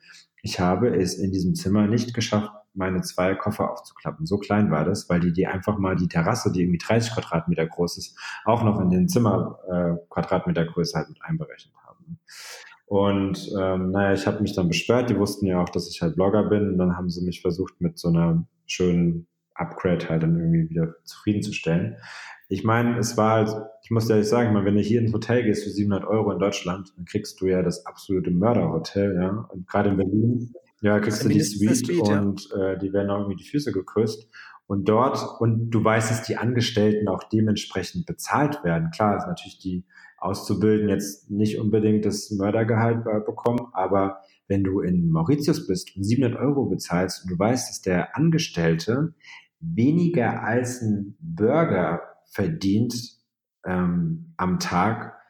Ich 0.41 0.59
habe 0.59 0.95
es 0.95 1.15
in 1.19 1.31
diesem 1.31 1.53
Zimmer 1.53 1.85
nicht 1.85 2.15
geschafft, 2.15 2.51
meine 2.73 3.01
zwei 3.01 3.35
Koffer 3.35 3.71
aufzuklappen. 3.71 4.25
So 4.25 4.37
klein 4.37 4.71
war 4.71 4.85
das, 4.85 5.09
weil 5.09 5.19
die 5.19 5.33
die 5.33 5.47
einfach 5.47 5.77
mal 5.77 5.95
die 5.95 6.07
Terrasse, 6.07 6.51
die 6.51 6.61
irgendwie 6.61 6.77
30 6.77 7.13
Quadratmeter 7.13 7.65
groß 7.65 7.97
ist, 7.97 8.17
auch 8.45 8.63
noch 8.63 8.79
in 8.79 8.89
den 8.89 9.07
Zimmer 9.07 9.59
äh, 9.69 10.05
Quadratmeter 10.09 10.65
Größe 10.65 10.97
halt 10.97 11.09
mit 11.09 11.21
einberechnet 11.23 11.75
haben. 11.85 12.19
Und 12.85 13.49
ähm, 13.57 13.91
naja, 13.91 14.13
ich 14.13 14.27
habe 14.27 14.41
mich 14.41 14.53
dann 14.53 14.67
beschwert. 14.67 15.09
Die 15.09 15.17
wussten 15.17 15.45
ja 15.45 15.61
auch, 15.61 15.69
dass 15.69 15.89
ich 15.89 16.01
halt 16.01 16.15
Blogger 16.15 16.43
bin. 16.43 16.71
Und 16.71 16.77
dann 16.77 16.97
haben 16.97 17.09
sie 17.09 17.23
mich 17.23 17.41
versucht, 17.41 17.79
mit 17.79 17.97
so 17.97 18.09
einer 18.09 18.45
schönen 18.65 19.27
Upgrade 19.53 20.09
halt 20.09 20.23
dann 20.23 20.37
irgendwie 20.37 20.69
wieder 20.69 20.95
zufriedenzustellen. 21.03 21.95
Ich 22.49 22.65
meine, 22.65 22.97
es 22.97 23.15
war 23.15 23.31
halt, 23.31 23.55
ich 23.83 23.91
muss 23.91 24.09
ehrlich 24.09 24.27
sagen, 24.27 24.53
wenn 24.53 24.75
du 24.75 24.81
hier 24.81 24.99
ins 24.99 25.13
Hotel 25.13 25.43
gehst 25.43 25.63
für 25.63 25.69
700 25.69 26.05
Euro 26.05 26.31
in 26.33 26.39
Deutschland, 26.39 26.91
dann 26.97 27.05
kriegst 27.05 27.39
du 27.39 27.47
ja 27.47 27.61
das 27.61 27.85
absolute 27.85 28.29
Mörderhotel, 28.29 29.15
ja. 29.15 29.47
Und 29.49 29.67
gerade 29.67 29.89
in 29.89 29.95
Berlin, 29.97 30.53
ja, 30.81 30.99
kriegst 30.99 31.23
du 31.23 31.29
die 31.29 31.41
Suite, 31.41 31.85
Suite 31.85 32.01
und 32.01 32.49
ja. 32.49 32.71
äh, 32.71 32.77
die 32.77 32.91
werden 32.91 33.09
auch 33.09 33.19
irgendwie 33.19 33.43
die 33.43 33.49
Füße 33.49 33.71
geküsst. 33.71 34.27
Und 34.67 34.87
dort, 34.87 35.19
und 35.39 35.69
du 35.69 35.83
weißt, 35.83 36.09
dass 36.09 36.23
die 36.23 36.37
Angestellten 36.37 37.07
auch 37.07 37.23
dementsprechend 37.23 38.05
bezahlt 38.05 38.63
werden. 38.63 38.89
Klar, 38.91 39.17
ist 39.17 39.27
natürlich 39.27 39.59
die 39.59 39.85
Auszubilden 40.17 40.87
jetzt 40.87 41.29
nicht 41.29 41.59
unbedingt 41.59 42.05
das 42.05 42.31
Mördergehalt 42.31 43.03
bekommen, 43.03 43.67
aber 43.73 44.21
wenn 44.47 44.63
du 44.63 44.81
in 44.81 45.09
Mauritius 45.09 45.67
bist 45.67 45.95
und 45.95 46.03
700 46.03 46.39
Euro 46.39 46.65
bezahlst 46.65 47.23
und 47.23 47.31
du 47.31 47.39
weißt, 47.39 47.69
dass 47.69 47.81
der 47.81 48.15
Angestellte 48.15 49.13
weniger 49.59 50.43
als 50.43 50.81
ein 50.81 51.15
Burger 51.19 52.01
verdient 52.31 52.93
ähm, 53.65 54.33
am 54.37 54.59
Tag, 54.59 55.20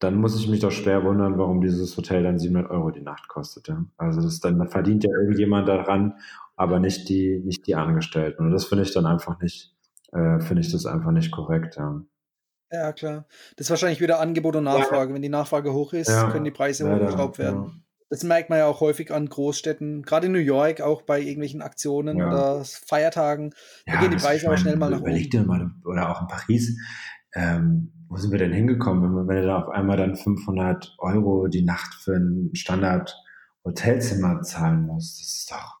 dann 0.00 0.14
muss 0.14 0.38
ich 0.38 0.48
mich 0.48 0.60
doch 0.60 0.70
schwer 0.70 1.04
wundern, 1.04 1.38
warum 1.38 1.60
dieses 1.60 1.96
Hotel 1.96 2.22
dann 2.22 2.38
700 2.38 2.70
Euro 2.70 2.90
die 2.90 3.02
Nacht 3.02 3.28
kostet. 3.28 3.68
Ja? 3.68 3.84
Also 3.98 4.22
das 4.22 4.40
dann 4.40 4.66
verdient 4.68 5.04
ja 5.04 5.10
irgendjemand 5.10 5.68
daran, 5.68 6.14
aber 6.56 6.80
nicht 6.80 7.08
die 7.08 7.40
nicht 7.44 7.66
die 7.66 7.74
Angestellten. 7.74 8.46
Und 8.46 8.50
das 8.50 8.64
finde 8.64 8.84
ich 8.84 8.92
dann 8.92 9.06
einfach 9.06 9.40
nicht, 9.40 9.76
äh, 10.12 10.40
finde 10.40 10.62
ich 10.62 10.72
das 10.72 10.86
einfach 10.86 11.12
nicht 11.12 11.30
korrekt. 11.30 11.76
Ja. 11.76 12.00
ja. 12.72 12.92
klar. 12.92 13.26
Das 13.56 13.66
ist 13.66 13.70
wahrscheinlich 13.70 14.00
wieder 14.00 14.20
Angebot 14.20 14.56
und 14.56 14.64
Nachfrage. 14.64 15.10
Ja. 15.10 15.14
Wenn 15.14 15.22
die 15.22 15.28
Nachfrage 15.28 15.72
hoch 15.74 15.92
ist, 15.92 16.10
können 16.30 16.44
die 16.44 16.50
Preise 16.50 16.90
hochgeschraubt 16.90 17.38
werden. 17.38 17.84
Das 18.08 18.24
merkt 18.24 18.50
man 18.50 18.58
ja 18.58 18.66
auch 18.66 18.80
häufig 18.80 19.12
an 19.12 19.28
Großstädten, 19.28 20.02
gerade 20.02 20.26
in 20.26 20.32
New 20.32 20.38
York, 20.38 20.80
auch 20.80 21.02
bei 21.02 21.20
irgendwelchen 21.20 21.62
Aktionen 21.62 22.20
oder 22.20 22.64
Feiertagen. 22.64 23.54
Da 23.86 24.00
gehen 24.00 24.10
die 24.10 24.16
Preise 24.16 24.48
aber 24.48 24.56
schnell 24.56 24.76
mal 24.76 24.90
nach 24.90 24.98
oben. 24.98 25.10
Überleg 25.10 25.30
dir 25.30 25.44
mal, 25.44 25.70
oder 25.84 26.10
auch 26.10 26.22
in 26.22 26.26
Paris, 26.26 26.76
ähm, 27.34 27.92
wo 28.10 28.16
sind 28.16 28.32
wir 28.32 28.38
denn 28.38 28.52
hingekommen, 28.52 29.16
wenn, 29.16 29.28
wenn 29.28 29.36
du 29.36 29.46
da 29.46 29.62
auf 29.62 29.68
einmal 29.68 29.96
dann 29.96 30.16
500 30.16 30.96
Euro 30.98 31.46
die 31.46 31.62
Nacht 31.62 31.94
für 31.94 32.16
ein 32.16 32.50
Standard-Hotelzimmer 32.52 34.42
zahlen 34.42 34.82
musst? 34.82 35.20
Das 35.20 35.28
ist 35.28 35.50
doch, 35.50 35.78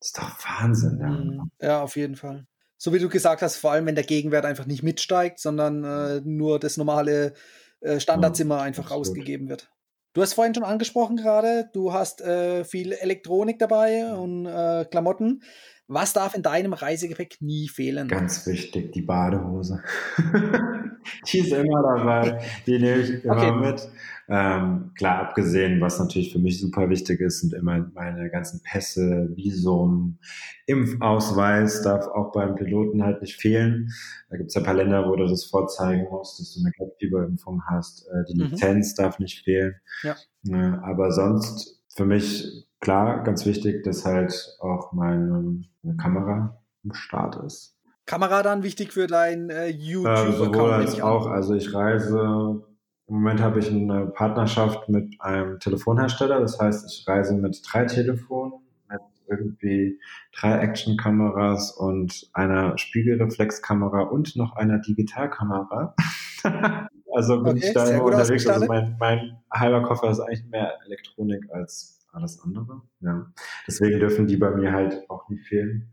das 0.00 0.08
ist 0.08 0.18
doch 0.18 0.60
Wahnsinn. 0.60 0.98
Ja. 1.00 1.08
Mhm. 1.08 1.50
ja, 1.62 1.82
auf 1.82 1.96
jeden 1.96 2.16
Fall. 2.16 2.46
So 2.76 2.92
wie 2.92 2.98
du 2.98 3.08
gesagt 3.08 3.42
hast, 3.42 3.56
vor 3.56 3.72
allem 3.72 3.86
wenn 3.86 3.94
der 3.94 4.04
Gegenwert 4.04 4.44
einfach 4.44 4.66
nicht 4.66 4.82
mitsteigt, 4.82 5.38
sondern 5.38 5.84
äh, 5.84 6.20
nur 6.24 6.58
das 6.58 6.76
normale 6.76 7.34
äh, 7.80 8.00
Standardzimmer 8.00 8.56
ja, 8.56 8.62
einfach 8.62 8.84
absolut. 8.84 9.06
ausgegeben 9.06 9.48
wird. 9.48 9.70
Du 10.14 10.22
hast 10.22 10.34
vorhin 10.34 10.54
schon 10.54 10.64
angesprochen 10.64 11.16
gerade, 11.16 11.70
du 11.72 11.92
hast 11.92 12.20
äh, 12.22 12.64
viel 12.64 12.92
Elektronik 12.92 13.60
dabei 13.60 14.12
und 14.14 14.46
äh, 14.46 14.84
Klamotten. 14.90 15.42
Was 15.86 16.12
darf 16.12 16.34
in 16.34 16.42
deinem 16.42 16.72
Reisegepäck 16.72 17.36
nie 17.40 17.68
fehlen? 17.68 18.08
Ganz 18.08 18.46
wichtig, 18.46 18.92
die 18.92 19.02
Badehose. 19.02 19.82
die 21.32 21.38
ist 21.38 21.52
immer 21.52 21.82
dabei. 21.82 22.40
Die 22.66 22.78
nehme 22.78 23.02
ich 23.02 23.24
immer 23.24 23.36
okay. 23.36 23.52
mit. 23.52 23.88
Ähm, 24.30 24.90
klar, 24.94 25.20
abgesehen, 25.20 25.80
was 25.80 25.98
natürlich 25.98 26.32
für 26.32 26.38
mich 26.38 26.60
super 26.60 26.90
wichtig 26.90 27.20
ist, 27.20 27.40
sind 27.40 27.54
immer 27.54 27.90
meine 27.94 28.28
ganzen 28.28 28.62
Pässe, 28.62 29.30
Visum, 29.34 30.18
Impfausweis 30.66 31.80
darf 31.80 32.06
auch 32.08 32.32
beim 32.32 32.54
Piloten 32.54 33.02
halt 33.02 33.22
nicht 33.22 33.40
fehlen. 33.40 33.88
Da 34.28 34.36
gibt 34.36 34.48
es 34.48 34.54
ja 34.54 34.60
ein 34.60 34.66
paar 34.66 34.74
Länder, 34.74 35.08
wo 35.08 35.16
du 35.16 35.26
das 35.26 35.46
vorzeigen 35.46 36.08
musst, 36.10 36.38
dass 36.38 36.52
du 36.52 36.60
eine 36.60 36.72
Gelbfieberimpfung 36.72 37.62
hast. 37.70 38.06
Äh, 38.08 38.24
die 38.30 38.34
mhm. 38.34 38.50
Lizenz 38.50 38.94
darf 38.94 39.18
nicht 39.18 39.44
fehlen. 39.44 39.76
Ja. 40.02 40.14
Äh, 40.46 40.76
aber 40.82 41.10
sonst 41.10 41.82
für 41.88 42.04
mich 42.04 42.66
klar, 42.80 43.24
ganz 43.24 43.46
wichtig, 43.46 43.82
dass 43.84 44.04
halt 44.04 44.58
auch 44.60 44.92
meine, 44.92 45.64
meine 45.82 45.96
Kamera 45.96 46.62
im 46.84 46.92
Start 46.92 47.42
ist. 47.44 47.77
Kamera 48.08 48.42
dann 48.42 48.62
wichtig 48.62 48.94
für 48.94 49.06
dein 49.06 49.50
äh, 49.50 49.68
YouTube-Account? 49.68 50.28
Äh, 50.28 50.32
sowohl 50.32 50.72
als 50.72 51.00
auch. 51.00 51.26
Also 51.26 51.54
ich 51.54 51.74
reise, 51.74 52.64
im 53.06 53.14
Moment 53.14 53.42
habe 53.42 53.58
ich 53.58 53.70
eine 53.70 54.06
Partnerschaft 54.06 54.88
mit 54.88 55.20
einem 55.20 55.60
Telefonhersteller. 55.60 56.40
Das 56.40 56.58
heißt, 56.58 56.86
ich 56.90 57.06
reise 57.06 57.34
mit 57.34 57.62
drei 57.70 57.84
Telefonen, 57.84 58.54
mit 58.88 59.00
irgendwie 59.28 60.00
drei 60.34 60.58
Action-Kameras 60.58 61.72
und 61.72 62.30
einer 62.32 62.78
Spiegelreflexkamera 62.78 64.04
und 64.04 64.36
noch 64.36 64.56
einer 64.56 64.78
Digitalkamera. 64.78 65.94
also 67.14 67.42
bin 67.42 67.58
okay, 67.58 67.66
ich 67.66 67.74
da 67.74 67.90
immer 67.90 68.04
unterwegs. 68.04 68.46
Also 68.46 68.66
mein, 68.66 68.96
mein 68.98 69.36
halber 69.52 69.82
Koffer 69.82 70.10
ist 70.10 70.20
eigentlich 70.20 70.46
mehr 70.46 70.78
Elektronik 70.86 71.44
als 71.52 72.06
alles 72.10 72.40
andere. 72.42 72.80
Ja. 73.00 73.26
Deswegen 73.66 74.00
dürfen 74.00 74.26
die 74.26 74.38
bei 74.38 74.50
mir 74.50 74.72
halt 74.72 75.04
auch 75.10 75.28
nie 75.28 75.38
fehlen. 75.40 75.92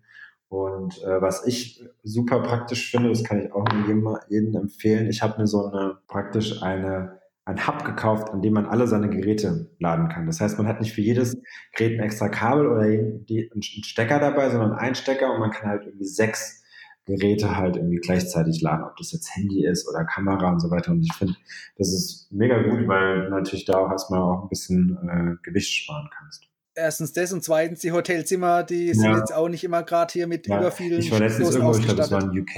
Und 0.50 1.02
äh, 1.04 1.22
was 1.22 1.46
ich 1.46 1.84
super 2.04 2.42
praktisch 2.42 2.92
finde, 2.92 3.10
das 3.10 3.24
kann 3.24 3.42
ich 3.42 3.52
auch 3.52 3.66
jedem, 3.74 4.16
jedem 4.30 4.56
empfehlen, 4.56 5.10
ich 5.10 5.22
habe 5.22 5.42
mir 5.42 5.48
so 5.48 5.66
eine 5.66 5.98
praktisch 6.08 6.62
eine 6.62 7.20
ein 7.46 7.68
Hub 7.68 7.86
gekauft, 7.86 8.32
an 8.32 8.42
dem 8.42 8.54
man 8.54 8.66
alle 8.66 8.88
seine 8.88 9.08
Geräte 9.08 9.70
laden 9.80 10.10
kann. 10.10 10.26
Das 10.26 10.42
heißt, 10.42 10.58
man 10.58 10.68
hat 10.68 10.82
nicht 10.82 10.94
für 10.94 11.02
jedes 11.02 11.38
Gerät 11.74 12.00
ein 12.00 12.04
extra 12.04 12.28
Kabel 12.28 12.66
oder 12.68 12.82
einen 12.82 13.62
Stecker 13.62 14.20
dabei, 14.20 14.50
sondern 14.50 14.74
einen 14.74 14.96
Stecker 14.96 15.32
und 15.32 15.40
man 15.40 15.52
kann 15.52 15.70
halt 15.70 15.86
irgendwie 15.86 16.06
sechs 16.06 16.64
Geräte 17.06 17.56
halt 17.56 17.76
irgendwie 17.76 17.98
gleichzeitig 17.98 18.62
laden, 18.62 18.84
ob 18.84 18.96
das 18.98 19.12
jetzt 19.12 19.36
Handy 19.36 19.64
ist 19.64 19.88
oder 19.88 20.06
Kamera 20.06 20.50
und 20.50 20.60
so 20.60 20.72
weiter. 20.72 20.92
Und 20.92 21.04
ich 21.04 21.14
finde, 21.14 21.36
das 21.78 21.94
ist 21.94 22.32
mega 22.32 22.64
gut, 22.64 22.88
weil 22.88 23.30
natürlich 23.30 23.66
da 23.66 23.78
auch 23.78 23.92
erstmal 23.92 24.22
auch 24.22 24.44
ein 24.44 24.50
bisschen 24.50 24.98
äh, 25.08 25.36
Gewicht 25.44 25.72
sparen 25.72 26.10
kannst. 26.18 26.48
Erstens 26.76 27.14
das 27.14 27.32
und 27.32 27.44
zweitens 27.44 27.80
die 27.80 27.92
Hotelzimmer, 27.92 28.64
die 28.64 28.94
sind 28.94 29.12
ja. 29.12 29.18
jetzt 29.18 29.34
auch 29.34 29.50
nicht 29.50 29.64
immer 29.64 29.84
gerade 29.84 30.12
hier 30.12 30.28
mit 30.28 30.48
ja. 30.48 30.60
über 30.60 30.72
vielen 30.72 31.00
Ich 31.00 31.12
war 31.12 31.20
letztens 31.20 31.56
irgendwo, 31.56 31.78
ich 31.78 31.86
glaube, 31.86 31.98
das 31.98 32.12
war 32.12 32.22
in 32.22 32.40
UK. 32.40 32.56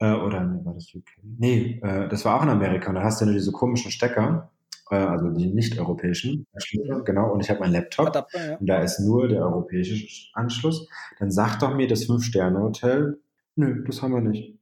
Äh, 0.00 0.12
oder 0.12 0.44
nee, 0.44 0.64
war 0.64 0.74
das 0.74 0.94
UK? 0.94 1.08
Nee, 1.22 1.80
äh, 1.82 2.08
das 2.08 2.24
war 2.24 2.36
auch 2.36 2.42
in 2.42 2.48
Amerika. 2.48 2.88
Und 2.88 2.94
da 2.94 3.02
hast 3.02 3.20
du 3.20 3.24
ja 3.24 3.30
nur 3.30 3.38
diese 3.38 3.52
komischen 3.52 3.90
Stecker 3.90 4.50
äh, 4.90 4.96
also 4.96 5.28
die 5.30 5.52
nicht-europäischen 5.52 6.46
Anschlüsse, 6.54 7.02
genau, 7.04 7.32
und 7.32 7.40
ich 7.40 7.50
habe 7.50 7.60
meinen 7.60 7.72
Laptop 7.72 8.06
Adapter, 8.06 8.52
ja. 8.52 8.56
und 8.56 8.66
da 8.66 8.80
ist 8.80 9.00
nur 9.00 9.28
der 9.28 9.42
europäische 9.42 10.06
Anschluss, 10.32 10.88
dann 11.18 11.30
sagt 11.30 11.60
doch 11.60 11.74
mir 11.74 11.86
das 11.86 12.04
Fünf-Sterne-Hotel, 12.04 13.20
Nö, 13.58 13.82
das 13.84 14.02
haben 14.02 14.14
wir 14.14 14.20
nicht. 14.20 14.56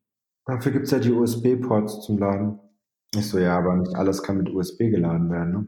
Dafür 0.47 0.73
gibt's 0.73 0.91
ja 0.91 0.99
die 0.99 1.13
USB-Ports 1.13 2.01
zum 2.01 2.17
Laden. 2.17 2.59
Ich 3.15 3.29
so, 3.29 3.39
ja, 3.39 3.59
aber 3.59 3.77
nicht 3.77 3.95
alles 3.95 4.23
kann 4.23 4.39
mit 4.39 4.49
USB 4.49 4.91
geladen 4.91 5.31
werden. 5.31 5.53
Ne? 5.53 5.67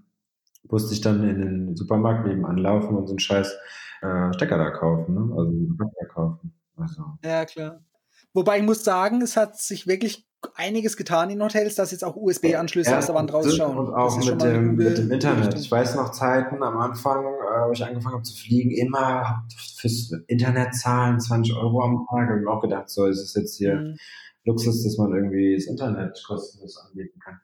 Musste 0.71 0.93
ich 0.95 1.01
dann 1.01 1.29
in 1.29 1.41
den 1.41 1.77
Supermarkt 1.77 2.27
nebenan 2.27 2.59
laufen 2.59 2.97
und 2.97 3.07
so 3.07 3.13
einen 3.13 3.21
scheiß 3.21 3.57
äh, 4.03 4.33
Stecker 4.35 4.59
da 4.59 4.71
kaufen, 4.71 5.15
ne? 5.15 5.35
also 5.37 5.51
einen 5.51 6.09
kaufen. 6.09 6.53
Also. 6.77 7.03
Ja, 7.25 7.45
klar. 7.45 7.81
Wobei 8.35 8.59
ich 8.59 8.65
muss 8.65 8.85
sagen, 8.85 9.23
es 9.23 9.37
hat 9.37 9.57
sich 9.57 9.87
wirklich 9.87 10.29
einiges 10.55 10.97
getan 10.97 11.31
in 11.31 11.43
Hotels, 11.43 11.75
dass 11.75 11.91
jetzt 11.91 12.05
auch 12.05 12.15
USB-Anschlüsse 12.15 12.93
ja, 12.93 12.99
aus 12.99 13.07
der 13.07 13.15
Wand 13.15 13.33
rausschauen. 13.33 13.77
Und 13.77 13.93
auch 13.93 14.17
mit 14.17 14.41
dem, 14.41 14.77
mit 14.77 14.99
dem, 14.99 15.11
Internet. 15.11 15.47
Richtung. 15.47 15.61
Ich 15.61 15.71
weiß 15.71 15.97
noch 15.97 16.13
Zeiten 16.13 16.63
am 16.63 16.79
Anfang, 16.79 17.25
äh, 17.25 17.67
wo 17.67 17.73
ich 17.73 17.85
angefangen 17.85 18.15
habe 18.15 18.23
zu 18.23 18.37
fliegen, 18.37 18.71
immer 18.71 19.45
fürs 19.77 20.13
Internet 20.29 20.75
zahlen, 20.75 21.19
20 21.19 21.55
Euro 21.57 21.83
am 21.83 22.07
Tag. 22.09 22.29
Habe 22.29 22.39
ich 22.39 22.45
mir 22.45 22.51
auch 22.51 22.61
gedacht, 22.63 22.89
so 22.89 23.07
ist 23.07 23.21
es 23.21 23.35
jetzt 23.35 23.57
hier 23.57 23.75
mhm. 23.75 23.97
Luxus, 24.45 24.85
dass 24.85 24.97
man 24.97 25.13
irgendwie 25.13 25.57
das 25.57 25.67
Internet 25.67 26.23
kostenlos 26.27 26.79
anbieten 26.87 27.19
kann. 27.21 27.41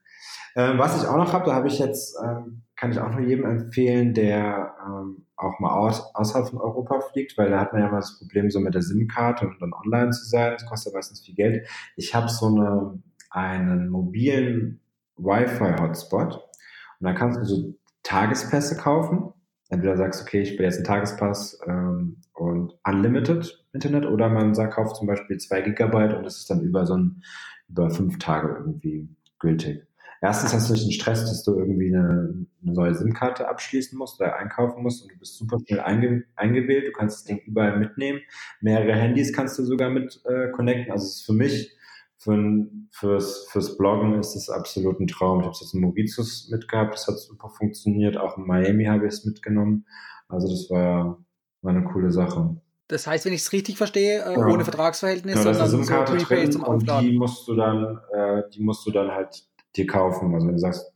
Ähm, 0.56 0.78
was 0.78 1.02
ich 1.02 1.08
auch 1.08 1.16
noch 1.16 1.32
habe, 1.32 1.46
da 1.46 1.54
habe 1.54 1.66
ich 1.68 1.78
jetzt, 1.78 2.16
ähm, 2.22 2.62
kann 2.84 2.92
ich 2.92 3.00
auch 3.00 3.12
nur 3.12 3.26
jedem 3.26 3.46
empfehlen, 3.46 4.12
der 4.12 4.74
ähm, 4.86 5.24
auch 5.36 5.58
mal 5.58 5.72
aus, 5.72 6.14
außerhalb 6.14 6.50
von 6.50 6.60
Europa 6.60 7.00
fliegt, 7.00 7.38
weil 7.38 7.48
da 7.48 7.58
hat 7.58 7.72
man 7.72 7.80
ja 7.80 7.88
mal 7.88 8.00
das 8.00 8.18
Problem 8.18 8.50
so 8.50 8.60
mit 8.60 8.74
der 8.74 8.82
SIM-Karte 8.82 9.46
und 9.46 9.56
dann 9.62 9.72
online 9.72 10.10
zu 10.10 10.26
sein. 10.26 10.52
Das 10.52 10.66
kostet 10.66 10.92
meistens 10.92 11.24
viel 11.24 11.34
Geld. 11.34 11.66
Ich 11.96 12.14
habe 12.14 12.28
so 12.28 12.48
eine, 12.48 13.02
einen 13.30 13.88
mobilen 13.88 14.82
Wi-Fi-Hotspot 15.16 16.34
und 16.34 17.06
da 17.06 17.14
kannst 17.14 17.40
du 17.40 17.44
so 17.46 17.74
Tagespässe 18.02 18.76
kaufen. 18.76 19.32
Entweder 19.70 19.96
sagst 19.96 20.20
du, 20.20 20.24
okay, 20.24 20.42
ich 20.42 20.58
will 20.58 20.66
jetzt 20.66 20.76
einen 20.76 20.84
Tagespass 20.84 21.58
ähm, 21.66 22.20
und 22.34 22.74
Unlimited 22.86 23.66
Internet 23.72 24.04
oder 24.04 24.28
man 24.28 24.54
sagt, 24.54 24.74
kauft 24.74 24.96
zum 24.96 25.06
Beispiel 25.06 25.38
zwei 25.38 25.62
Gigabyte 25.62 26.12
und 26.12 26.24
das 26.24 26.36
ist 26.36 26.50
dann 26.50 26.60
über 26.60 26.84
so 26.84 26.98
ein, 26.98 27.22
über 27.66 27.88
fünf 27.88 28.18
Tage 28.18 28.54
irgendwie 28.58 29.08
gültig. 29.38 29.86
Erstens 30.24 30.54
hast 30.54 30.70
du 30.70 30.72
nicht 30.72 30.86
den 30.86 30.92
Stress, 30.92 31.26
dass 31.26 31.42
du 31.42 31.54
irgendwie 31.54 31.94
eine, 31.94 32.46
eine 32.62 32.72
neue 32.72 32.94
SIM-Karte 32.94 33.46
abschließen 33.46 33.98
musst 33.98 34.18
oder 34.18 34.36
einkaufen 34.36 34.82
musst 34.82 35.02
und 35.02 35.12
du 35.12 35.18
bist 35.18 35.36
super 35.36 35.58
schnell 35.66 35.80
einge 35.80 36.24
eingewählt. 36.34 36.86
Du 36.86 36.92
kannst 36.92 37.18
das 37.18 37.24
Ding 37.24 37.42
überall 37.44 37.78
mitnehmen. 37.78 38.20
Mehrere 38.62 38.94
Handys 38.94 39.34
kannst 39.34 39.58
du 39.58 39.64
sogar 39.64 39.90
mit 39.90 40.22
äh, 40.24 40.50
connecten. 40.52 40.90
Also 40.92 41.04
es 41.04 41.16
ist 41.16 41.26
für 41.26 41.34
mich, 41.34 41.76
für, 42.16 42.66
fürs, 42.90 43.48
fürs 43.50 43.76
Bloggen 43.76 44.18
ist 44.18 44.34
es 44.34 44.48
absolut 44.48 44.98
ein 44.98 45.08
Traum. 45.08 45.40
Ich 45.40 45.44
habe 45.44 45.52
es 45.52 45.60
jetzt 45.60 45.74
in 45.74 45.82
Mauritius 45.82 46.48
mitgehabt, 46.50 46.94
das 46.94 47.06
hat 47.06 47.18
super 47.18 47.50
funktioniert. 47.50 48.16
Auch 48.16 48.38
in 48.38 48.46
Miami 48.46 48.86
habe 48.86 49.06
ich 49.06 49.12
es 49.12 49.26
mitgenommen. 49.26 49.84
Also 50.28 50.48
das 50.48 50.70
war, 50.70 51.22
war 51.60 51.70
eine 51.70 51.84
coole 51.84 52.10
Sache. 52.10 52.56
Das 52.88 53.06
heißt, 53.06 53.26
wenn 53.26 53.34
ich 53.34 53.42
es 53.42 53.52
richtig 53.52 53.76
verstehe, 53.76 54.24
äh, 54.24 54.32
ja. 54.32 54.46
ohne 54.46 54.64
Vertragsverhältnis, 54.64 55.34
ja, 55.44 55.52
sondern 55.52 55.84
so 55.84 56.04
Prepaid 56.04 56.50
zum 56.50 56.64
Aufladen. 56.64 57.08
Und 57.08 57.12
die 57.12 57.18
musst 57.18 57.46
du 57.46 57.54
dann, 57.54 57.98
äh, 58.10 58.42
die 58.54 58.62
musst 58.62 58.86
du 58.86 58.90
dann 58.90 59.10
halt 59.10 59.44
dir 59.76 59.86
kaufen. 59.86 60.34
Also 60.34 60.46
wenn 60.46 60.54
du 60.54 60.60
sagst, 60.60 60.92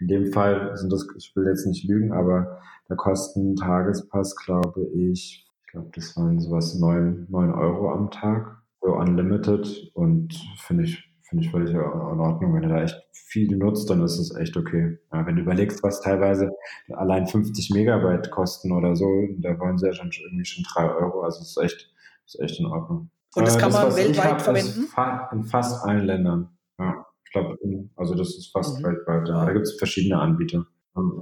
In 0.00 0.08
dem 0.08 0.32
Fall 0.32 0.76
sind 0.76 0.92
das, 0.92 1.06
ich 1.16 1.34
will 1.36 1.46
jetzt 1.46 1.66
nicht 1.66 1.88
lügen, 1.88 2.12
aber 2.12 2.60
da 2.88 2.94
kosten 2.94 3.56
Tagespass, 3.56 4.36
glaube 4.36 4.82
ich, 4.94 5.46
ich 5.64 5.72
glaube, 5.72 5.90
das 5.94 6.16
waren 6.16 6.38
sowas 6.40 6.74
neun 6.78 7.26
neun 7.30 7.54
Euro 7.54 7.90
am 7.92 8.10
Tag, 8.10 8.62
so 8.80 8.94
unlimited 8.94 9.90
und 9.94 10.34
finde 10.58 10.84
ich, 10.84 11.10
finde 11.22 11.44
ich 11.44 11.50
völlig 11.50 11.70
in 11.70 11.80
Ordnung. 11.80 12.52
Wenn 12.54 12.62
du 12.62 12.68
da 12.68 12.82
echt 12.82 13.00
viel 13.12 13.56
nutzt, 13.56 13.88
dann 13.88 14.02
ist 14.02 14.18
es 14.18 14.34
echt 14.36 14.56
okay. 14.56 14.98
Ja, 15.12 15.24
wenn 15.24 15.36
du 15.36 15.42
überlegst, 15.42 15.82
was 15.82 16.00
teilweise 16.02 16.50
allein 16.92 17.26
50 17.26 17.70
Megabyte 17.70 18.30
kosten 18.30 18.72
oder 18.72 18.94
so, 18.96 19.06
da 19.38 19.58
wollen 19.58 19.78
sie 19.78 19.86
ja 19.86 19.92
schon 19.94 20.10
irgendwie 20.12 20.44
schon 20.44 20.64
drei 20.74 20.92
Euro, 20.94 21.22
also 21.22 21.40
es 21.40 21.56
ist 21.56 21.62
echt, 21.62 21.90
ist 22.26 22.40
echt 22.40 22.60
in 22.60 22.66
Ordnung. 22.66 23.10
Und 23.34 23.46
das 23.46 23.56
äh, 23.56 23.60
kann 23.60 23.72
das, 23.72 23.82
man 23.82 23.96
weltweit 23.96 24.32
hab, 24.32 24.42
verwenden? 24.42 24.88
In 25.32 25.44
fast 25.44 25.84
allen 25.84 26.04
Ländern. 26.04 26.50
Ja, 26.78 27.06
glaube, 27.32 27.58
also 27.96 28.14
das 28.14 28.36
ist 28.36 28.50
fast 28.52 28.78
mhm. 28.78 28.84
weltweit. 28.84 29.28
Ja. 29.28 29.44
Da 29.46 29.52
gibt 29.52 29.66
es 29.66 29.76
verschiedene 29.78 30.18
Anbieter. 30.20 30.66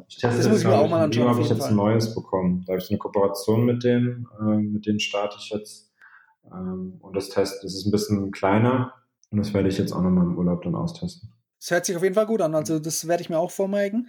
Ich 0.09 0.17
teste 0.17 0.39
das 0.39 0.49
muss 0.49 0.61
ich 0.61 0.67
mir 0.67 0.77
auch 0.77 0.91
mal 0.91 1.05
anschauen. 1.05 1.29
habe 1.29 1.41
ich 1.41 1.49
jetzt 1.49 1.63
ein 1.63 1.77
neues 1.77 2.15
bekommen. 2.15 2.65
Da 2.67 2.73
habe 2.73 2.83
ich 2.83 2.91
eine 2.91 2.99
Kooperation 2.99 3.65
mit 3.65 3.85
denen, 3.85 4.27
äh, 4.41 4.57
mit 4.57 4.85
denen 4.87 4.99
starte 4.99 5.37
ich 5.39 5.51
jetzt. 5.51 5.93
Ähm, 6.53 6.97
und 7.01 7.15
das 7.15 7.29
Test, 7.29 7.63
das 7.63 7.75
ist 7.75 7.87
ein 7.87 7.93
bisschen 7.93 8.33
kleiner 8.33 8.93
und 9.31 9.39
das 9.39 9.55
werde 9.55 9.69
ich 9.69 9.79
jetzt 9.79 9.93
auch 9.93 10.03
nochmal 10.03 10.25
im 10.25 10.37
Urlaub 10.37 10.63
dann 10.63 10.75
austesten. 10.75 11.33
Das 11.61 11.71
hört 11.71 11.87
sich 11.87 11.95
auf 11.97 12.03
jeden 12.03 12.15
Fall 12.15 12.27
gut 12.27 12.41
an. 12.41 12.55
Also 12.55 12.79
das 12.79 13.07
werde 13.07 13.23
ich 13.23 13.31
mir 13.31 13.39
auch 13.39 13.51
vormerken. 13.51 14.09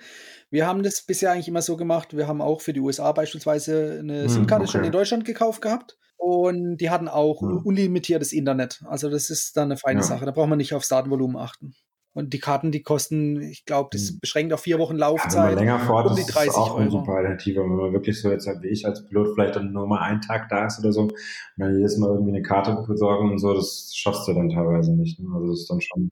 Wir 0.50 0.66
haben 0.66 0.84
das 0.84 1.04
bisher 1.06 1.32
eigentlich 1.32 1.50
immer 1.50 1.62
so 1.62 1.76
gemacht. 1.76 2.16
Wir 2.16 2.28
haben 2.28 2.42
auch 2.42 2.62
für 2.62 2.74
die 2.74 2.80
USA 2.80 3.12
beispielsweise 3.12 4.00
eine 4.00 4.24
hm, 4.24 4.30
SIM-Karte 4.30 4.64
okay. 4.64 4.72
schon 4.72 4.84
in 4.86 4.92
Deutschland 4.92 5.26
gekauft 5.26 5.62
gehabt. 5.62 5.98
Und 6.16 6.78
die 6.78 6.90
hatten 6.90 7.10
auch 7.10 7.42
hm. 7.42 7.58
unlimitiertes 7.66 8.32
Internet. 8.32 8.82
Also 8.88 9.10
das 9.10 9.30
ist 9.30 9.58
dann 9.58 9.66
eine 9.66 9.78
feine 9.78 10.00
ja. 10.00 10.06
Sache. 10.06 10.26
Da 10.26 10.32
braucht 10.32 10.50
man 10.50 10.58
nicht 10.58 10.74
aufs 10.74 10.88
Datenvolumen 10.88 11.36
achten. 11.36 11.76
Und 12.14 12.34
die 12.34 12.40
Karten, 12.40 12.72
die 12.72 12.84
kosten, 12.84 13.42
ich 13.42 13.64
glaube, 13.64 13.90
das 13.94 14.10
hm. 14.10 14.20
beschränkt 14.20 14.54
auf 14.54 14.62
vier 14.62 14.80
Wochen 14.80 14.98
Laufzeit. 14.98 15.34
Ja, 15.34 15.44
wenn 15.44 15.56
man 15.56 15.58
länger 15.60 15.80
fort 15.80 16.10
um 16.10 16.16
die 16.16 16.24
30 16.24 16.50
ist 16.50 16.56
auch 16.56 16.72
Euro. 16.72 16.80
eine 16.80 16.92
super 16.92 17.14
Alternative. 17.14 17.62
Wenn 17.62 17.70
man 17.70 17.94
wirklich 17.94 18.22
so 18.22 18.30
jetzt 18.30 18.48
wie 18.48 18.68
ich 18.68 18.86
als 18.86 19.06
Pilot 19.06 19.34
vielleicht 19.34 19.56
dann 19.56 19.72
nur 19.72 19.88
mal 19.88 20.02
einen 20.02 20.20
Tag 20.20 20.50
da 20.50 20.66
ist 20.66 20.80
oder 20.80 20.92
so 20.92 21.04
und 21.04 21.14
dann 21.56 21.78
jedes 21.78 21.98
Mal 21.98 22.10
irgendwie 22.10 22.32
eine 22.32 22.42
Karte 22.42 22.84
besorgen 22.86 23.32
und 23.32 23.38
so, 23.38 23.54
das 23.54 23.92
schaffst 23.96 24.28
du 24.28 24.34
dann 24.34 24.50
teilweise 24.50 24.94
nicht. 24.94 25.20
Ne? 25.20 25.30
Also 25.34 25.48
das 25.48 25.62
ist 25.62 25.70
dann 25.70 25.80
schon 25.80 26.10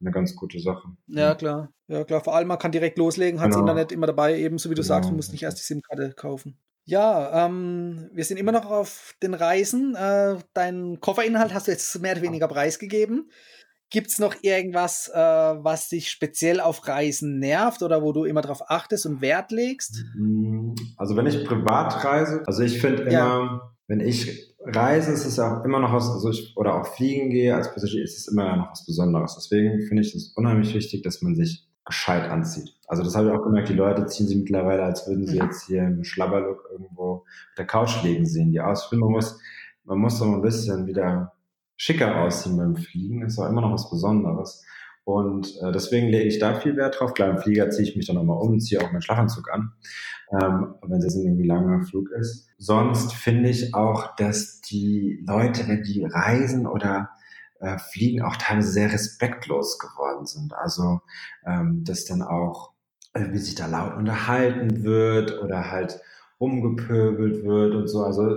eine 0.00 0.12
ganz 0.12 0.36
gute 0.36 0.60
Sache. 0.60 0.88
Ja, 1.08 1.34
klar. 1.34 1.70
Ja, 1.88 2.04
klar. 2.04 2.22
Vor 2.22 2.36
allem, 2.36 2.48
man 2.48 2.58
kann 2.58 2.72
direkt 2.72 2.98
loslegen, 2.98 3.40
hat 3.40 3.50
genau. 3.50 3.62
das 3.62 3.70
Internet 3.70 3.92
immer 3.92 4.06
dabei, 4.06 4.38
ebenso 4.38 4.70
wie 4.70 4.74
du 4.74 4.82
genau. 4.82 4.94
sagst, 4.94 5.10
man 5.10 5.16
muss 5.16 5.32
nicht 5.32 5.42
erst 5.42 5.58
die 5.58 5.64
SIM-Karte 5.64 6.12
kaufen. 6.16 6.56
Ja, 6.84 7.46
ähm, 7.46 8.08
wir 8.12 8.24
sind 8.24 8.38
immer 8.38 8.52
noch 8.52 8.70
auf 8.70 9.14
den 9.22 9.34
Reisen. 9.34 9.94
Äh, 9.94 10.36
deinen 10.54 11.00
Kofferinhalt 11.00 11.54
hast 11.54 11.66
du 11.66 11.72
jetzt 11.72 12.00
mehr 12.00 12.12
oder 12.12 12.22
weniger 12.22 12.48
preisgegeben. 12.48 13.30
Gibt 13.90 14.06
es 14.06 14.20
noch 14.20 14.36
irgendwas, 14.42 15.10
äh, 15.12 15.18
was 15.18 15.88
dich 15.88 16.10
speziell 16.10 16.60
auf 16.60 16.86
Reisen 16.86 17.40
nervt 17.40 17.82
oder 17.82 18.02
wo 18.02 18.12
du 18.12 18.24
immer 18.24 18.40
darauf 18.40 18.70
achtest 18.70 19.04
und 19.04 19.20
Wert 19.20 19.50
legst? 19.50 20.04
Mm, 20.16 20.74
also 20.96 21.16
wenn 21.16 21.26
ich 21.26 21.44
privat 21.44 22.04
reise, 22.04 22.42
also 22.46 22.62
ich 22.62 22.80
finde 22.80 23.02
immer, 23.02 23.12
ja. 23.12 23.72
wenn 23.88 23.98
ich 23.98 24.54
reise, 24.60 25.10
ist 25.10 25.26
es 25.26 25.40
auch 25.40 25.64
immer 25.64 25.80
noch 25.80 25.92
was, 25.92 26.08
also 26.08 26.30
ich, 26.30 26.56
oder 26.56 26.80
auch 26.80 26.86
fliegen 26.86 27.30
gehe 27.30 27.52
als 27.52 27.74
Passagier, 27.74 28.04
ist 28.04 28.16
es 28.16 28.28
immer 28.28 28.56
noch 28.56 28.70
was 28.70 28.86
Besonderes. 28.86 29.34
Deswegen 29.34 29.80
finde 29.82 30.02
ich 30.02 30.14
es 30.14 30.34
unheimlich 30.36 30.72
wichtig, 30.72 31.02
dass 31.02 31.20
man 31.20 31.34
sich 31.34 31.66
gescheit 31.84 32.30
anzieht. 32.30 32.76
Also 32.86 33.02
das 33.02 33.16
habe 33.16 33.28
ich 33.28 33.34
auch 33.34 33.42
gemerkt, 33.42 33.70
die 33.70 33.74
Leute 33.74 34.06
ziehen 34.06 34.28
sie 34.28 34.36
mittlerweile, 34.36 34.84
als 34.84 35.08
würden 35.08 35.26
sie 35.26 35.40
mhm. 35.40 35.46
jetzt 35.46 35.66
hier 35.66 35.82
im 35.82 36.04
Schlabberlook 36.04 36.68
irgendwo 36.70 37.02
auf 37.02 37.24
der 37.58 37.66
Couch 37.66 38.04
liegen 38.04 38.26
sehen. 38.26 38.52
Die 38.52 38.60
Ausführung 38.60 39.10
muss, 39.10 39.40
man 39.82 39.98
muss 39.98 40.18
so 40.18 40.26
ein 40.26 40.42
bisschen 40.42 40.86
wieder 40.86 41.32
schicker 41.80 42.20
aussehen 42.20 42.58
beim 42.58 42.76
Fliegen. 42.76 43.22
Ist 43.22 43.38
auch 43.38 43.48
immer 43.48 43.62
noch 43.62 43.72
was 43.72 43.88
Besonderes. 43.88 44.62
Und 45.04 45.56
äh, 45.62 45.72
deswegen 45.72 46.08
lege 46.08 46.28
ich 46.28 46.38
da 46.38 46.60
viel 46.60 46.76
Wert 46.76 47.00
drauf. 47.00 47.14
Klar, 47.14 47.30
im 47.30 47.38
Flieger 47.38 47.70
ziehe 47.70 47.88
ich 47.88 47.96
mich 47.96 48.06
dann 48.06 48.16
nochmal 48.16 48.36
um, 48.36 48.60
ziehe 48.60 48.82
auch 48.82 48.92
meinen 48.92 49.00
Schlafanzug 49.00 49.50
an, 49.50 49.72
ähm, 50.30 50.74
wenn 50.82 51.00
es 51.00 51.14
ein 51.14 51.24
irgendwie 51.24 51.46
langer 51.46 51.82
Flug 51.86 52.10
ist. 52.10 52.50
Sonst 52.58 53.14
finde 53.14 53.48
ich 53.48 53.74
auch, 53.74 54.14
dass 54.16 54.60
die 54.60 55.24
Leute, 55.26 55.66
wenn 55.68 55.82
die 55.82 56.04
reisen 56.04 56.66
oder 56.66 57.12
äh, 57.60 57.78
Fliegen, 57.78 58.20
auch 58.20 58.36
teilweise 58.36 58.72
sehr 58.72 58.92
respektlos 58.92 59.78
geworden 59.78 60.26
sind. 60.26 60.52
Also, 60.52 61.00
ähm, 61.46 61.82
dass 61.82 62.04
dann 62.04 62.20
auch, 62.20 62.72
wie 63.14 63.38
sich 63.38 63.54
da 63.54 63.64
laut 63.64 63.96
unterhalten 63.96 64.84
wird 64.84 65.40
oder 65.42 65.70
halt 65.70 65.98
rumgepöbelt 66.38 67.42
wird 67.42 67.74
und 67.74 67.88
so. 67.88 68.04
Also, 68.04 68.36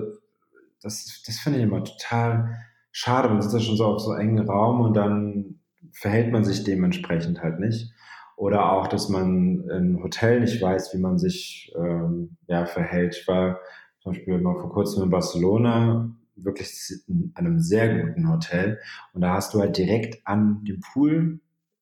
das, 0.82 1.22
das 1.28 1.40
finde 1.40 1.60
ich 1.60 1.66
immer 1.66 1.84
total 1.84 2.56
schade, 2.94 3.28
man 3.28 3.42
sitzt 3.42 3.56
ja 3.56 3.60
schon 3.60 3.76
so 3.76 3.86
auf 3.86 4.00
so 4.00 4.14
engen 4.14 4.48
Raum 4.48 4.80
und 4.80 4.94
dann 4.94 5.60
verhält 5.92 6.32
man 6.32 6.46
sich 6.46 6.64
dementsprechend 6.64 7.44
halt 7.44 7.60
nicht. 7.60 7.92
Oder 8.38 8.72
auch, 8.72 8.88
dass 8.88 9.10
man 9.10 9.68
im 9.70 10.02
Hotel 10.02 10.40
nicht 10.40 10.62
weiß, 10.62 10.94
wie 10.94 11.00
man 11.00 11.18
sich 11.18 11.74
ähm, 11.76 12.38
ja, 12.48 12.66
verhält. 12.66 13.18
Ich 13.20 13.28
war 13.28 13.60
zum 14.00 14.14
Beispiel 14.14 14.38
mal 14.40 14.56
vor 14.56 14.72
kurzem 14.72 15.04
in 15.04 15.10
Barcelona, 15.10 16.10
wirklich 16.36 16.72
in 17.08 17.32
einem 17.36 17.60
sehr 17.60 18.06
guten 18.06 18.30
Hotel. 18.30 18.80
Und 19.14 19.22
da 19.22 19.34
hast 19.34 19.54
du 19.54 19.60
halt 19.60 19.78
direkt 19.78 20.26
an 20.26 20.64
dem 20.64 20.80
Pool 20.80 21.40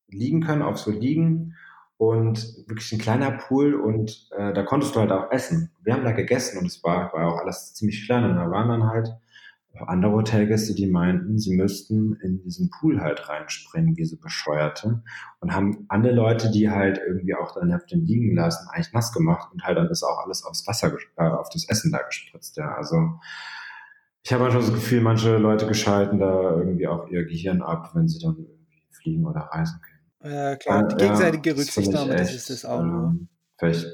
liegen 0.09 0.41
können, 0.41 0.61
auf 0.61 0.77
so 0.77 0.91
liegen 0.91 1.55
und 1.97 2.67
wirklich 2.67 2.91
ein 2.91 2.99
kleiner 2.99 3.31
Pool 3.31 3.75
und 3.75 4.27
äh, 4.35 4.53
da 4.53 4.63
konntest 4.63 4.95
du 4.95 4.99
halt 4.99 5.11
auch 5.11 5.31
essen. 5.31 5.71
Wir 5.83 5.93
haben 5.93 6.03
da 6.03 6.11
gegessen 6.11 6.57
und 6.57 6.65
es 6.65 6.83
war, 6.83 7.13
war 7.13 7.27
auch 7.27 7.39
alles 7.39 7.73
ziemlich 7.75 8.05
klein 8.05 8.25
und 8.25 8.35
da 8.35 8.49
waren 8.49 8.69
dann 8.69 8.89
halt 8.89 9.09
andere 9.79 10.11
Hotelgäste, 10.11 10.75
die 10.75 10.87
meinten, 10.87 11.37
sie 11.39 11.55
müssten 11.55 12.13
in 12.21 12.41
diesen 12.41 12.69
Pool 12.69 13.01
halt 13.01 13.29
reinspringen, 13.29 13.95
wie 13.95 14.05
so 14.05 14.17
Bescheuerte. 14.17 15.01
Und 15.39 15.53
haben 15.53 15.85
andere 15.87 16.13
Leute, 16.13 16.51
die 16.51 16.69
halt 16.69 16.99
irgendwie 17.05 17.35
auch 17.35 17.53
dann 17.53 17.73
auf 17.73 17.85
den 17.85 18.05
liegen 18.05 18.35
lassen, 18.35 18.67
eigentlich 18.69 18.93
nass 18.93 19.13
gemacht 19.13 19.49
und 19.53 19.63
halt 19.63 19.77
dann 19.77 19.87
ist 19.87 20.03
auch 20.03 20.25
alles 20.25 20.43
aufs 20.43 20.67
Wasser, 20.67 20.93
äh, 21.17 21.23
auf 21.23 21.49
das 21.49 21.67
Essen 21.69 21.91
da 21.91 21.99
gespritzt. 21.99 22.57
Ja, 22.57 22.75
also 22.75 23.19
ich 24.23 24.31
habe 24.31 24.43
manchmal 24.43 24.63
das 24.63 24.73
Gefühl, 24.73 25.01
manche 25.01 25.37
Leute 25.37 25.67
geschalten 25.67 26.19
da 26.19 26.57
irgendwie 26.57 26.87
auch 26.87 27.07
ihr 27.07 27.25
Gehirn 27.25 27.61
ab, 27.61 27.91
wenn 27.93 28.07
sie 28.07 28.19
dann 28.19 28.35
irgendwie 28.37 28.83
fliegen 28.91 29.25
oder 29.25 29.41
reisen 29.41 29.79
können. 29.81 30.33
Ja, 30.33 30.55
klar, 30.55 30.87
die 30.87 30.95
gegenseitige 30.97 31.51
ja, 31.51 31.55
Rücksichtnahme, 31.55 32.15
das, 32.15 32.33
ist 32.33 32.49
das 32.49 32.65
auch. 32.65 32.81
Ähm, 32.81 33.29
vielleicht 33.57 33.87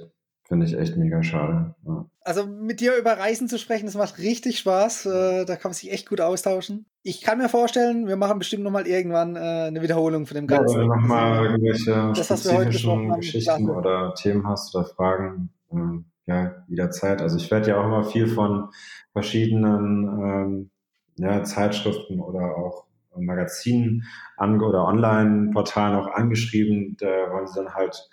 Finde 0.47 0.65
ich 0.65 0.77
echt 0.77 0.95
mega 0.95 1.21
schade. 1.23 1.75
Ja. 1.85 2.05
Also 2.21 2.45
mit 2.45 2.79
dir 2.79 2.95
über 2.95 3.17
Reisen 3.17 3.49
zu 3.49 3.59
sprechen, 3.59 3.85
das 3.85 3.95
macht 3.95 4.17
richtig 4.17 4.59
Spaß. 4.59 5.05
Äh, 5.05 5.45
da 5.45 5.55
kann 5.57 5.71
man 5.71 5.73
sich 5.73 5.91
echt 5.91 6.07
gut 6.07 6.21
austauschen. 6.21 6.85
Ich 7.03 7.21
kann 7.21 7.37
mir 7.37 7.49
vorstellen, 7.49 8.07
wir 8.07 8.15
machen 8.15 8.39
bestimmt 8.39 8.63
noch 8.63 8.71
mal 8.71 8.87
irgendwann 8.87 9.35
äh, 9.35 9.39
eine 9.39 9.81
Wiederholung 9.81 10.25
von 10.25 10.35
dem 10.35 10.47
Ganzen. 10.47 10.75
Ja, 10.75 10.81
wenn 10.83 10.89
du 10.89 10.95
noch 10.95 11.07
mal 11.07 11.45
irgendwelche 11.45 12.13
das, 12.15 12.27
spezifischen 12.27 13.13
Geschichten 13.17 13.51
haben, 13.51 13.69
oder 13.69 14.13
Themen 14.13 14.47
hast 14.47 14.73
oder 14.73 14.85
Fragen, 14.85 15.49
äh, 15.69 16.31
ja, 16.31 16.55
jederzeit. 16.69 17.21
Also 17.21 17.35
ich 17.35 17.51
werde 17.51 17.69
ja 17.69 17.81
auch 17.81 17.85
immer 17.85 18.05
viel 18.05 18.27
von 18.27 18.69
verschiedenen 19.11 20.07
ähm, 20.07 20.69
ja, 21.17 21.43
Zeitschriften 21.43 22.21
oder 22.21 22.55
auch 22.55 22.86
Magazinen 23.25 24.03
an 24.37 24.61
oder 24.61 24.85
Online-Portalen 24.85 25.95
auch 25.95 26.07
angeschrieben. 26.07 26.97
Da 26.99 27.07
wollen 27.31 27.47
sie 27.47 27.55
dann 27.55 27.73
halt 27.73 28.09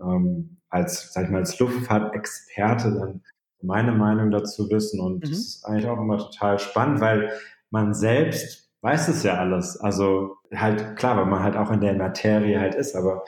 ähm, 0.00 0.58
als, 0.70 1.12
sag 1.12 1.24
ich 1.24 1.30
mal, 1.30 1.38
als 1.38 1.58
Luftfahrtexperte 1.58 2.94
dann 2.94 3.22
meine 3.62 3.92
Meinung 3.92 4.30
dazu 4.30 4.70
wissen. 4.70 5.00
Und 5.00 5.24
mhm. 5.24 5.30
das 5.30 5.30
ist 5.30 5.64
eigentlich 5.64 5.88
auch 5.88 6.00
immer 6.00 6.18
total 6.18 6.58
spannend, 6.58 7.00
weil 7.00 7.32
man 7.70 7.94
selbst 7.94 8.68
weiß 8.80 9.08
es 9.08 9.22
ja 9.22 9.34
alles. 9.34 9.76
Also 9.78 10.36
halt 10.54 10.96
klar, 10.96 11.16
weil 11.16 11.26
man 11.26 11.42
halt 11.42 11.56
auch 11.56 11.70
in 11.70 11.80
der 11.80 11.94
Materie 11.94 12.60
halt 12.60 12.74
ist, 12.74 12.94
aber 12.94 13.24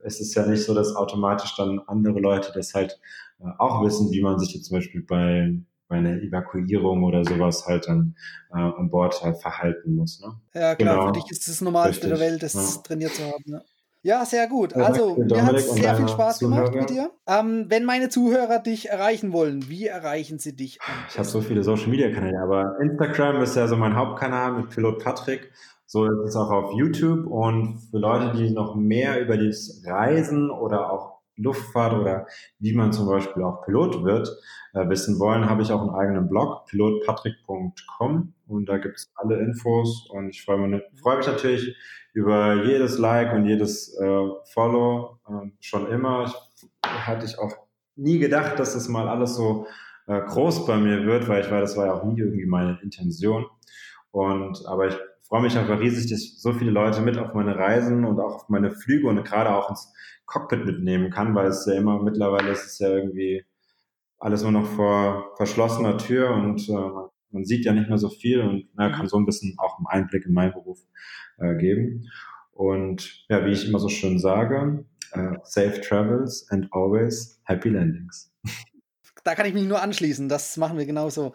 es 0.00 0.20
ist 0.20 0.34
ja 0.34 0.46
nicht 0.46 0.64
so, 0.64 0.74
dass 0.74 0.94
automatisch 0.94 1.56
dann 1.56 1.80
andere 1.86 2.20
Leute 2.20 2.52
das 2.54 2.74
halt 2.74 3.00
äh, 3.40 3.48
auch 3.58 3.84
wissen, 3.84 4.10
wie 4.10 4.22
man 4.22 4.38
sich 4.38 4.54
jetzt 4.54 4.66
zum 4.66 4.78
Beispiel 4.78 5.02
bei, 5.02 5.54
bei 5.92 5.98
einer 5.98 6.22
Evakuierung 6.22 7.04
oder 7.04 7.22
sowas 7.22 7.66
halt 7.66 7.86
dann 7.86 8.16
äh, 8.50 8.58
an 8.58 8.90
Bord 8.90 9.22
halt 9.22 9.36
verhalten 9.36 9.94
muss. 9.94 10.20
Ne? 10.20 10.32
Ja, 10.54 10.74
klar, 10.74 10.94
genau. 10.94 11.06
für 11.08 11.12
dich 11.12 11.30
ist 11.30 11.46
das 11.46 11.60
Normalste 11.60 12.06
Richtig. 12.06 12.10
der 12.10 12.20
Welt, 12.20 12.42
das 12.42 12.54
ja. 12.54 12.82
trainiert 12.82 13.12
zu 13.14 13.24
haben. 13.24 13.44
Ne? 13.44 13.62
Ja, 14.04 14.24
sehr 14.24 14.48
gut. 14.48 14.74
Also, 14.74 15.14
mir 15.16 15.46
hat 15.46 15.54
es 15.54 15.70
sehr 15.70 15.94
viel 15.94 16.08
Spaß 16.08 16.38
Zuhörer. 16.38 16.70
gemacht 16.70 16.74
mit 16.74 16.90
dir. 16.90 17.10
Ähm, 17.26 17.66
wenn 17.68 17.84
meine 17.84 18.08
Zuhörer 18.08 18.58
dich 18.58 18.88
erreichen 18.88 19.32
wollen, 19.32 19.68
wie 19.68 19.86
erreichen 19.86 20.38
sie 20.40 20.56
dich? 20.56 20.80
Ich 21.08 21.18
habe 21.18 21.28
so 21.28 21.40
viele 21.40 21.62
Social 21.62 21.88
Media 21.88 22.10
Kanäle, 22.10 22.40
aber 22.42 22.80
Instagram 22.80 23.42
ist 23.42 23.54
ja 23.54 23.68
so 23.68 23.76
mein 23.76 23.94
Hauptkanal 23.94 24.52
mit 24.54 24.70
Pilot 24.70 25.04
Patrick. 25.04 25.52
So 25.86 26.06
ist 26.06 26.30
es 26.30 26.36
auch 26.36 26.50
auf 26.50 26.72
YouTube. 26.74 27.26
Und 27.26 27.78
für 27.90 27.98
Leute, 27.98 28.36
die 28.36 28.50
noch 28.50 28.74
mehr 28.74 29.20
über 29.20 29.36
das 29.36 29.82
Reisen 29.86 30.50
oder 30.50 30.90
auch 30.90 31.11
Luftfahrt 31.36 31.94
oder 31.94 32.26
wie 32.58 32.74
man 32.74 32.92
zum 32.92 33.06
Beispiel 33.06 33.42
auch 33.42 33.62
Pilot 33.64 34.04
wird, 34.04 34.28
äh, 34.74 34.88
wissen 34.88 35.18
wollen, 35.18 35.48
habe 35.48 35.62
ich 35.62 35.72
auch 35.72 35.80
einen 35.80 35.94
eigenen 35.94 36.28
Blog, 36.28 36.66
pilotpatrick.com. 36.66 38.34
Und 38.46 38.68
da 38.68 38.78
gibt 38.78 38.96
es 38.96 39.12
alle 39.16 39.38
Infos. 39.38 40.08
Und 40.10 40.30
ich 40.30 40.44
freue 40.44 40.58
mich, 40.58 40.82
freu 41.00 41.16
mich 41.16 41.26
natürlich 41.26 41.76
über 42.12 42.64
jedes 42.64 42.98
Like 42.98 43.32
und 43.32 43.46
jedes 43.46 43.96
äh, 43.98 44.28
Follow 44.52 45.18
äh, 45.28 45.50
schon 45.60 45.90
immer. 45.90 46.26
Ich, 46.26 46.34
hatte 46.84 47.24
ich 47.24 47.38
auch 47.38 47.52
nie 47.96 48.18
gedacht, 48.18 48.58
dass 48.58 48.74
das 48.74 48.88
mal 48.88 49.08
alles 49.08 49.34
so 49.34 49.66
äh, 50.06 50.20
groß 50.20 50.66
bei 50.66 50.76
mir 50.76 51.04
wird, 51.06 51.28
weil 51.28 51.42
ich 51.42 51.50
war, 51.50 51.60
das 51.60 51.76
war 51.76 51.86
ja 51.86 51.94
auch 51.94 52.04
nie 52.04 52.18
irgendwie 52.18 52.46
meine 52.46 52.78
Intention. 52.82 53.46
Und 54.10 54.66
aber 54.66 54.88
ich 54.88 54.96
freue 55.22 55.42
mich 55.42 55.56
einfach 55.56 55.80
riesig, 55.80 56.10
dass 56.10 56.40
so 56.40 56.52
viele 56.52 56.70
Leute 56.70 57.00
mit 57.00 57.16
auf 57.16 57.34
meine 57.34 57.56
Reisen 57.56 58.04
und 58.04 58.20
auch 58.20 58.34
auf 58.34 58.48
meine 58.48 58.70
Flüge 58.70 59.08
und 59.08 59.24
gerade 59.24 59.54
auch 59.54 59.70
ins 59.70 59.92
Cockpit 60.32 60.64
mitnehmen 60.64 61.10
kann, 61.10 61.34
weil 61.34 61.48
es 61.48 61.66
ja 61.66 61.74
immer 61.74 62.02
mittlerweile 62.02 62.52
ist 62.52 62.64
es 62.64 62.78
ja 62.78 62.88
irgendwie 62.88 63.44
alles 64.18 64.42
nur 64.42 64.52
noch 64.52 64.66
vor 64.66 65.34
verschlossener 65.36 65.98
Tür 65.98 66.30
und 66.30 66.66
äh, 66.68 66.72
man 67.32 67.44
sieht 67.44 67.66
ja 67.66 67.72
nicht 67.72 67.88
mehr 67.88 67.98
so 67.98 68.08
viel 68.08 68.40
und 68.40 68.68
na, 68.74 68.90
kann 68.90 69.02
mhm. 69.02 69.08
so 69.08 69.18
ein 69.18 69.26
bisschen 69.26 69.56
auch 69.58 69.78
einen 69.78 69.86
Einblick 69.86 70.24
in 70.24 70.32
meinen 70.32 70.52
Beruf 70.52 70.78
äh, 71.38 71.54
geben. 71.56 72.08
Und 72.52 73.26
ja, 73.28 73.44
wie 73.44 73.50
ich 73.50 73.68
immer 73.68 73.78
so 73.78 73.88
schön 73.88 74.18
sage, 74.18 74.84
uh, 75.16 75.36
safe 75.42 75.80
travels 75.80 76.46
and 76.50 76.68
always 76.70 77.40
happy 77.44 77.70
landings. 77.70 78.32
Da 79.24 79.34
kann 79.34 79.46
ich 79.46 79.54
mich 79.54 79.64
nur 79.64 79.80
anschließen. 79.80 80.28
Das 80.28 80.56
machen 80.56 80.78
wir 80.78 80.84
genauso. 80.84 81.32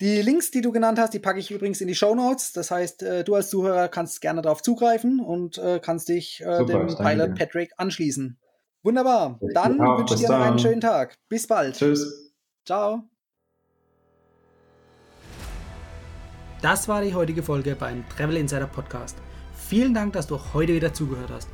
Die 0.00 0.20
Links, 0.20 0.50
die 0.50 0.60
du 0.60 0.72
genannt 0.72 0.98
hast, 0.98 1.14
die 1.14 1.18
packe 1.18 1.38
ich 1.38 1.50
übrigens 1.50 1.80
in 1.80 1.88
die 1.88 1.94
Show 1.94 2.14
Notes. 2.14 2.52
Das 2.52 2.70
heißt, 2.70 3.02
äh, 3.02 3.24
du 3.24 3.34
als 3.34 3.48
Zuhörer 3.48 3.88
kannst 3.88 4.20
gerne 4.20 4.42
darauf 4.42 4.62
zugreifen 4.62 5.20
und 5.20 5.56
äh, 5.58 5.80
kannst 5.82 6.08
dich 6.08 6.42
äh, 6.42 6.58
Super, 6.58 6.86
dem 6.86 6.96
Pilot 6.96 7.34
Patrick 7.34 7.72
anschließen. 7.78 8.38
Wunderbar. 8.82 9.38
Dann 9.54 9.78
wünsche 9.78 10.14
ich 10.14 10.20
dir 10.20 10.28
noch 10.28 10.40
einen 10.40 10.58
schönen 10.58 10.80
Tag. 10.80 11.18
Bis 11.28 11.46
bald. 11.46 11.76
Tschüss. 11.76 12.32
Ciao. 12.64 13.04
Das 16.62 16.88
war 16.88 17.02
die 17.02 17.14
heutige 17.14 17.42
Folge 17.42 17.74
beim 17.74 18.08
Travel 18.10 18.36
Insider 18.36 18.66
Podcast. 18.66 19.16
Vielen 19.54 19.94
Dank, 19.94 20.12
dass 20.12 20.26
du 20.26 20.36
auch 20.36 20.54
heute 20.54 20.74
wieder 20.74 20.92
zugehört 20.92 21.30
hast. 21.30 21.48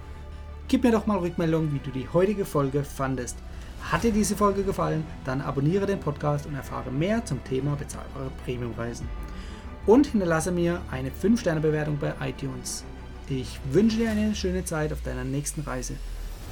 Gib 0.69 0.83
mir 0.83 0.91
doch 0.91 1.07
mal 1.07 1.19
Rückmeldung, 1.19 1.73
wie 1.73 1.79
du 1.79 1.91
die 1.91 2.09
heutige 2.09 2.45
Folge 2.45 2.83
fandest. 2.83 3.37
Hat 3.83 4.03
dir 4.03 4.11
diese 4.11 4.37
Folge 4.37 4.65
gefallen, 4.65 5.05
dann 5.25 5.41
abonniere 5.41 5.87
den 5.87 6.01
Podcast 6.01 6.47
und 6.47 6.57
erfahre 6.57 6.91
mehr 6.91 7.25
zum 7.25 7.43
Thema 7.45 7.77
bezahlbare 7.77 8.31
Premiumreisen. 8.45 9.09
Und 9.87 10.09
hinterlasse 10.09 10.51
mir 10.51 10.81
eine 10.91 11.11
5-Sterne-Bewertung 11.11 11.99
bei 11.99 12.15
iTunes. 12.21 12.83
Ich 13.29 13.61
wünsche 13.71 13.99
dir 13.99 14.11
eine 14.11 14.35
schöne 14.35 14.65
Zeit 14.65 14.93
auf 14.93 15.03
deiner 15.03 15.23
nächsten 15.23 15.61
Reise. 15.61 15.95